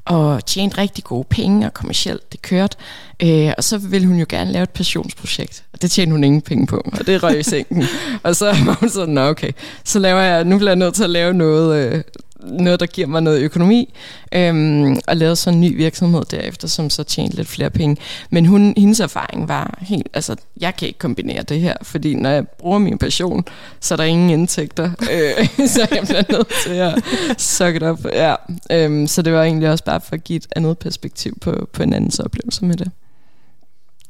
og 0.05 0.47
tjente 0.47 0.79
rigtig 0.79 1.05
gode 1.05 1.25
penge, 1.31 1.67
og 1.67 1.75
kommercielt 1.75 2.33
det 2.33 2.43
kørte. 2.43 2.77
Øh, 3.23 3.53
og 3.57 3.65
så 3.65 3.79
ville 3.79 4.07
hun 4.07 4.17
jo 4.17 4.27
gerne 4.29 4.53
lave 4.53 4.63
et 4.63 4.71
passionsprojekt, 4.71 5.65
og 5.73 5.83
det 5.83 5.91
tjente 5.91 6.13
hun 6.13 6.25
ingen 6.25 6.43
penge 6.43 6.67
på, 6.67 6.77
og 6.93 7.07
det 7.07 7.23
røg 7.23 7.39
i 7.39 7.43
senken. 7.43 7.85
og 8.23 8.37
så 8.37 8.47
var 8.47 8.77
hun 8.81 8.89
sådan, 8.89 9.15
nå 9.15 9.29
okay, 9.29 9.53
så 9.85 9.99
laver 9.99 10.21
jeg, 10.21 10.45
nu 10.45 10.59
bliver 10.59 10.71
jeg 10.71 10.77
nødt 10.77 10.95
til 10.95 11.05
at 11.05 11.11
lave 11.11 11.35
noget, 11.35 11.95
øh, 11.95 12.03
noget, 12.43 12.81
der 12.81 12.87
giver 12.87 13.07
mig 13.07 13.23
noget 13.23 13.41
økonomi, 13.41 13.95
øhm, 14.35 14.97
og 15.09 15.17
lavede 15.17 15.37
så 15.37 15.51
en 15.51 15.61
ny 15.61 15.77
virksomhed 15.77 16.23
derefter, 16.31 16.69
som 16.69 16.91
så 16.91 17.03
tjente 17.05 17.37
lidt 17.37 17.49
flere 17.49 17.71
penge. 17.71 17.97
Men 18.31 18.47
hun, 18.47 18.75
hendes 18.77 19.01
erfaring 19.01 19.49
var 19.49 19.79
helt, 19.81 20.09
altså, 20.15 20.37
jeg 20.61 20.77
kan 20.77 20.89
ikke 20.89 20.99
kombinere 20.99 21.43
det 21.43 21.61
her, 21.61 21.75
fordi 21.83 22.15
når 22.15 22.31
jeg 22.31 22.49
bruger 22.49 22.79
min 22.79 22.99
passion, 22.99 23.45
så 23.81 23.95
er 23.95 23.97
der 23.97 24.05
ingen 24.05 24.31
indtægter, 24.31 24.91
øh, 25.13 25.49
så 25.75 25.89
jeg 25.91 26.03
bliver 26.05 26.23
nødt 26.33 26.53
til 26.65 26.71
at 26.71 27.41
suck 27.41 27.77
it 27.77 27.83
up. 27.83 28.07
Ja. 28.13 28.35
Øhm, 28.71 29.07
så 29.07 29.23
det 29.23 29.33
var 29.33 29.43
egentlig 29.43 29.71
også 29.71 29.85
bare 29.85 30.01
for 30.01 30.15
at 30.15 30.25
give 30.25 30.37
et 30.37 30.47
andet 30.57 30.79
perspektiv 30.79 31.39
på, 31.41 31.69
på 31.73 31.83
en 31.83 31.93
andens 31.93 32.19
oplevelse 32.19 32.65
med 32.65 32.77
det. 32.77 32.91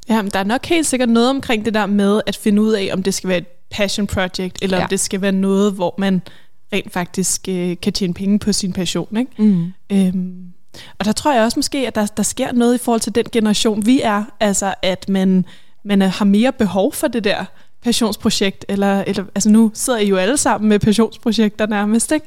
Ja, 0.09 0.23
men 0.23 0.31
der 0.31 0.39
er 0.39 0.45
nok 0.45 0.67
helt 0.67 0.87
sikkert 0.87 1.09
noget 1.09 1.31
omkring 1.31 1.65
det 1.65 1.75
der 1.75 1.87
med 1.87 2.21
at 2.27 2.37
finde 2.37 2.63
ud 2.63 2.73
af, 2.73 2.91
om 2.93 3.03
det 3.03 3.15
skal 3.15 3.29
være 3.29 3.39
et 3.39 3.47
passion 3.71 4.07
project, 4.07 4.59
eller 4.63 4.77
ja. 4.77 4.83
om 4.83 4.89
det 4.89 5.01
skal 5.01 5.21
være 5.21 5.33
noget, 5.33 5.73
hvor 5.73 5.95
man 5.99 6.23
rent 6.73 6.93
faktisk 6.93 7.49
øh, 7.49 7.77
kan 7.83 7.93
tjene 7.93 8.15
penge 8.15 8.39
på 8.39 8.53
sin 8.53 8.73
passion. 8.73 9.17
Ikke? 9.17 9.43
Mm. 9.43 9.73
Øhm, 9.93 10.53
og 10.99 11.05
der 11.05 11.13
tror 11.13 11.35
jeg 11.35 11.45
også 11.45 11.59
måske, 11.59 11.87
at 11.87 11.95
der, 11.95 12.07
der 12.07 12.23
sker 12.23 12.53
noget 12.53 12.75
i 12.75 12.79
forhold 12.79 13.01
til 13.01 13.15
den 13.15 13.25
generation, 13.33 13.87
vi 13.87 14.01
er. 14.01 14.25
Altså, 14.41 14.75
at 14.83 15.09
man, 15.09 15.45
man 15.85 16.03
har 16.03 16.25
mere 16.25 16.53
behov 16.53 16.93
for 16.93 17.09
det 17.09 17.25
der 17.25 17.45
passionsprojekt. 17.83 18.65
Eller, 18.69 19.05
eller, 19.07 19.25
altså 19.35 19.51
nu 19.51 19.71
sidder 19.75 19.99
I 19.99 20.09
jo 20.09 20.17
alle 20.17 20.37
sammen 20.37 20.69
med 20.69 20.79
passionsprojekter 20.79 21.67
nærmest. 21.67 22.13
Ikke? 22.13 22.27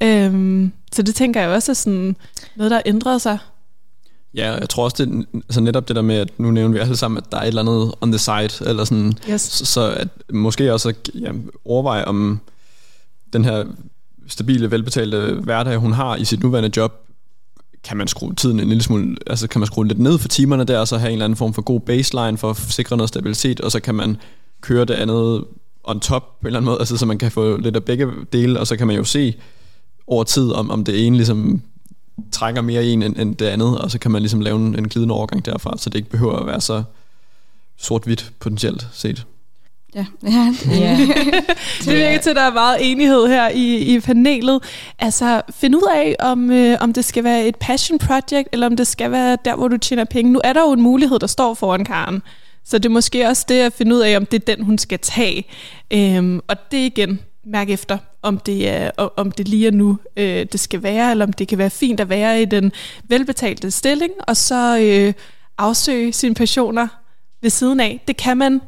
Øhm, 0.00 0.72
så 0.92 1.02
det 1.02 1.14
tænker 1.14 1.40
jeg 1.40 1.50
også 1.50 1.72
er 1.72 1.74
sådan 1.74 2.16
noget, 2.56 2.70
der 2.70 2.80
ændrer 2.86 3.18
sig. 3.18 3.38
Ja, 4.34 4.52
jeg 4.52 4.68
tror 4.68 4.84
også, 4.84 5.04
det 5.04 5.26
altså 5.34 5.60
netop 5.60 5.88
det 5.88 5.96
der 5.96 6.02
med, 6.02 6.16
at 6.16 6.38
nu 6.38 6.50
nævner 6.50 6.72
vi 6.74 6.78
alle 6.78 6.96
sammen, 6.96 7.18
at 7.18 7.32
der 7.32 7.38
er 7.38 7.42
et 7.42 7.48
eller 7.48 7.60
andet 7.60 7.94
on 8.00 8.12
the 8.12 8.18
side, 8.18 8.68
eller 8.70 8.84
sådan, 8.84 9.18
yes. 9.30 9.40
så, 9.40 9.64
så 9.66 9.90
at 9.92 10.08
måske 10.32 10.72
også 10.72 10.94
ja, 11.14 11.32
overveje 11.64 12.04
om 12.04 12.40
den 13.32 13.44
her 13.44 13.64
stabile, 14.28 14.70
velbetalte 14.70 15.40
hverdag, 15.42 15.76
hun 15.76 15.92
har 15.92 16.16
i 16.16 16.24
sit 16.24 16.42
nuværende 16.42 16.70
job, 16.76 16.92
kan 17.84 17.96
man 17.96 18.08
skrue 18.08 18.34
tiden 18.34 18.60
en 18.60 18.68
lille 18.68 18.82
smule, 18.82 19.16
altså 19.26 19.48
kan 19.48 19.60
man 19.60 19.66
skrue 19.66 19.86
lidt 19.86 19.98
ned 19.98 20.18
for 20.18 20.28
timerne 20.28 20.64
der, 20.64 20.78
og 20.78 20.88
så 20.88 20.98
have 20.98 21.08
en 21.08 21.12
eller 21.12 21.24
anden 21.24 21.36
form 21.36 21.54
for 21.54 21.62
god 21.62 21.80
baseline 21.80 22.38
for 22.38 22.50
at 22.50 22.56
sikre 22.56 22.96
noget 22.96 23.08
stabilitet, 23.08 23.60
og 23.60 23.72
så 23.72 23.80
kan 23.80 23.94
man 23.94 24.16
køre 24.60 24.84
det 24.84 24.94
andet 24.94 25.44
on 25.84 26.00
top 26.00 26.40
på 26.40 26.40
en 26.42 26.46
eller 26.46 26.58
anden 26.58 26.66
måde, 26.66 26.78
altså 26.78 26.96
så 26.96 27.06
man 27.06 27.18
kan 27.18 27.30
få 27.30 27.56
lidt 27.56 27.76
af 27.76 27.84
begge 27.84 28.08
dele, 28.32 28.60
og 28.60 28.66
så 28.66 28.76
kan 28.76 28.86
man 28.86 28.96
jo 28.96 29.04
se 29.04 29.34
over 30.06 30.24
tid, 30.24 30.50
om, 30.50 30.70
om 30.70 30.84
det 30.84 31.06
ene 31.06 31.16
ligesom 31.16 31.62
trækker 32.32 32.62
mere 32.62 32.86
i 32.86 32.90
en 32.90 33.02
end, 33.02 33.16
end 33.16 33.36
det 33.36 33.46
andet, 33.46 33.78
og 33.78 33.90
så 33.90 33.98
kan 33.98 34.10
man 34.10 34.22
ligesom 34.22 34.40
lave 34.40 34.56
en, 34.56 34.78
en 34.78 34.88
glidende 34.88 35.14
overgang 35.14 35.44
derfra, 35.44 35.78
så 35.78 35.90
det 35.90 35.98
ikke 35.98 36.10
behøver 36.10 36.36
at 36.36 36.46
være 36.46 36.60
så 36.60 36.82
sort-hvidt 37.76 38.32
potentielt 38.40 38.86
set. 38.92 39.26
Ja, 40.02 40.06
ja. 40.22 40.54
ja. 40.70 40.96
det 41.84 41.96
virker 41.96 42.18
til, 42.18 42.30
at 42.30 42.36
der 42.36 42.42
er 42.42 42.52
meget 42.52 42.76
enighed 42.80 43.26
her 43.26 43.48
i, 43.48 43.94
i 43.94 44.00
panelet. 44.00 44.62
Altså, 44.98 45.42
find 45.50 45.74
ud 45.74 45.88
af, 45.94 46.16
om, 46.18 46.50
øh, 46.50 46.76
om 46.80 46.92
det 46.92 47.04
skal 47.04 47.24
være 47.24 47.46
et 47.46 47.56
passion 47.56 47.98
project, 47.98 48.48
eller 48.52 48.66
om 48.66 48.76
det 48.76 48.86
skal 48.86 49.10
være 49.10 49.38
der, 49.44 49.56
hvor 49.56 49.68
du 49.68 49.76
tjener 49.76 50.04
penge. 50.04 50.32
Nu 50.32 50.40
er 50.44 50.52
der 50.52 50.60
jo 50.60 50.72
en 50.72 50.82
mulighed, 50.82 51.18
der 51.18 51.26
står 51.26 51.54
foran 51.54 51.84
Karen. 51.84 52.22
Så 52.64 52.78
det 52.78 52.84
er 52.86 52.92
måske 52.92 53.28
også 53.28 53.44
det 53.48 53.60
at 53.60 53.72
finde 53.72 53.96
ud 53.96 54.00
af, 54.00 54.16
om 54.16 54.26
det 54.26 54.48
er 54.48 54.54
den, 54.54 54.64
hun 54.64 54.78
skal 54.78 54.98
tage. 54.98 55.44
Øhm, 55.90 56.40
og 56.48 56.56
det 56.70 56.78
igen, 56.78 57.20
mærke 57.44 57.72
efter, 57.72 57.98
om 58.22 58.38
det, 58.38 58.68
er, 58.68 58.90
om 59.16 59.30
det 59.30 59.48
lige 59.48 59.66
er 59.66 59.70
nu, 59.70 59.98
øh, 60.16 60.46
det 60.52 60.60
skal 60.60 60.82
være, 60.82 61.10
eller 61.10 61.26
om 61.26 61.32
det 61.32 61.48
kan 61.48 61.58
være 61.58 61.70
fint 61.70 62.00
at 62.00 62.08
være 62.08 62.42
i 62.42 62.44
den 62.44 62.72
velbetalte 63.08 63.70
stilling, 63.70 64.12
og 64.18 64.36
så 64.36 64.78
øh, 64.78 65.12
afsøge 65.58 66.12
sine 66.12 66.34
passioner 66.34 66.88
ved 67.42 67.50
siden 67.50 67.80
af. 67.80 68.00
Det 68.08 68.16
kan 68.16 68.36
man 68.36 68.60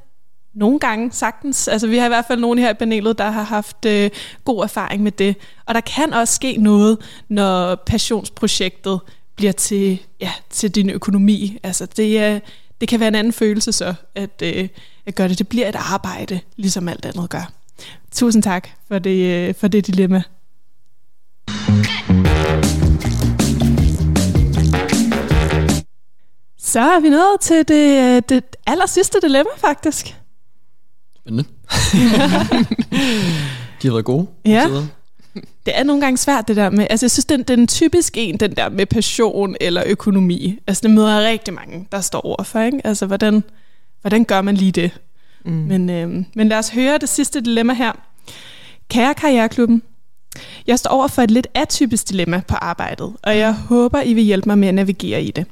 nogle 0.55 0.79
gange 0.79 1.13
sagtens. 1.13 1.69
Altså 1.69 1.87
vi 1.87 1.99
har 1.99 2.05
i 2.05 2.09
hvert 2.09 2.25
fald 2.29 2.41
nogen 2.41 2.59
her 2.59 2.71
i 2.71 2.75
panelet, 2.75 3.19
der 3.19 3.31
har 3.31 3.43
haft 3.43 3.85
øh, 3.85 4.11
god 4.45 4.63
erfaring 4.63 5.03
med 5.03 5.13
det. 5.13 5.37
Og 5.67 5.75
der 5.75 5.81
kan 5.81 6.15
også 6.15 6.35
ske 6.35 6.57
noget, 6.57 6.99
når 7.29 7.75
passionsprojektet 7.75 9.01
bliver 9.37 9.53
til, 9.53 10.03
ja, 10.21 10.33
til 10.51 10.71
din 10.71 10.91
økonomi. 10.91 11.59
Altså 11.63 11.87
det, 11.87 12.19
er, 12.19 12.41
det 12.81 12.89
kan 12.89 13.01
være 13.01 13.09
en 13.09 13.15
anden 13.15 13.33
følelse 13.33 13.73
så, 13.73 13.95
at, 14.15 14.43
øh, 14.43 14.69
at 15.07 15.15
gøre 15.15 15.29
det. 15.29 15.39
Det 15.39 15.49
bliver 15.49 15.69
et 15.69 15.77
arbejde, 15.77 16.41
ligesom 16.57 16.89
alt 16.89 17.07
andet 17.07 17.31
gør. 17.31 17.53
Tusind 18.13 18.43
tak 18.43 18.69
for 18.89 18.99
det, 18.99 19.49
øh, 19.49 19.55
for 19.55 19.69
det 19.69 19.87
dilemma. 19.87 20.23
Så 26.59 26.81
er 26.81 27.01
vi 27.01 27.09
nået 27.09 27.41
til 27.41 27.69
det, 27.69 28.17
øh, 28.17 28.23
det 28.29 28.45
aller 28.67 28.87
sidste 28.87 29.19
dilemma, 29.23 29.51
faktisk. 29.57 30.15
Spændende. 31.29 31.45
De 33.83 33.89
har 33.89 33.93
været 33.93 34.05
gode. 34.05 34.27
Ja. 34.45 34.67
Det 35.35 35.79
er 35.79 35.85
nogle 35.85 36.03
gange 36.03 36.17
svært 36.17 36.49
det 36.49 36.57
der 36.57 36.71
med, 36.71 36.87
altså 36.91 37.07
jeg 37.07 37.11
synes, 37.11 37.25
den, 37.25 37.43
den 37.43 37.67
typisk 37.67 38.13
en, 38.17 38.37
den 38.37 38.57
der 38.57 38.69
med 38.69 38.87
passion 38.87 39.57
eller 39.61 39.83
økonomi, 39.87 40.59
altså 40.67 40.81
det 40.83 40.91
møder 40.91 41.21
jeg 41.21 41.31
rigtig 41.31 41.55
mange, 41.55 41.89
der 41.93 42.01
står 42.01 42.21
overfor, 42.21 42.61
ikke? 42.61 42.81
Altså 42.85 43.07
hvordan, 43.07 43.45
hvordan 44.01 44.25
gør 44.25 44.43
man 44.43 44.55
lige 44.55 44.73
det? 44.73 44.91
Mm. 45.45 45.53
Men, 45.53 45.91
øh, 45.91 46.25
men 46.35 46.49
lad 46.49 46.59
os 46.59 46.71
høre 46.71 46.99
det 46.99 47.09
sidste 47.09 47.41
dilemma 47.41 47.73
her. 47.73 47.93
Kære 48.89 49.15
Karriereklubben, 49.15 49.83
jeg 50.67 50.79
står 50.79 50.91
over 50.91 51.09
for 51.09 51.23
et 51.23 51.31
lidt 51.31 51.47
atypisk 51.55 52.09
dilemma 52.09 52.43
på 52.49 52.55
arbejdet, 52.55 53.13
og 53.23 53.39
jeg 53.39 53.53
håber, 53.53 54.01
I 54.01 54.15
vil 54.15 54.25
hjælpe 54.25 54.49
mig 54.49 54.59
med 54.59 54.69
at 54.69 54.75
navigere 54.75 55.23
i 55.23 55.31
det. 55.31 55.47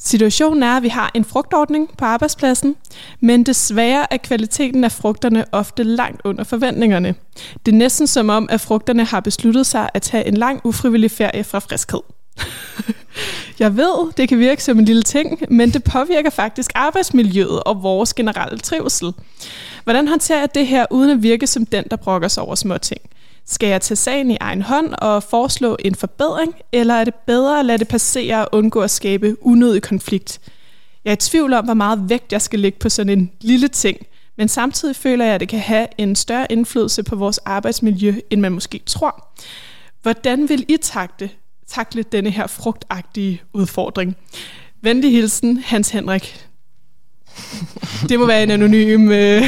Situationen 0.00 0.62
er, 0.62 0.76
at 0.76 0.82
vi 0.82 0.88
har 0.88 1.10
en 1.14 1.24
frugtordning 1.24 1.96
på 1.96 2.04
arbejdspladsen, 2.04 2.76
men 3.20 3.46
desværre 3.46 4.12
er 4.12 4.16
kvaliteten 4.16 4.84
af 4.84 4.92
frugterne 4.92 5.44
ofte 5.52 5.82
langt 5.82 6.20
under 6.24 6.44
forventningerne. 6.44 7.14
Det 7.66 7.72
er 7.72 7.76
næsten 7.76 8.06
som 8.06 8.28
om, 8.28 8.48
at 8.50 8.60
frugterne 8.60 9.04
har 9.04 9.20
besluttet 9.20 9.66
sig 9.66 9.88
at 9.94 10.02
tage 10.02 10.28
en 10.28 10.36
lang 10.36 10.60
ufrivillig 10.64 11.10
ferie 11.10 11.44
fra 11.44 11.58
friskhed. 11.58 12.00
Jeg 13.58 13.76
ved, 13.76 14.12
det 14.16 14.28
kan 14.28 14.38
virke 14.38 14.64
som 14.64 14.78
en 14.78 14.84
lille 14.84 15.02
ting, 15.02 15.42
men 15.50 15.70
det 15.70 15.84
påvirker 15.84 16.30
faktisk 16.30 16.70
arbejdsmiljøet 16.74 17.62
og 17.62 17.82
vores 17.82 18.14
generelle 18.14 18.58
trivsel. 18.58 19.12
Hvordan 19.84 20.08
håndterer 20.08 20.38
jeg 20.38 20.54
det 20.54 20.66
her, 20.66 20.86
uden 20.90 21.10
at 21.10 21.22
virke 21.22 21.46
som 21.46 21.66
den, 21.66 21.84
der 21.90 21.96
brokker 21.96 22.28
sig 22.28 22.42
over 22.42 22.54
små 22.54 22.78
ting? 22.78 23.00
Skal 23.50 23.68
jeg 23.68 23.80
tage 23.80 23.96
sagen 23.96 24.30
i 24.30 24.36
egen 24.40 24.62
hånd 24.62 24.94
og 24.98 25.22
foreslå 25.22 25.76
en 25.84 25.94
forbedring, 25.94 26.54
eller 26.72 26.94
er 26.94 27.04
det 27.04 27.14
bedre 27.14 27.58
at 27.58 27.64
lade 27.64 27.78
det 27.78 27.88
passere 27.88 28.48
og 28.48 28.58
undgå 28.58 28.80
at 28.80 28.90
skabe 28.90 29.36
unødig 29.40 29.82
konflikt? 29.82 30.40
Jeg 31.04 31.10
er 31.10 31.14
i 31.14 31.16
tvivl 31.16 31.52
om, 31.52 31.64
hvor 31.64 31.74
meget 31.74 32.08
vægt 32.08 32.32
jeg 32.32 32.42
skal 32.42 32.60
lægge 32.60 32.78
på 32.78 32.88
sådan 32.88 33.18
en 33.18 33.30
lille 33.40 33.68
ting, 33.68 33.98
men 34.36 34.48
samtidig 34.48 34.96
føler 34.96 35.24
jeg, 35.24 35.34
at 35.34 35.40
det 35.40 35.48
kan 35.48 35.60
have 35.60 35.86
en 35.98 36.16
større 36.16 36.52
indflydelse 36.52 37.02
på 37.02 37.16
vores 37.16 37.38
arbejdsmiljø, 37.38 38.14
end 38.30 38.40
man 38.40 38.52
måske 38.52 38.80
tror. 38.86 39.28
Hvordan 40.02 40.48
vil 40.48 40.64
I 40.68 40.76
takle, 40.76 41.30
takle 41.66 42.02
denne 42.02 42.30
her 42.30 42.46
frugtagtige 42.46 43.42
udfordring? 43.52 44.16
Venlig 44.82 45.12
hilsen, 45.12 45.58
Hans 45.58 45.90
Henrik. 45.90 46.47
Det 48.08 48.18
må 48.18 48.26
være 48.26 48.42
en 48.42 48.50
anonym. 48.50 49.10
Øh, 49.10 49.42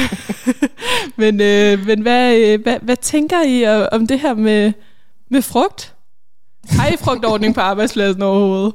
men 1.15 1.41
øh, 1.41 1.85
men 1.85 2.01
hvad, 2.01 2.37
øh, 2.37 2.61
hvad, 2.61 2.77
hvad 2.81 2.97
tænker 2.97 3.43
I 3.43 3.63
øh, 3.63 3.87
om 3.91 4.07
det 4.07 4.19
her 4.19 4.33
med, 4.33 4.73
med 5.29 5.41
frugt? 5.41 5.93
Har 6.69 6.87
I 6.87 6.97
frugtordning 6.99 7.55
på 7.55 7.61
arbejdspladsen 7.61 8.21
overhovedet? 8.21 8.73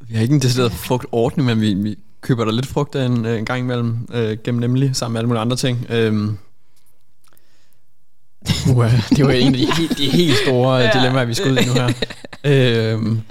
Vi 0.00 0.14
har 0.14 0.22
ikke 0.22 0.34
en 0.34 0.42
decideret 0.42 0.72
frugtordning, 0.72 1.46
men 1.46 1.60
vi, 1.60 1.74
vi 1.74 1.96
køber 2.20 2.44
der 2.44 2.52
lidt 2.52 2.66
frugt 2.66 2.96
en, 2.96 3.26
en 3.26 3.44
gang 3.44 3.60
imellem, 3.60 4.08
øh, 4.14 4.38
gennem 4.44 4.60
nemlig, 4.60 4.96
sammen 4.96 5.12
med 5.12 5.20
alle 5.20 5.28
mulige 5.28 5.40
andre 5.40 5.56
ting. 5.56 5.86
Øhm. 5.90 6.38
Uh, 8.70 8.92
det 9.16 9.24
var 9.24 9.32
en 9.32 9.54
af 9.54 9.60
de, 9.60 9.72
helt, 9.72 9.98
de 9.98 10.10
helt 10.10 10.36
store 10.36 10.76
ja. 10.76 10.90
dilemmaer, 10.94 11.24
vi 11.24 11.34
skal 11.34 11.52
ud 11.52 11.56
i 11.56 11.64
nu 11.66 11.72
her. 11.72 11.92
øhm. 12.94 13.22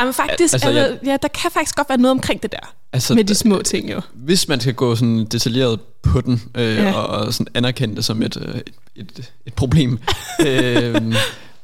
Jamen 0.00 0.14
faktisk, 0.14 0.54
altså, 0.54 0.70
jeg, 0.70 0.98
ja, 1.04 1.16
der 1.22 1.28
kan 1.28 1.50
faktisk 1.50 1.76
godt 1.76 1.88
være 1.88 1.98
noget 1.98 2.10
omkring 2.10 2.42
det 2.42 2.52
der, 2.52 2.74
altså, 2.92 3.14
med 3.14 3.24
de 3.24 3.34
små 3.34 3.62
ting 3.62 3.92
jo. 3.92 4.00
Hvis 4.14 4.48
man 4.48 4.60
skal 4.60 4.74
gå 4.74 4.96
sådan 4.96 5.26
detaljeret 5.26 5.80
på 6.02 6.20
den, 6.20 6.42
øh, 6.54 6.76
ja. 6.76 6.92
og, 6.92 7.34
sådan 7.34 7.46
anerkende 7.54 7.96
det 7.96 8.04
som 8.04 8.22
et, 8.22 8.36
øh, 8.36 8.54
et, 8.54 9.18
et, 9.18 9.32
et 9.46 9.54
problem, 9.54 9.98
øh, 10.46 11.14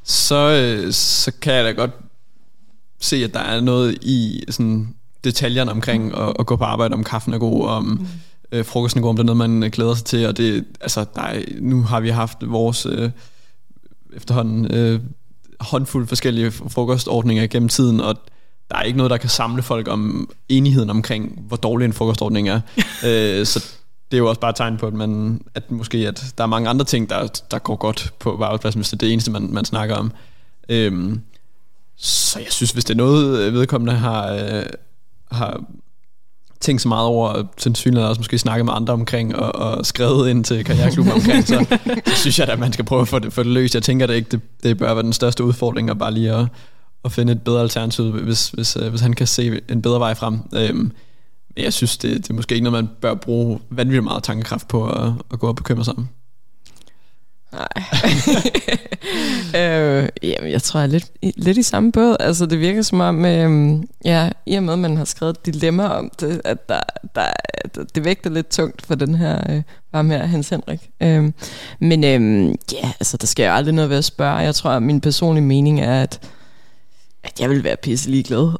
så, 0.03 0.35
øh, 0.35 0.93
så 0.93 1.31
kan 1.41 1.53
jeg 1.53 1.65
da 1.65 1.71
godt 1.71 1.91
se, 2.99 3.15
at 3.15 3.33
der 3.33 3.39
er 3.39 3.61
noget 3.61 3.97
i 4.01 4.43
sådan 4.49 4.95
detaljerne 5.23 5.71
omkring 5.71 6.05
mm. 6.05 6.21
at, 6.21 6.33
at 6.39 6.45
gå 6.45 6.55
på 6.55 6.63
arbejde, 6.63 6.93
om 6.93 7.03
kaffen 7.03 7.33
er 7.33 7.37
god, 7.37 7.67
om 7.67 7.83
mm. 7.83 8.07
øh, 8.51 8.65
frokosten 8.65 8.99
er 8.99 9.01
god, 9.01 9.09
om 9.09 9.15
det 9.15 9.23
er 9.23 9.33
noget, 9.33 9.49
man 9.49 9.69
glæder 9.71 9.93
sig 9.93 10.05
til, 10.05 10.27
og 10.27 10.37
det, 10.37 10.65
altså, 10.81 11.05
er, 11.15 11.41
nu 11.59 11.81
har 11.81 11.99
vi 11.99 12.09
haft 12.09 12.37
vores 12.41 12.85
øh, 12.85 13.09
efterhånden 14.13 14.73
øh, 14.73 14.99
håndfuld 15.59 16.07
forskellige 16.07 16.51
frokostordninger 16.51 17.47
gennem 17.47 17.69
tiden, 17.69 18.01
og 18.01 18.15
der 18.71 18.77
er 18.77 18.81
ikke 18.81 18.97
noget, 18.97 19.09
der 19.09 19.17
kan 19.17 19.29
samle 19.29 19.63
folk 19.63 19.87
om 19.87 20.29
enigheden 20.49 20.89
omkring, 20.89 21.39
hvor 21.47 21.57
dårlig 21.57 21.85
en 21.85 21.93
frokostordning 21.93 22.49
er. 22.49 22.61
øh, 23.05 23.45
så 23.45 23.65
det 24.11 24.17
er 24.17 24.19
jo 24.19 24.29
også 24.29 24.41
bare 24.41 24.49
et 24.49 24.55
tegn 24.55 24.77
på, 24.77 24.87
at, 24.87 24.93
man, 24.93 25.41
at 25.55 25.71
måske 25.71 25.97
at 26.07 26.33
der 26.37 26.43
er 26.43 26.47
mange 26.47 26.69
andre 26.69 26.85
ting, 26.85 27.09
der, 27.09 27.27
der 27.51 27.59
går 27.59 27.75
godt 27.75 28.13
på 28.19 28.43
arbejdspladsen, 28.43 28.79
hvis 28.79 28.89
det 28.89 28.93
er 28.93 28.97
det 28.97 29.13
eneste, 29.13 29.31
man, 29.31 29.49
man 29.53 29.65
snakker 29.65 29.95
om. 29.95 30.11
Øhm, 30.69 31.21
så 31.97 32.39
jeg 32.39 32.51
synes, 32.51 32.71
hvis 32.71 32.85
det 32.85 32.93
er 32.93 32.97
noget, 32.97 33.53
vedkommende 33.53 33.93
har, 33.93 34.31
øh, 34.33 34.65
har 35.31 35.63
tænkt 36.61 36.81
så 36.81 36.87
meget 36.87 37.05
over, 37.05 37.29
og 37.29 37.45
sandsynligvis 37.57 38.05
også 38.07 38.19
måske 38.19 38.37
snakket 38.37 38.65
med 38.65 38.73
andre 38.75 38.93
omkring, 38.93 39.35
og, 39.35 39.55
og 39.55 39.85
skrevet 39.85 40.29
ind 40.29 40.43
til 40.43 40.65
karriereklubben 40.65 41.13
omkring, 41.13 41.47
så, 41.47 41.65
så 42.05 42.15
synes 42.15 42.39
jeg 42.39 42.47
at 42.47 42.59
man 42.59 42.73
skal 42.73 42.85
prøve 42.85 43.01
at 43.01 43.07
få 43.07 43.19
det, 43.19 43.33
få 43.33 43.43
det 43.43 43.51
løst. 43.51 43.75
Jeg 43.75 43.83
tænker 43.83 44.07
det 44.07 44.13
ikke, 44.13 44.29
det, 44.31 44.41
det 44.63 44.77
bør 44.77 44.93
være 44.93 45.03
den 45.03 45.13
største 45.13 45.43
udfordring, 45.43 45.89
at 45.89 45.97
bare 45.99 46.13
lige 46.13 46.31
at, 46.31 46.47
at 47.05 47.11
finde 47.11 47.33
et 47.33 47.41
bedre 47.41 47.61
alternativ, 47.61 48.11
hvis, 48.11 48.49
hvis, 48.49 48.77
øh, 48.81 48.89
hvis 48.89 49.01
han 49.01 49.13
kan 49.13 49.27
se 49.27 49.61
en 49.69 49.81
bedre 49.81 49.99
vej 49.99 50.13
frem. 50.13 50.39
Øhm, 50.55 50.91
men 51.55 51.63
jeg 51.63 51.73
synes, 51.73 51.97
det, 51.97 52.17
det 52.17 52.29
er 52.29 52.33
måske 52.33 52.55
ikke 52.55 52.69
noget, 52.69 52.83
man 52.83 52.89
bør 53.01 53.13
bruge 53.13 53.59
vanvittigt 53.69 54.03
meget 54.03 54.23
tankekraft 54.23 54.67
på 54.67 54.89
at, 54.89 55.11
at 55.33 55.39
gå 55.39 55.47
op 55.47 55.51
og 55.51 55.55
bekymre 55.55 55.85
sig 55.85 55.93
om. 55.97 56.07
Nej. 57.51 57.67
øh, 59.61 60.09
jamen, 60.23 60.51
jeg 60.51 60.61
tror, 60.61 60.79
jeg 60.79 60.87
er 60.87 60.91
lidt, 60.91 61.11
lidt 61.21 61.57
i 61.57 61.63
samme 61.63 61.91
båd. 61.91 62.15
Altså, 62.19 62.45
det 62.45 62.59
virker 62.59 62.81
som 62.81 62.99
om, 62.99 63.25
øh, 63.25 63.79
ja, 64.05 64.29
i 64.45 64.55
og 64.55 64.63
med, 64.63 64.73
at 64.73 64.79
man 64.79 64.97
har 64.97 65.05
skrevet 65.05 65.37
et 65.37 65.45
dilemma 65.45 65.87
om 65.87 66.11
det, 66.19 66.41
at 66.43 66.69
der, 66.69 66.79
der, 67.15 67.27
det 67.95 68.05
vægter 68.05 68.29
lidt 68.29 68.49
tungt 68.49 68.85
for 68.85 68.95
den 68.95 69.15
her 69.15 69.51
øh, 69.51 69.61
varme 69.93 70.13
her, 70.13 70.25
Hans 70.25 70.49
Henrik. 70.49 70.89
Øh, 71.01 71.31
men 71.79 72.03
øh, 72.03 72.55
ja, 72.73 72.91
altså, 72.99 73.17
der 73.17 73.27
skal 73.27 73.45
jo 73.45 73.51
aldrig 73.51 73.73
noget 73.73 73.89
ved 73.89 73.97
at 73.97 74.05
spørge. 74.05 74.35
Jeg 74.35 74.55
tror, 74.55 74.69
at 74.69 74.83
min 74.83 75.01
personlige 75.01 75.45
mening 75.45 75.81
er, 75.81 76.01
at 76.01 76.29
at 77.23 77.39
jeg 77.39 77.49
vil 77.49 77.63
være 77.63 77.75
pisse 77.75 78.09
ligeglad. 78.09 78.51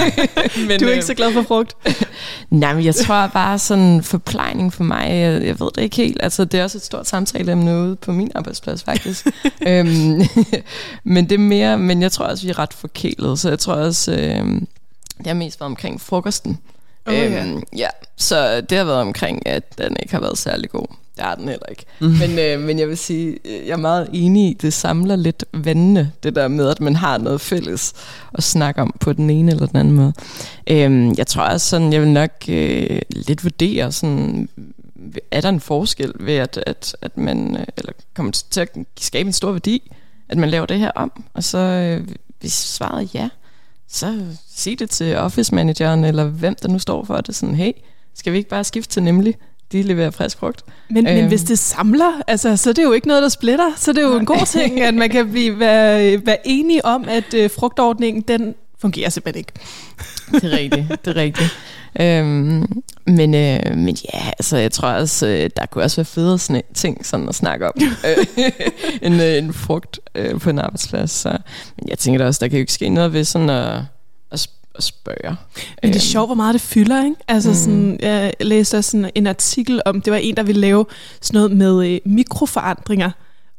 men, 0.68 0.80
du 0.80 0.86
er 0.86 0.90
ikke 0.92 1.04
så 1.04 1.14
glad 1.14 1.32
for 1.32 1.42
frugt? 1.42 1.76
Nej, 2.50 2.74
men 2.74 2.84
jeg 2.84 2.94
tror 2.94 3.26
bare 3.26 3.58
sådan 3.58 4.02
forplejning 4.02 4.72
for 4.72 4.84
mig, 4.84 5.10
jeg, 5.10 5.42
jeg 5.42 5.60
ved 5.60 5.68
det 5.74 5.82
ikke 5.82 5.96
helt. 5.96 6.22
Altså, 6.22 6.44
det 6.44 6.60
er 6.60 6.64
også 6.64 6.78
et 6.78 6.84
stort 6.84 7.08
samtaleemne 7.08 7.78
ude 7.78 7.96
på 7.96 8.12
min 8.12 8.30
arbejdsplads, 8.34 8.82
faktisk. 8.82 9.26
øhm, 9.68 10.22
men 11.04 11.24
det 11.24 11.34
er 11.34 11.38
mere, 11.38 11.78
men 11.78 12.02
jeg 12.02 12.12
tror 12.12 12.24
også, 12.24 12.44
vi 12.44 12.50
er 12.50 12.58
ret 12.58 12.72
forkælet, 12.72 13.38
så 13.38 13.48
jeg 13.48 13.58
tror 13.58 13.74
også, 13.74 14.12
øhm, 14.12 14.66
det 15.18 15.26
har 15.26 15.34
mest 15.34 15.60
været 15.60 15.66
omkring 15.66 16.00
frokosten. 16.00 16.58
Okay. 17.06 17.42
Øhm, 17.42 17.62
ja, 17.76 17.88
så 18.16 18.60
det 18.60 18.78
har 18.78 18.84
været 18.84 19.00
omkring, 19.00 19.46
at 19.46 19.78
den 19.78 19.96
ikke 20.02 20.14
har 20.14 20.20
været 20.20 20.38
særlig 20.38 20.70
god. 20.70 20.86
Det 21.16 21.24
har 21.24 21.34
den 21.34 21.48
heller 21.48 21.66
ikke. 21.66 21.84
Mm. 22.00 22.08
Men, 22.08 22.38
øh, 22.38 22.60
men 22.60 22.78
jeg 22.78 22.88
vil 22.88 22.96
sige, 22.96 23.38
jeg 23.44 23.72
er 23.72 23.76
meget 23.76 24.08
enig 24.12 24.50
i, 24.50 24.54
det 24.54 24.72
samler 24.72 25.16
lidt 25.16 25.44
vandene, 25.52 26.12
det 26.22 26.34
der 26.34 26.48
med, 26.48 26.68
at 26.68 26.80
man 26.80 26.96
har 26.96 27.18
noget 27.18 27.40
fælles 27.40 27.92
at 28.34 28.42
snakke 28.42 28.82
om 28.82 28.94
på 29.00 29.12
den 29.12 29.30
ene 29.30 29.52
eller 29.52 29.66
den 29.66 29.76
anden 29.76 29.94
måde. 29.94 30.12
Øhm, 30.66 31.14
jeg 31.18 31.26
tror 31.26 31.42
også 31.42 31.68
sådan, 31.68 31.92
jeg 31.92 32.00
vil 32.00 32.08
nok 32.08 32.30
øh, 32.48 33.00
lidt 33.10 33.44
vurdere 33.44 33.92
sådan, 33.92 34.48
er 35.30 35.40
der 35.40 35.48
en 35.48 35.60
forskel 35.60 36.12
ved, 36.20 36.34
at, 36.34 36.62
at, 36.66 36.96
at 37.02 37.18
man 37.18 37.56
øh, 37.56 37.66
eller 37.76 37.92
kommer 38.14 38.32
til 38.32 38.60
at 38.60 38.68
skabe 38.98 39.26
en 39.26 39.32
stor 39.32 39.52
værdi, 39.52 39.92
at 40.28 40.38
man 40.38 40.50
laver 40.50 40.66
det 40.66 40.78
her 40.78 40.90
om? 40.90 41.24
Og 41.34 41.44
så 41.44 41.58
øh, 41.58 42.08
hvis 42.40 42.52
svaret 42.52 43.14
ja, 43.14 43.28
så 43.88 44.20
sig 44.54 44.78
det 44.78 44.90
til 44.90 45.16
office 45.16 45.54
manageren, 45.54 46.04
eller 46.04 46.24
hvem 46.24 46.54
der 46.62 46.68
nu 46.68 46.78
står 46.78 47.04
for 47.04 47.20
det, 47.20 47.34
sådan, 47.34 47.54
hey, 47.54 47.72
skal 48.14 48.32
vi 48.32 48.38
ikke 48.38 48.50
bare 48.50 48.64
skifte 48.64 48.92
til 48.92 49.02
nemlig? 49.02 49.34
De 49.72 49.82
leverer 49.82 50.10
frisk 50.10 50.38
frugt. 50.38 50.62
Men, 50.90 51.06
øhm. 51.06 51.16
men 51.16 51.28
hvis 51.28 51.42
det 51.42 51.58
samler, 51.58 52.22
altså, 52.26 52.56
så 52.56 52.70
er 52.70 52.74
det 52.74 52.82
jo 52.82 52.92
ikke 52.92 53.08
noget, 53.08 53.22
der 53.22 53.28
splitter. 53.28 53.72
Så 53.76 53.90
er 53.90 53.92
det 53.92 54.02
jo 54.02 54.08
Nej. 54.08 54.18
en 54.18 54.26
god 54.26 54.46
ting, 54.46 54.80
at 54.80 54.94
man 54.94 55.10
kan 55.10 55.30
blive, 55.30 55.58
være, 55.58 56.26
være 56.26 56.36
enige 56.44 56.84
om, 56.84 57.08
at 57.08 57.34
øh, 57.34 57.50
frugtordningen, 57.50 58.22
den 58.28 58.54
fungerer 58.78 59.10
simpelthen 59.10 59.38
ikke. 59.38 59.52
det 60.32 60.52
er 60.52 60.58
rigtigt, 60.58 61.04
det 61.04 61.16
er 61.16 61.20
rigtigt. 61.20 61.58
Øhm, 62.00 62.82
men, 63.06 63.34
øh, 63.34 63.76
men 63.76 63.96
ja, 64.14 64.30
altså 64.38 64.56
jeg 64.56 64.72
tror 64.72 64.88
også, 64.88 65.26
øh, 65.26 65.50
der 65.56 65.66
kunne 65.66 65.84
også 65.84 65.96
være 65.96 66.04
federe 66.04 66.38
sådan, 66.38 66.62
ting 66.74 67.06
sådan 67.06 67.28
at 67.28 67.34
snakke 67.34 67.66
om, 67.66 67.72
øh, 68.08 68.26
en, 69.02 69.20
øh, 69.20 69.38
en 69.38 69.52
frugt 69.52 70.00
øh, 70.14 70.40
på 70.40 70.50
en 70.50 70.58
arbejdsplads. 70.58 71.10
Så. 71.10 71.38
Men 71.76 71.88
jeg 71.88 71.98
tænker 71.98 72.18
da 72.18 72.26
også, 72.26 72.38
der 72.42 72.48
kan 72.48 72.58
jo 72.58 72.60
ikke 72.60 72.72
ske 72.72 72.88
noget 72.88 73.12
ved 73.12 73.24
sådan 73.24 73.50
at, 73.50 73.74
at 73.74 73.82
at 74.74 74.82
spørge. 74.82 75.36
Men 75.82 75.82
det 75.82 75.88
er 75.88 75.88
øhm. 75.88 76.00
sjovt, 76.00 76.28
hvor 76.28 76.34
meget 76.34 76.54
det 76.54 76.62
fylder, 76.62 77.04
ikke? 77.04 77.16
Altså 77.28 77.48
mm. 77.48 77.54
sådan, 77.54 77.98
jeg 78.00 78.32
læste 78.40 78.82
sådan 78.82 79.10
en 79.14 79.26
artikel 79.26 79.82
om, 79.86 80.00
det 80.00 80.12
var 80.12 80.16
en, 80.16 80.36
der 80.36 80.42
ville 80.42 80.60
lave 80.60 80.86
sådan 81.20 81.38
noget 81.38 81.56
med 81.56 81.92
øh, 81.92 82.00
mikroforandringer, 82.04 83.10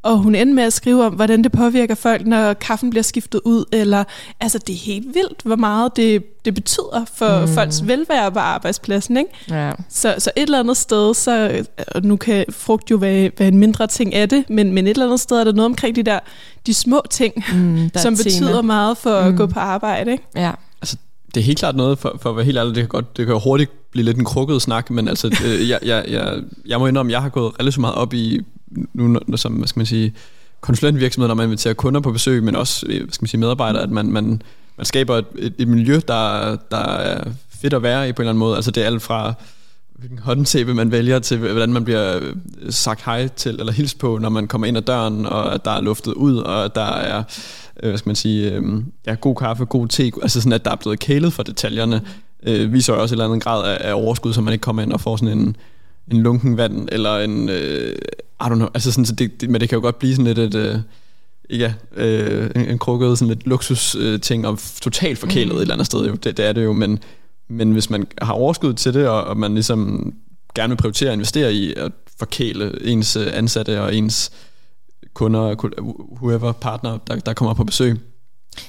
og 0.03 0.17
hun 0.17 0.35
endte 0.35 0.55
med 0.55 0.63
at 0.63 0.73
skrive 0.73 1.05
om, 1.05 1.13
hvordan 1.13 1.43
det 1.43 1.51
påvirker 1.51 1.95
folk, 1.95 2.27
når 2.27 2.53
kaffen 2.53 2.89
bliver 2.89 3.03
skiftet 3.03 3.41
ud, 3.45 3.65
eller 3.71 4.03
altså 4.39 4.57
det 4.57 4.73
er 4.73 4.77
helt 4.77 5.05
vildt, 5.05 5.41
hvor 5.43 5.55
meget 5.55 5.95
det, 5.95 6.23
det 6.45 6.53
betyder 6.53 7.05
for 7.13 7.41
mm. 7.41 7.47
folks 7.47 7.87
velvære 7.87 8.31
på 8.31 8.39
arbejdspladsen, 8.39 9.17
ikke? 9.17 9.29
Ja. 9.49 9.71
Så, 9.89 10.15
så 10.17 10.31
et 10.35 10.43
eller 10.43 10.59
andet 10.59 10.77
sted, 10.77 11.13
så, 11.13 11.65
og 11.87 12.03
nu 12.03 12.15
kan 12.15 12.45
frugt 12.49 12.91
jo 12.91 12.95
være, 12.95 13.31
være 13.37 13.47
en 13.47 13.57
mindre 13.57 13.87
ting 13.87 14.13
af 14.13 14.29
det, 14.29 14.49
men, 14.49 14.73
men 14.73 14.87
et 14.87 14.91
eller 14.91 15.05
andet 15.05 15.19
sted 15.19 15.37
er 15.37 15.43
der 15.43 15.51
noget 15.51 15.65
omkring 15.65 15.95
de 15.95 16.03
der, 16.03 16.19
de 16.67 16.73
små 16.73 17.01
ting, 17.09 17.33
mm, 17.53 17.89
som 17.95 18.15
betyder 18.15 18.61
meget 18.61 18.97
for 18.97 19.21
mm. 19.21 19.27
at 19.27 19.35
gå 19.35 19.45
på 19.45 19.59
arbejde, 19.59 20.11
ikke? 20.11 20.23
Ja 20.35 20.51
det 21.33 21.41
er 21.41 21.45
helt 21.45 21.59
klart 21.59 21.75
noget, 21.75 21.99
for, 21.99 22.17
for 22.21 22.29
at 22.29 22.35
være 22.35 22.45
helt 22.45 22.57
ærlig, 22.57 22.75
det 22.75 22.81
kan, 22.81 22.89
godt, 22.89 23.17
det 23.17 23.25
kan 23.25 23.39
hurtigt 23.43 23.91
blive 23.91 24.05
lidt 24.05 24.17
en 24.17 24.25
krukket 24.25 24.61
snak, 24.61 24.89
men 24.89 25.07
altså, 25.07 25.29
det, 25.29 25.45
øh, 25.45 25.69
jeg, 25.69 25.79
jeg, 25.85 26.05
jeg, 26.07 26.41
jeg 26.65 26.79
må 26.79 26.87
indrømme, 26.87 27.11
jeg 27.11 27.21
har 27.21 27.29
gået 27.29 27.59
relativt 27.59 27.81
meget 27.81 27.95
op 27.95 28.13
i, 28.13 28.39
nu 28.93 29.19
som, 29.35 29.53
hvad 29.53 29.67
skal 29.67 29.79
man 29.79 29.85
sige, 29.85 30.13
konsulentvirksomhed, 30.61 31.27
når 31.27 31.35
man 31.35 31.45
inviterer 31.45 31.73
kunder 31.73 32.01
på 32.01 32.11
besøg, 32.11 32.43
men 32.43 32.55
også, 32.55 32.85
øh, 32.89 33.03
hvad 33.03 33.11
skal 33.11 33.23
man 33.23 33.27
sige, 33.27 33.39
medarbejdere, 33.39 33.83
at 33.83 33.89
man, 33.89 34.05
man, 34.05 34.41
man 34.77 34.85
skaber 34.85 35.17
et, 35.17 35.25
et, 35.35 35.53
et 35.57 35.67
miljø, 35.67 35.99
der, 36.07 36.55
der 36.71 36.77
er 36.77 37.23
fedt 37.61 37.73
at 37.73 37.83
være 37.83 38.09
i 38.09 38.11
på 38.11 38.21
en 38.21 38.23
eller 38.23 38.31
anden 38.31 38.39
måde. 38.39 38.55
Altså 38.55 38.71
det 38.71 38.83
er 38.83 38.87
alt 38.87 39.01
fra 39.01 39.33
hvilken 39.95 40.19
håndtæppe 40.19 40.73
man 40.73 40.91
vælger 40.91 41.19
til, 41.19 41.37
hvordan 41.37 41.73
man 41.73 41.83
bliver 41.83 42.19
øh, 42.21 42.33
sagt 42.69 43.05
hej 43.05 43.27
til, 43.27 43.59
eller 43.59 43.73
hils 43.73 43.93
på, 43.93 44.17
når 44.17 44.29
man 44.29 44.47
kommer 44.47 44.67
ind 44.67 44.77
ad 44.77 44.81
døren, 44.81 45.25
og 45.25 45.53
at 45.53 45.65
der 45.65 45.71
er 45.71 45.81
luftet 45.81 46.13
ud, 46.13 46.37
og 46.37 46.65
at 46.65 46.75
der 46.75 46.81
er, 46.81 47.23
øh, 47.83 47.89
hvad 47.89 47.97
skal 47.97 48.09
man 48.09 48.15
sige, 48.15 48.51
øh, 48.51 48.63
ja, 49.07 49.13
god 49.13 49.35
kaffe, 49.35 49.65
god 49.65 49.87
te, 49.87 50.11
altså 50.21 50.41
sådan, 50.41 50.53
at 50.53 50.65
der 50.65 50.71
er 50.71 50.75
blevet 50.75 50.99
kælet 50.99 51.33
for 51.33 51.43
detaljerne, 51.43 52.01
øh, 52.43 52.73
viser 52.73 52.93
jo 52.93 53.01
også 53.01 53.13
et 53.13 53.15
eller 53.15 53.25
andet 53.25 53.43
grad 53.43 53.69
af, 53.69 53.89
af 53.89 53.93
overskud, 53.93 54.33
så 54.33 54.41
man 54.41 54.53
ikke 54.53 54.63
kommer 54.63 54.81
ind 54.81 54.93
og 54.93 55.01
får 55.01 55.15
sådan 55.15 55.37
en, 55.37 55.55
en 56.11 56.21
lunken 56.21 56.57
vand, 56.57 56.89
eller 56.91 57.17
en, 57.17 57.49
øh, 57.49 57.95
I 58.41 58.43
don't 58.43 58.55
know, 58.55 58.67
altså 58.73 58.91
sådan, 58.91 59.05
så 59.05 59.15
det, 59.15 59.41
det, 59.41 59.49
men 59.49 59.61
det 59.61 59.69
kan 59.69 59.75
jo 59.75 59.81
godt 59.81 59.99
blive 59.99 60.15
sådan 60.15 60.33
lidt 60.33 60.39
et, 60.39 60.55
øh, 60.55 60.79
ja, 61.59 61.73
øh, 61.95 62.49
en, 62.55 62.69
en 62.69 62.79
krukket 62.79 63.17
sådan 63.17 63.33
lidt 63.33 63.47
luksus 63.47 63.95
øh, 63.95 64.19
ting, 64.19 64.47
og 64.47 64.59
totalt 64.81 65.19
forkælet 65.19 65.53
mm. 65.53 65.57
et 65.57 65.61
eller 65.61 65.73
andet 65.73 65.85
sted, 65.85 66.07
jo. 66.07 66.13
Det, 66.13 66.37
det 66.37 66.45
er 66.45 66.53
det 66.53 66.63
jo, 66.63 66.73
men, 66.73 66.99
men 67.53 67.71
hvis 67.71 67.89
man 67.89 68.07
har 68.21 68.33
overskud 68.33 68.73
til 68.73 68.93
det, 68.93 69.07
og, 69.07 69.23
og 69.23 69.37
man 69.37 69.53
ligesom 69.53 70.13
gerne 70.55 70.71
vil 70.71 70.77
prioritere 70.77 71.09
at 71.09 71.13
investere 71.13 71.53
i 71.53 71.73
at 71.73 71.91
forkæle 72.19 72.85
ens 72.87 73.15
øh, 73.15 73.27
ansatte 73.33 73.81
og 73.81 73.95
ens 73.95 74.31
kunder, 75.13 75.55
whoever 76.21 76.51
partner, 76.51 76.97
der, 77.07 77.15
der 77.15 77.33
kommer 77.33 77.53
på 77.53 77.63
besøg, 77.63 77.99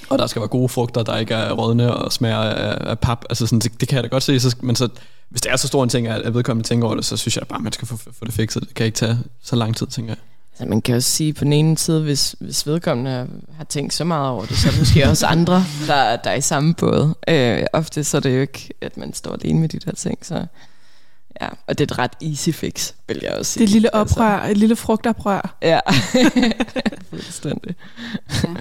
og 0.09 0.19
der 0.19 0.27
skal 0.27 0.39
være 0.39 0.49
gode 0.49 0.69
frugter, 0.69 1.03
der 1.03 1.17
ikke 1.17 1.33
er 1.33 1.51
rådne 1.51 1.93
og 1.93 2.11
smager 2.11 2.37
af, 2.37 2.89
af 2.89 2.99
pap. 2.99 3.25
Altså 3.29 3.47
sådan, 3.47 3.59
det, 3.59 3.81
det 3.81 3.87
kan 3.87 3.95
jeg 3.95 4.03
da 4.03 4.07
godt 4.07 4.23
se. 4.23 4.39
Så, 4.39 4.55
men 4.61 4.75
så, 4.75 4.89
hvis 5.29 5.41
det 5.41 5.51
er 5.51 5.55
så 5.55 5.67
stor 5.67 5.83
en 5.83 5.89
ting, 5.89 6.07
at 6.07 6.33
vedkommende 6.33 6.67
tænker 6.67 6.87
over 6.87 6.95
det, 6.95 7.05
så 7.05 7.17
synes 7.17 7.37
jeg 7.37 7.47
bare, 7.47 7.59
at 7.59 7.63
man 7.63 7.73
skal 7.73 7.87
få, 7.87 7.97
få 7.97 8.25
det 8.25 8.33
fikset. 8.33 8.63
Det 8.67 8.75
kan 8.75 8.85
ikke 8.85 8.95
tage 8.95 9.19
så 9.43 9.55
lang 9.55 9.75
tid, 9.75 9.87
tænker 9.87 10.11
jeg. 10.11 10.17
Altså, 10.55 10.65
man 10.65 10.81
kan 10.81 10.95
også 10.95 11.09
sige 11.09 11.33
på 11.33 11.43
den 11.43 11.53
ene 11.53 11.77
side, 11.77 12.01
hvis, 12.01 12.35
hvis 12.39 12.67
vedkommende 12.67 13.27
har 13.57 13.63
tænkt 13.63 13.93
så 13.93 14.03
meget 14.03 14.29
over 14.29 14.45
det, 14.45 14.57
så 14.57 14.67
er 14.67 14.71
der 14.71 14.79
måske 14.79 15.07
også 15.09 15.25
andre, 15.25 15.63
der, 15.87 16.15
der 16.15 16.29
er 16.29 16.35
i 16.35 16.41
samme 16.41 16.73
båd. 16.73 17.13
Øh, 17.27 17.65
ofte 17.73 18.03
så 18.03 18.17
er 18.17 18.21
det 18.21 18.35
jo 18.35 18.41
ikke, 18.41 18.69
at 18.81 18.97
man 18.97 19.13
står 19.13 19.33
alene 19.33 19.59
med 19.59 19.69
de 19.69 19.79
der 19.79 19.91
ting. 19.91 20.25
Så, 20.25 20.45
ja. 21.41 21.47
Og 21.67 21.77
det 21.77 21.91
er 21.91 21.93
et 21.93 21.99
ret 21.99 22.11
easy 22.21 22.49
fix, 22.49 22.93
vil 23.07 23.19
jeg 23.21 23.31
også 23.31 23.51
sige. 23.51 23.61
Det 23.61 23.65
er 23.65 23.69
et 23.69 23.73
lille 23.73 23.95
altså. 23.95 24.15
oprør, 24.15 24.35
altså. 24.37 24.51
et 24.51 24.57
lille 24.57 24.75
frugtoprør. 24.75 25.57
Ja, 25.61 25.79
fuldstændig. 27.09 27.75
Ja. 28.43 28.55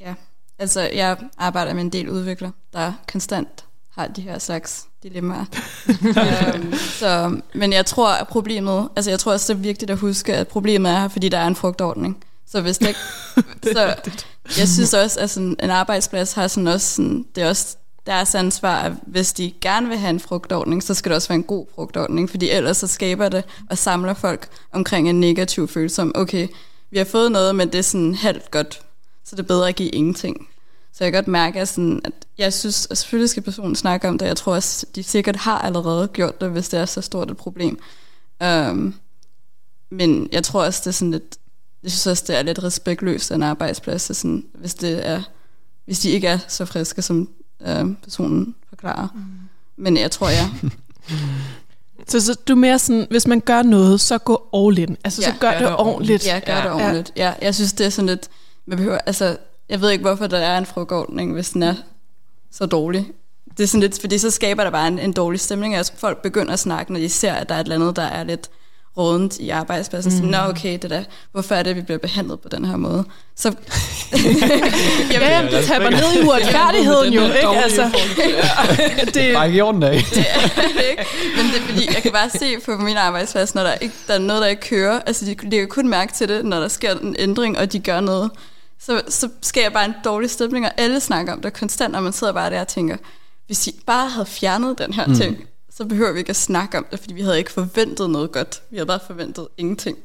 ja, 0.00 0.14
altså 0.58 0.80
jeg 0.80 1.16
arbejder 1.38 1.74
med 1.74 1.82
en 1.82 1.92
del 1.92 2.08
udvikler, 2.08 2.50
der 2.72 2.92
konstant 3.12 3.64
har 3.96 4.06
de 4.06 4.20
her 4.20 4.38
slags 4.38 4.86
dilemmaer. 5.02 5.44
um, 6.54 6.74
så, 7.00 7.40
men 7.54 7.72
jeg 7.72 7.86
tror, 7.86 8.08
at 8.08 8.28
problemet, 8.28 8.88
altså 8.96 9.10
jeg 9.10 9.18
tror 9.18 9.32
også, 9.32 9.52
det 9.52 9.58
er 9.58 9.62
vigtigt 9.62 9.90
at 9.90 9.98
huske, 9.98 10.34
at 10.34 10.48
problemet 10.48 10.92
er 10.92 11.00
her, 11.00 11.08
fordi 11.08 11.28
der 11.28 11.38
er 11.38 11.46
en 11.46 11.56
frugtordning. 11.56 12.24
Så 12.46 12.60
hvis 12.60 12.78
det 12.78 12.88
ikke, 12.88 13.00
så 13.74 13.94
jeg 14.58 14.68
synes 14.68 14.94
også, 14.94 15.20
at 15.20 15.30
sådan, 15.30 15.56
en 15.62 15.70
arbejdsplads 15.70 16.32
har 16.32 16.48
sådan 16.48 16.66
også 16.66 16.94
sådan, 16.94 17.26
det 17.34 17.42
er 17.42 17.48
også 17.48 17.76
deres 18.06 18.34
ansvar, 18.34 18.76
at 18.76 18.92
hvis 19.06 19.32
de 19.32 19.52
gerne 19.60 19.88
vil 19.88 19.98
have 19.98 20.10
en 20.10 20.20
frugtordning, 20.20 20.82
så 20.82 20.94
skal 20.94 21.10
det 21.10 21.16
også 21.16 21.28
være 21.28 21.36
en 21.36 21.42
god 21.42 21.66
frugtordning, 21.74 22.30
fordi 22.30 22.50
ellers 22.50 22.76
så 22.76 22.86
skaber 22.86 23.28
det 23.28 23.44
og 23.70 23.78
samler 23.78 24.14
folk 24.14 24.48
omkring 24.72 25.08
en 25.08 25.20
negativ 25.20 25.68
følelse 25.68 26.02
om, 26.02 26.12
okay, 26.14 26.48
vi 26.90 26.98
har 26.98 27.04
fået 27.04 27.32
noget, 27.32 27.54
men 27.54 27.68
det 27.68 27.78
er 27.78 27.82
sådan 27.82 28.14
halvt 28.14 28.50
godt, 28.50 28.80
så 29.24 29.36
det 29.36 29.42
er 29.42 29.46
bedre 29.46 29.68
at 29.68 29.76
give 29.76 29.88
ingenting. 29.88 30.48
Så 30.92 31.04
jeg 31.04 31.12
kan 31.12 31.18
godt 31.18 31.28
mærke, 31.28 31.60
at, 31.60 31.68
sådan, 31.68 32.00
at 32.04 32.12
jeg 32.38 32.52
synes, 32.52 32.86
at 32.90 32.98
selvfølgelig 32.98 33.30
skal 33.30 33.42
personen 33.42 33.76
snakke 33.76 34.08
om 34.08 34.18
det. 34.18 34.26
Jeg 34.26 34.36
tror 34.36 34.54
også, 34.54 34.86
de 34.94 35.02
sikkert 35.02 35.36
har 35.36 35.58
allerede 35.58 36.08
gjort 36.08 36.40
det, 36.40 36.50
hvis 36.50 36.68
det 36.68 36.80
er 36.80 36.86
så 36.86 37.00
stort 37.00 37.30
et 37.30 37.36
problem. 37.36 37.78
Um, 38.44 38.94
men 39.90 40.28
jeg 40.32 40.44
tror 40.44 40.64
også, 40.64 40.80
det 40.80 40.86
er 40.86 40.92
sådan 40.92 41.10
lidt, 41.10 41.36
jeg 41.82 41.90
synes 41.90 42.06
også, 42.06 42.24
det 42.26 42.38
er 42.38 42.42
lidt 42.42 42.62
respektløst 42.62 43.30
af 43.30 43.34
en 43.34 43.42
arbejdsplads, 43.42 44.02
så 44.02 44.14
sådan, 44.14 44.44
hvis, 44.54 44.74
det 44.74 45.08
er, 45.08 45.22
hvis 45.84 46.00
de 46.00 46.10
ikke 46.10 46.28
er 46.28 46.38
så 46.48 46.64
friske, 46.64 47.02
som 47.02 47.28
uh, 47.60 47.94
personen 48.02 48.54
forklarer. 48.68 49.08
Mm. 49.14 49.20
Men 49.76 49.96
jeg 49.96 50.10
tror, 50.10 50.28
ja. 50.28 50.50
Så, 52.08 52.20
så 52.20 52.34
du 52.34 52.52
er 52.52 52.56
mere 52.56 52.78
sådan, 52.78 53.06
hvis 53.10 53.26
man 53.26 53.40
gør 53.40 53.62
noget, 53.62 54.00
så 54.00 54.18
gå 54.18 54.48
all 54.54 54.78
in. 54.78 54.96
Altså, 55.04 55.22
ja, 55.22 55.32
så 55.32 55.38
gør, 55.40 55.50
gør 55.50 55.58
det, 55.58 55.68
det 55.68 55.76
ordentligt. 55.76 56.26
Ja, 56.26 56.40
gør 56.46 56.56
ja. 56.56 56.62
det 56.62 56.70
ordentligt. 56.70 57.12
Ja. 57.16 57.26
ja, 57.26 57.34
jeg 57.42 57.54
synes, 57.54 57.72
det 57.72 57.86
er 57.86 57.90
sådan 57.90 58.06
lidt, 58.06 58.28
man 58.66 58.78
behøver, 58.78 58.98
altså, 58.98 59.36
jeg 59.68 59.80
ved 59.80 59.90
ikke, 59.90 60.02
hvorfor 60.02 60.26
der 60.26 60.38
er 60.38 60.58
en 60.58 60.66
frugtordning, 60.66 61.32
hvis 61.32 61.50
den 61.50 61.62
er 61.62 61.74
så 62.50 62.66
dårlig. 62.66 63.06
Det 63.56 63.62
er 63.62 63.66
sådan 63.66 63.80
lidt, 63.80 64.00
fordi 64.00 64.18
så 64.18 64.30
skaber 64.30 64.64
der 64.64 64.70
bare 64.70 64.88
en, 64.88 64.98
en 64.98 65.12
dårlig 65.12 65.40
stemning. 65.40 65.74
Altså 65.74 65.92
folk 65.96 66.22
begynder 66.22 66.52
at 66.52 66.58
snakke, 66.58 66.92
når 66.92 67.00
de 67.00 67.08
ser, 67.08 67.32
at 67.32 67.48
der 67.48 67.54
er 67.54 67.60
et 67.60 67.64
eller 67.64 67.76
andet, 67.76 67.96
der 67.96 68.02
er 68.02 68.24
lidt 68.24 68.50
rådent 68.96 69.38
i 69.38 69.48
arbejdspladsen. 69.48 70.12
Mm. 70.12 70.18
Så, 70.18 70.24
Nå 70.24 70.38
okay, 70.50 70.78
det 70.82 70.90
der, 70.90 71.02
hvorfor 71.32 71.54
er 71.54 71.62
det, 71.62 71.70
at 71.70 71.76
vi 71.76 71.80
bliver 71.80 71.98
behandlet 71.98 72.40
på 72.40 72.48
den 72.48 72.64
her 72.64 72.76
måde? 72.76 73.04
Så, 73.36 73.48
jamen, 75.12 75.28
ja, 75.34 75.48
det 75.50 75.64
taber 75.64 75.90
ned 75.90 76.22
i 76.22 76.26
uretfærdigheden 76.26 77.12
jo, 77.12 77.24
ikke? 77.24 77.48
Altså, 77.48 77.90
det 79.14 79.16
er 79.16 79.44
ikke 79.44 79.58
i 79.58 79.60
orden 79.60 79.82
af. 79.82 80.04
det 80.14 80.26
er 80.34 80.62
det 80.62 80.84
ikke. 80.90 81.04
Men 81.36 81.46
det 81.46 81.56
er 81.56 81.66
fordi, 81.66 81.86
jeg 81.94 82.02
kan 82.02 82.12
bare 82.12 82.30
se 82.30 82.60
på 82.64 82.76
min 82.76 82.96
arbejdsplads, 82.96 83.54
når 83.54 83.62
der, 83.62 83.74
ikke, 83.74 83.94
der 84.06 84.14
er 84.14 84.18
noget, 84.18 84.42
der 84.42 84.48
ikke 84.48 84.62
kører. 84.62 85.00
Altså, 85.06 85.24
de, 85.24 85.34
de 85.34 85.50
kan 85.50 85.68
kun 85.68 85.88
mærke 85.88 86.12
til 86.12 86.28
det, 86.28 86.44
når 86.44 86.60
der 86.60 86.68
sker 86.68 86.98
en 86.98 87.16
ændring, 87.18 87.58
og 87.58 87.72
de 87.72 87.78
gør 87.78 88.00
noget 88.00 88.30
så, 88.86 89.02
så 89.08 89.28
sker 89.42 89.62
jeg 89.62 89.72
bare 89.72 89.84
en 89.84 89.94
dårlig 90.04 90.30
stemning, 90.30 90.66
og 90.66 90.72
alle 90.76 91.00
snakker 91.00 91.32
om 91.32 91.40
det 91.40 91.52
konstant, 91.52 91.96
og 91.96 92.02
man 92.02 92.12
sidder 92.12 92.32
bare 92.32 92.50
der 92.50 92.60
og 92.60 92.68
tænker, 92.68 92.96
hvis 93.46 93.66
I 93.66 93.80
bare 93.86 94.08
havde 94.08 94.26
fjernet 94.26 94.78
den 94.78 94.92
her 94.92 95.06
mm. 95.06 95.14
ting, 95.14 95.44
så 95.70 95.84
behøver 95.84 96.12
vi 96.12 96.18
ikke 96.18 96.30
at 96.30 96.36
snakke 96.36 96.78
om 96.78 96.86
det, 96.90 97.00
fordi 97.00 97.14
vi 97.14 97.20
havde 97.20 97.38
ikke 97.38 97.52
forventet 97.52 98.10
noget 98.10 98.32
godt. 98.32 98.62
Vi 98.70 98.76
havde 98.76 98.86
bare 98.86 99.00
forventet 99.06 99.48
ingenting. 99.56 99.98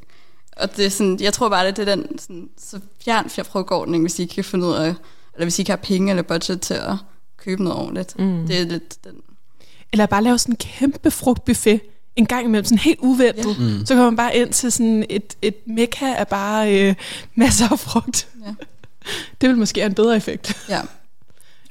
Og 0.57 0.77
det 0.77 0.85
er 0.85 0.89
sådan, 0.89 1.19
jeg 1.19 1.33
tror 1.33 1.49
bare, 1.49 1.67
det 1.67 1.79
er 1.79 1.95
den 1.95 2.19
sådan, 2.19 2.49
så 2.57 2.79
fjern 3.05 3.29
frugtordning, 3.29 4.03
hvis 4.03 4.19
I 4.19 4.21
ikke 4.21 4.35
kan 4.35 4.43
finde 4.43 4.65
ud 4.65 4.73
af, 4.73 4.95
eller 5.33 5.45
hvis 5.45 5.59
I 5.59 5.61
ikke 5.61 5.71
har 5.71 5.77
penge 5.77 6.09
eller 6.09 6.23
budget 6.23 6.61
til 6.61 6.73
at 6.73 6.95
købe 7.37 7.63
noget 7.63 7.79
ordentligt. 7.79 8.19
Mm. 8.19 8.47
Det 8.47 8.61
er 8.61 8.65
lidt 8.65 9.03
den. 9.03 9.21
Eller 9.91 10.05
bare 10.05 10.23
lave 10.23 10.37
sådan 10.37 10.53
en 10.53 10.57
kæmpe 10.57 11.11
frugtbuffet 11.11 11.81
en 12.17 12.25
gang 12.25 12.45
imellem, 12.45 12.65
sådan 12.65 12.77
helt 12.77 12.99
uventet. 12.99 13.59
Ja. 13.59 13.63
Mm. 13.63 13.85
Så 13.85 13.93
kommer 13.93 14.09
man 14.09 14.15
bare 14.15 14.35
ind 14.35 14.53
til 14.53 14.71
sådan 14.71 15.05
et, 15.09 15.35
et 15.41 15.55
mekka 15.65 16.13
af 16.13 16.27
bare 16.27 16.79
øh, 16.81 16.95
masser 17.35 17.71
af 17.71 17.79
frugt. 17.79 18.27
Ja. 18.45 18.51
Det 19.41 19.49
vil 19.49 19.57
måske 19.57 19.81
have 19.81 19.89
en 19.89 19.93
bedre 19.93 20.15
effekt. 20.15 20.57
Ja. 20.69 20.75
Jeg 20.75 20.83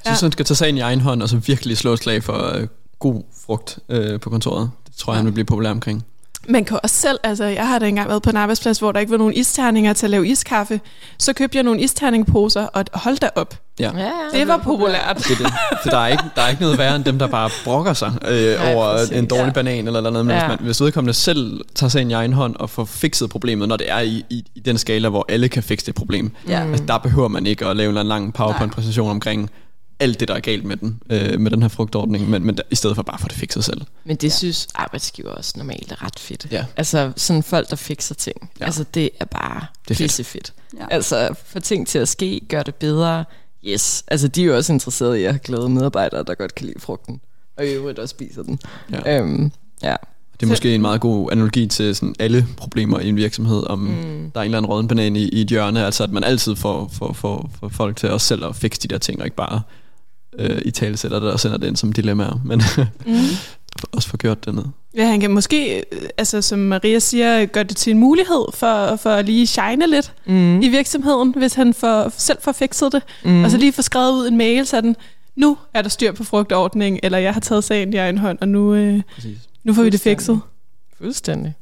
synes, 0.05 0.23
ja. 0.23 0.27
han 0.27 0.33
skal 0.33 0.45
tage 0.45 0.57
sagen 0.57 0.77
i 0.77 0.81
egen 0.81 1.01
hånd, 1.01 1.23
og 1.23 1.29
så 1.29 1.37
virkelig 1.37 1.79
slå 1.79 1.93
et 1.93 1.99
slag 1.99 2.23
for 2.23 2.57
øh, 2.57 2.67
god 2.99 3.23
frugt 3.47 3.79
øh, 3.89 4.21
på 4.21 4.31
kontoret. 4.31 4.71
Det 4.87 4.97
tror 4.97 5.13
jeg, 5.13 5.17
ja. 5.17 5.19
han 5.19 5.27
vil 5.27 5.33
blive 5.33 5.45
populær 5.45 5.71
omkring. 5.71 6.05
Man 6.49 6.65
kan 6.65 6.79
også 6.83 6.97
selv, 6.97 7.19
altså 7.23 7.45
jeg 7.45 7.69
har 7.69 7.79
da 7.79 7.87
engang 7.87 8.09
været 8.09 8.23
på 8.23 8.31
en 8.31 8.37
arbejdsplads, 8.37 8.79
hvor 8.79 8.93
der 8.93 9.01
ikke 9.01 9.13
var 9.13 9.19
nogen 9.19 9.35
isterninger 9.35 9.93
til 9.93 10.07
at 10.07 10.11
lave 10.11 10.29
iskaffe. 10.29 10.81
Så 11.19 11.33
købte 11.33 11.57
jeg 11.57 11.63
nogle 11.63 11.81
isterningposer, 11.81 12.67
og 12.67 12.85
hold 12.95 13.19
da 13.19 13.31
op. 13.35 13.66
Ja. 13.81 13.91
ja, 13.97 14.11
ja 14.35 14.39
det 14.39 14.49
var 14.49 14.57
populært. 14.57 15.17
Det, 15.17 15.39
det. 15.39 15.47
Så 15.85 15.91
der 15.91 15.99
er, 15.99 16.07
ikke, 16.07 16.25
der 16.37 16.43
er 16.43 16.49
ikke 16.49 16.63
noget 16.63 16.79
værre 16.79 16.97
end 16.97 17.05
dem, 17.05 17.19
der 17.19 17.27
bare 17.27 17.51
brokker 17.65 17.93
sig 17.93 18.13
øh, 18.29 18.43
ja, 18.43 18.75
over 18.75 18.97
præcis. 18.97 19.17
en 19.17 19.27
dårlig 19.27 19.47
ja. 19.47 19.51
banan 19.53 19.87
eller 19.87 20.01
noget. 20.01 20.27
Men 20.27 20.37
ja. 20.37 20.41
hvis, 20.41 20.49
man, 20.49 20.67
hvis 20.67 20.81
vedkommende 20.81 21.15
selv 21.15 21.61
tager 21.75 21.91
sig 21.91 22.01
ind 22.01 22.11
i 22.11 22.15
egen 22.15 22.33
hånd 22.33 22.57
og 22.57 22.71
får 22.71 22.85
fikset 22.85 23.31
problemet, 23.31 23.69
når 23.69 23.77
det 23.77 23.91
er 23.91 24.01
i, 24.01 24.25
i, 24.31 24.45
i 24.55 24.61
den 24.61 24.79
skala, 24.79 25.09
hvor 25.09 25.25
alle 25.29 25.49
kan 25.49 25.63
fikse 25.63 25.87
det 25.87 25.95
problem, 25.95 26.33
ja. 26.49 26.71
altså, 26.71 26.85
der 26.85 26.99
behøver 26.99 27.29
man 27.29 27.47
ikke 27.47 27.67
at 27.67 27.77
lave 27.77 28.01
en 28.01 28.07
lang 28.07 28.35
PowerPoint-præsentation 28.35 29.11
omkring, 29.11 29.51
alt 30.01 30.21
det, 30.21 30.29
der 30.29 30.35
er 30.35 30.41
galt 30.41 30.65
med 30.65 30.77
den, 30.77 31.03
øh, 31.11 31.41
med 31.41 31.51
den 31.51 31.63
her 31.63 31.69
frugtordning, 31.69 32.31
men, 32.31 32.47
men 32.47 32.59
i 32.71 32.75
stedet 32.75 32.97
for 32.97 33.03
bare 33.03 33.19
for 33.19 33.29
det 33.29 33.37
fikset 33.37 33.65
selv. 33.65 33.81
Men 34.05 34.17
det 34.17 34.29
ja. 34.29 34.33
synes 34.33 34.69
arbejdsgiver 34.75 35.31
også 35.31 35.53
normalt 35.57 35.93
er 35.93 36.05
ret 36.05 36.19
fedt. 36.19 36.47
Ja. 36.51 36.65
Altså 36.77 37.13
sådan 37.17 37.43
folk, 37.43 37.71
der 37.71 37.77
fikser 37.77 38.15
ting. 38.15 38.51
Ja. 38.61 38.65
Altså 38.65 38.85
det 38.95 39.11
er 39.21 39.25
bare 39.25 39.67
det 39.89 40.01
er 40.01 40.09
fedt. 40.09 40.27
fedt. 40.27 40.53
Ja. 40.79 40.87
Altså 40.91 41.35
få 41.47 41.61
ting 41.61 41.87
til 41.87 41.99
at 41.99 42.09
ske, 42.09 42.41
gør 42.49 42.63
det 42.63 42.75
bedre. 42.75 43.25
Yes. 43.69 44.05
Altså 44.09 44.29
de 44.29 44.43
er 44.43 44.47
jo 44.47 44.57
også 44.57 44.73
interesserede 44.73 45.21
i 45.21 45.25
at 45.25 45.33
have 45.33 45.39
glade 45.39 45.69
medarbejdere, 45.69 46.25
der 46.27 46.35
godt 46.35 46.55
kan 46.55 46.67
lide 46.67 46.81
frugten. 46.81 47.21
Og 47.57 47.67
i 47.67 47.69
øvrigt 47.69 47.99
også 47.99 48.11
spiser 48.11 48.43
den. 48.43 48.59
Ja. 48.93 49.21
Øhm, 49.21 49.53
ja. 49.83 49.97
Det 50.41 50.47
er 50.47 50.51
måske 50.51 50.75
en 50.75 50.81
meget 50.81 51.01
god 51.01 51.33
analogi 51.33 51.67
til 51.67 51.95
sådan 51.97 52.15
alle 52.19 52.47
problemer 52.57 52.99
i 53.01 53.09
en 53.09 53.17
virksomhed, 53.17 53.67
om 53.67 53.79
mm. 53.79 54.31
der 54.35 54.41
er 54.41 54.43
en 54.43 54.45
eller 54.45 54.59
anden 54.59 54.71
råden 54.71 54.89
banan 54.89 55.17
i, 55.17 55.29
i 55.29 55.41
et 55.41 55.49
hjørne, 55.49 55.85
altså 55.85 56.05
at 56.05 56.11
man 56.11 56.25
altid 56.25 56.57
får, 56.57 56.91
får, 56.93 57.13
får, 57.13 57.51
får 57.61 57.69
folk 57.69 57.97
til 57.97 58.11
os 58.11 58.23
selv 58.23 58.45
at 58.45 58.57
fikse 58.57 58.81
de 58.81 58.89
der 58.89 58.99
ting, 58.99 59.21
og 59.21 59.27
ikke 59.27 59.37
bare 59.37 59.63
øh, 60.39 60.63
i 60.65 60.71
tale 60.71 60.97
sætter 60.97 61.21
det 61.21 61.33
og 61.33 61.41
sender 61.41 61.57
det 61.59 61.67
ind 61.67 61.77
som 61.77 61.93
dilemmaer, 61.93 62.41
men 62.45 62.63
mm. 63.07 63.15
også 63.93 64.09
få 64.09 64.17
gjort 64.17 64.45
det 64.45 64.55
ned. 64.55 64.65
Ja, 64.97 65.07
han 65.07 65.21
kan 65.21 65.31
måske, 65.31 65.79
øh, 65.79 66.09
altså 66.19 66.43
som 66.43 66.59
Maria 66.59 66.99
siger, 66.99 67.47
gøre 67.47 67.65
det 67.65 67.77
til 67.77 67.91
en 67.91 67.99
mulighed 67.99 68.45
for, 68.55 68.97
for 68.97 69.11
at 69.11 69.25
lige 69.25 69.47
shine 69.47 69.87
lidt 69.87 70.13
mm. 70.27 70.63
i 70.63 70.69
virksomheden, 70.69 71.35
hvis 71.37 71.55
han 71.55 71.75
får, 71.75 72.13
selv 72.17 72.39
får 72.41 72.53
fikset 72.53 72.93
det, 72.93 73.03
mm. 73.25 73.45
og 73.45 73.51
så 73.51 73.57
lige 73.57 73.73
få 73.73 73.83
skrevet 73.83 74.13
ud 74.13 74.29
en 74.29 74.37
mail 74.37 74.67
sådan, 74.67 74.97
nu 75.37 75.57
er 75.75 75.83
der 75.83 75.89
styr 75.89 76.13
på 76.13 76.25
frugtordning, 76.25 77.01
eller 77.03 77.19
jeg 77.19 77.33
har 77.35 77.41
taget 77.41 77.65
sagen 77.65 77.93
i 77.93 77.97
egen 77.97 78.19
hånd, 78.19 78.39
og 78.41 78.49
nu, 78.49 78.75
øh, 78.75 79.03
nu 79.65 79.75
får 79.75 79.83
vi 79.83 79.91
det 79.91 80.01
fikset. 80.01 80.41
Fuldstændig. 80.99 81.55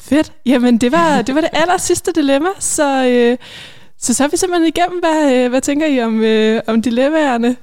Fedt. 0.00 0.32
Jamen, 0.46 0.78
det 0.78 0.92
var 0.92 1.22
det, 1.22 1.34
var 1.34 1.40
det 1.40 1.50
aller 1.52 1.76
sidste 1.76 2.12
dilemma, 2.12 2.48
så, 2.58 3.06
øh, 3.06 3.38
så 3.98 4.14
så 4.14 4.24
er 4.24 4.28
vi 4.28 4.36
simpelthen 4.36 4.72
igennem. 4.76 5.00
Hvad, 5.00 5.34
øh, 5.34 5.50
hvad 5.50 5.60
tænker 5.60 5.86
I 5.86 6.02
om, 6.02 6.20
øh, 6.20 6.62
om 6.66 6.82
dilemmaerne? 6.82 7.56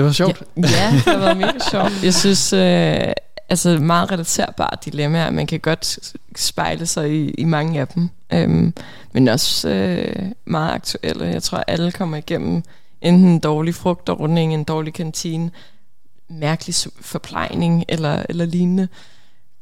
Det 0.00 0.06
var 0.06 0.12
sjovt. 0.12 0.42
Ja, 0.56 0.62
ja 0.62 0.92
det 0.92 1.00
har 1.00 1.18
været 1.18 1.36
mega 1.36 1.58
sjovt. 1.70 2.04
Jeg 2.04 2.14
synes, 2.14 2.52
øh, 2.52 3.12
altså 3.48 3.78
meget 3.78 4.12
relaterbart 4.12 4.84
dilemma, 4.84 5.30
man 5.30 5.46
kan 5.46 5.60
godt 5.60 5.98
spejle 6.36 6.86
sig 6.86 7.12
i, 7.12 7.30
i 7.30 7.44
mange 7.44 7.80
af 7.80 7.88
dem. 7.88 8.08
Øhm, 8.32 8.74
men 9.12 9.28
også 9.28 9.68
øh, 9.68 10.22
meget 10.44 10.74
aktuelle. 10.74 11.24
Jeg 11.24 11.42
tror, 11.42 11.64
alle 11.66 11.92
kommer 11.92 12.16
igennem 12.16 12.62
enten 13.02 13.28
en 13.28 13.38
dårlig 13.38 13.74
frugtordning, 13.74 14.54
en 14.54 14.64
dårlig 14.64 14.94
kantine, 14.94 15.50
mærkelig 16.28 16.74
forplejning 17.00 17.84
eller, 17.88 18.22
eller 18.28 18.44
lignende. 18.44 18.88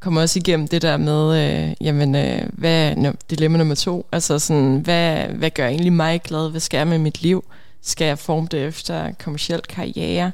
Kommer 0.00 0.20
også 0.20 0.38
igennem 0.38 0.68
det 0.68 0.82
der 0.82 0.96
med, 0.96 1.38
øh, 1.38 1.74
jamen, 1.80 2.14
øh, 2.14 2.42
hvad 2.52 2.92
er 2.92 3.12
dilemma 3.30 3.58
nummer 3.58 3.74
to? 3.74 4.06
Altså 4.12 4.38
sådan, 4.38 4.76
hvad, 4.76 5.26
hvad 5.26 5.50
gør 5.50 5.66
egentlig 5.66 5.92
mig 5.92 6.22
glad? 6.22 6.50
Hvad 6.50 6.60
skal 6.60 6.78
jeg 6.78 6.86
med 6.86 6.98
mit 6.98 7.22
liv? 7.22 7.44
Skal 7.82 8.06
jeg 8.06 8.18
forme 8.18 8.46
det 8.50 8.64
efter 8.64 9.12
kommersiel 9.12 9.60
karriere? 9.62 10.32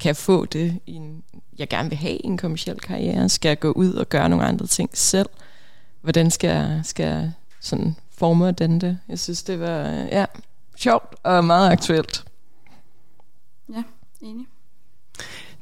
Kan 0.00 0.08
jeg 0.08 0.16
få 0.16 0.44
det, 0.44 0.80
i 0.86 0.92
en, 0.92 1.22
jeg 1.58 1.68
gerne 1.68 1.88
vil 1.88 1.98
have 1.98 2.16
i 2.16 2.20
en 2.26 2.38
kommersiel 2.38 2.80
karriere? 2.80 3.28
Skal 3.28 3.48
jeg 3.48 3.60
gå 3.60 3.70
ud 3.70 3.92
og 3.92 4.08
gøre 4.08 4.28
nogle 4.28 4.44
andre 4.44 4.66
ting 4.66 4.90
selv? 4.94 5.28
Hvordan 6.02 6.30
skal 6.30 6.48
jeg, 6.48 6.80
skal 6.84 7.06
jeg 7.06 7.32
sådan 7.60 7.96
forme 8.18 8.52
den 8.52 8.80
det? 8.80 8.98
Jeg 9.08 9.18
synes, 9.18 9.42
det 9.42 9.60
var 9.60 9.82
ja, 10.12 10.24
sjovt 10.76 11.14
og 11.22 11.44
meget 11.44 11.70
aktuelt. 11.70 12.24
Ja, 13.74 13.82
enig. 14.20 14.46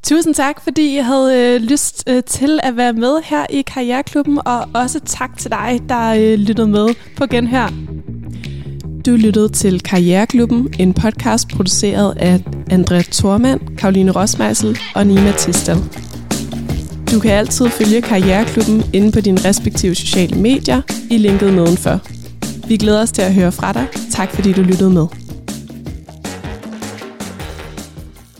Tusind 0.02 0.34
tak, 0.34 0.60
fordi 0.60 0.96
jeg 0.96 1.06
havde 1.06 1.54
øh, 1.54 1.60
lyst 1.60 2.04
øh, 2.06 2.24
til 2.24 2.60
at 2.62 2.76
være 2.76 2.92
med 2.92 3.22
her 3.24 3.46
i 3.50 3.62
Karriereklubben, 3.62 4.40
og 4.44 4.68
også 4.74 5.00
tak 5.00 5.38
til 5.38 5.50
dig, 5.50 5.80
der 5.88 6.14
øh, 6.14 6.38
lyttede 6.38 6.68
med 6.68 6.88
på 7.16 7.26
Genhør. 7.26 7.68
Du 9.06 9.10
lyttede 9.10 9.48
til 9.48 9.82
Karriereklubben, 9.82 10.74
en 10.78 10.94
podcast 10.94 11.48
produceret 11.48 12.14
af 12.16 12.40
André 12.72 13.10
Tormand, 13.10 13.60
Karoline 13.78 14.10
Rosmeisel 14.10 14.78
og 14.94 15.06
Nima 15.06 15.32
Tistel. 15.38 15.76
Du 17.12 17.20
kan 17.20 17.30
altid 17.30 17.68
følge 17.68 18.02
Karriereklubben 18.02 18.82
inde 18.92 19.12
på 19.12 19.20
dine 19.20 19.40
respektive 19.44 19.94
sociale 19.94 20.40
medier 20.40 20.82
i 21.10 21.18
linket 21.18 21.54
nedenfor. 21.54 22.00
Vi 22.68 22.76
glæder 22.76 23.02
os 23.02 23.12
til 23.12 23.22
at 23.22 23.34
høre 23.34 23.52
fra 23.52 23.72
dig. 23.72 23.86
Tak 24.10 24.30
fordi 24.34 24.52
du 24.52 24.62
lyttede 24.62 24.90
med. 24.90 25.06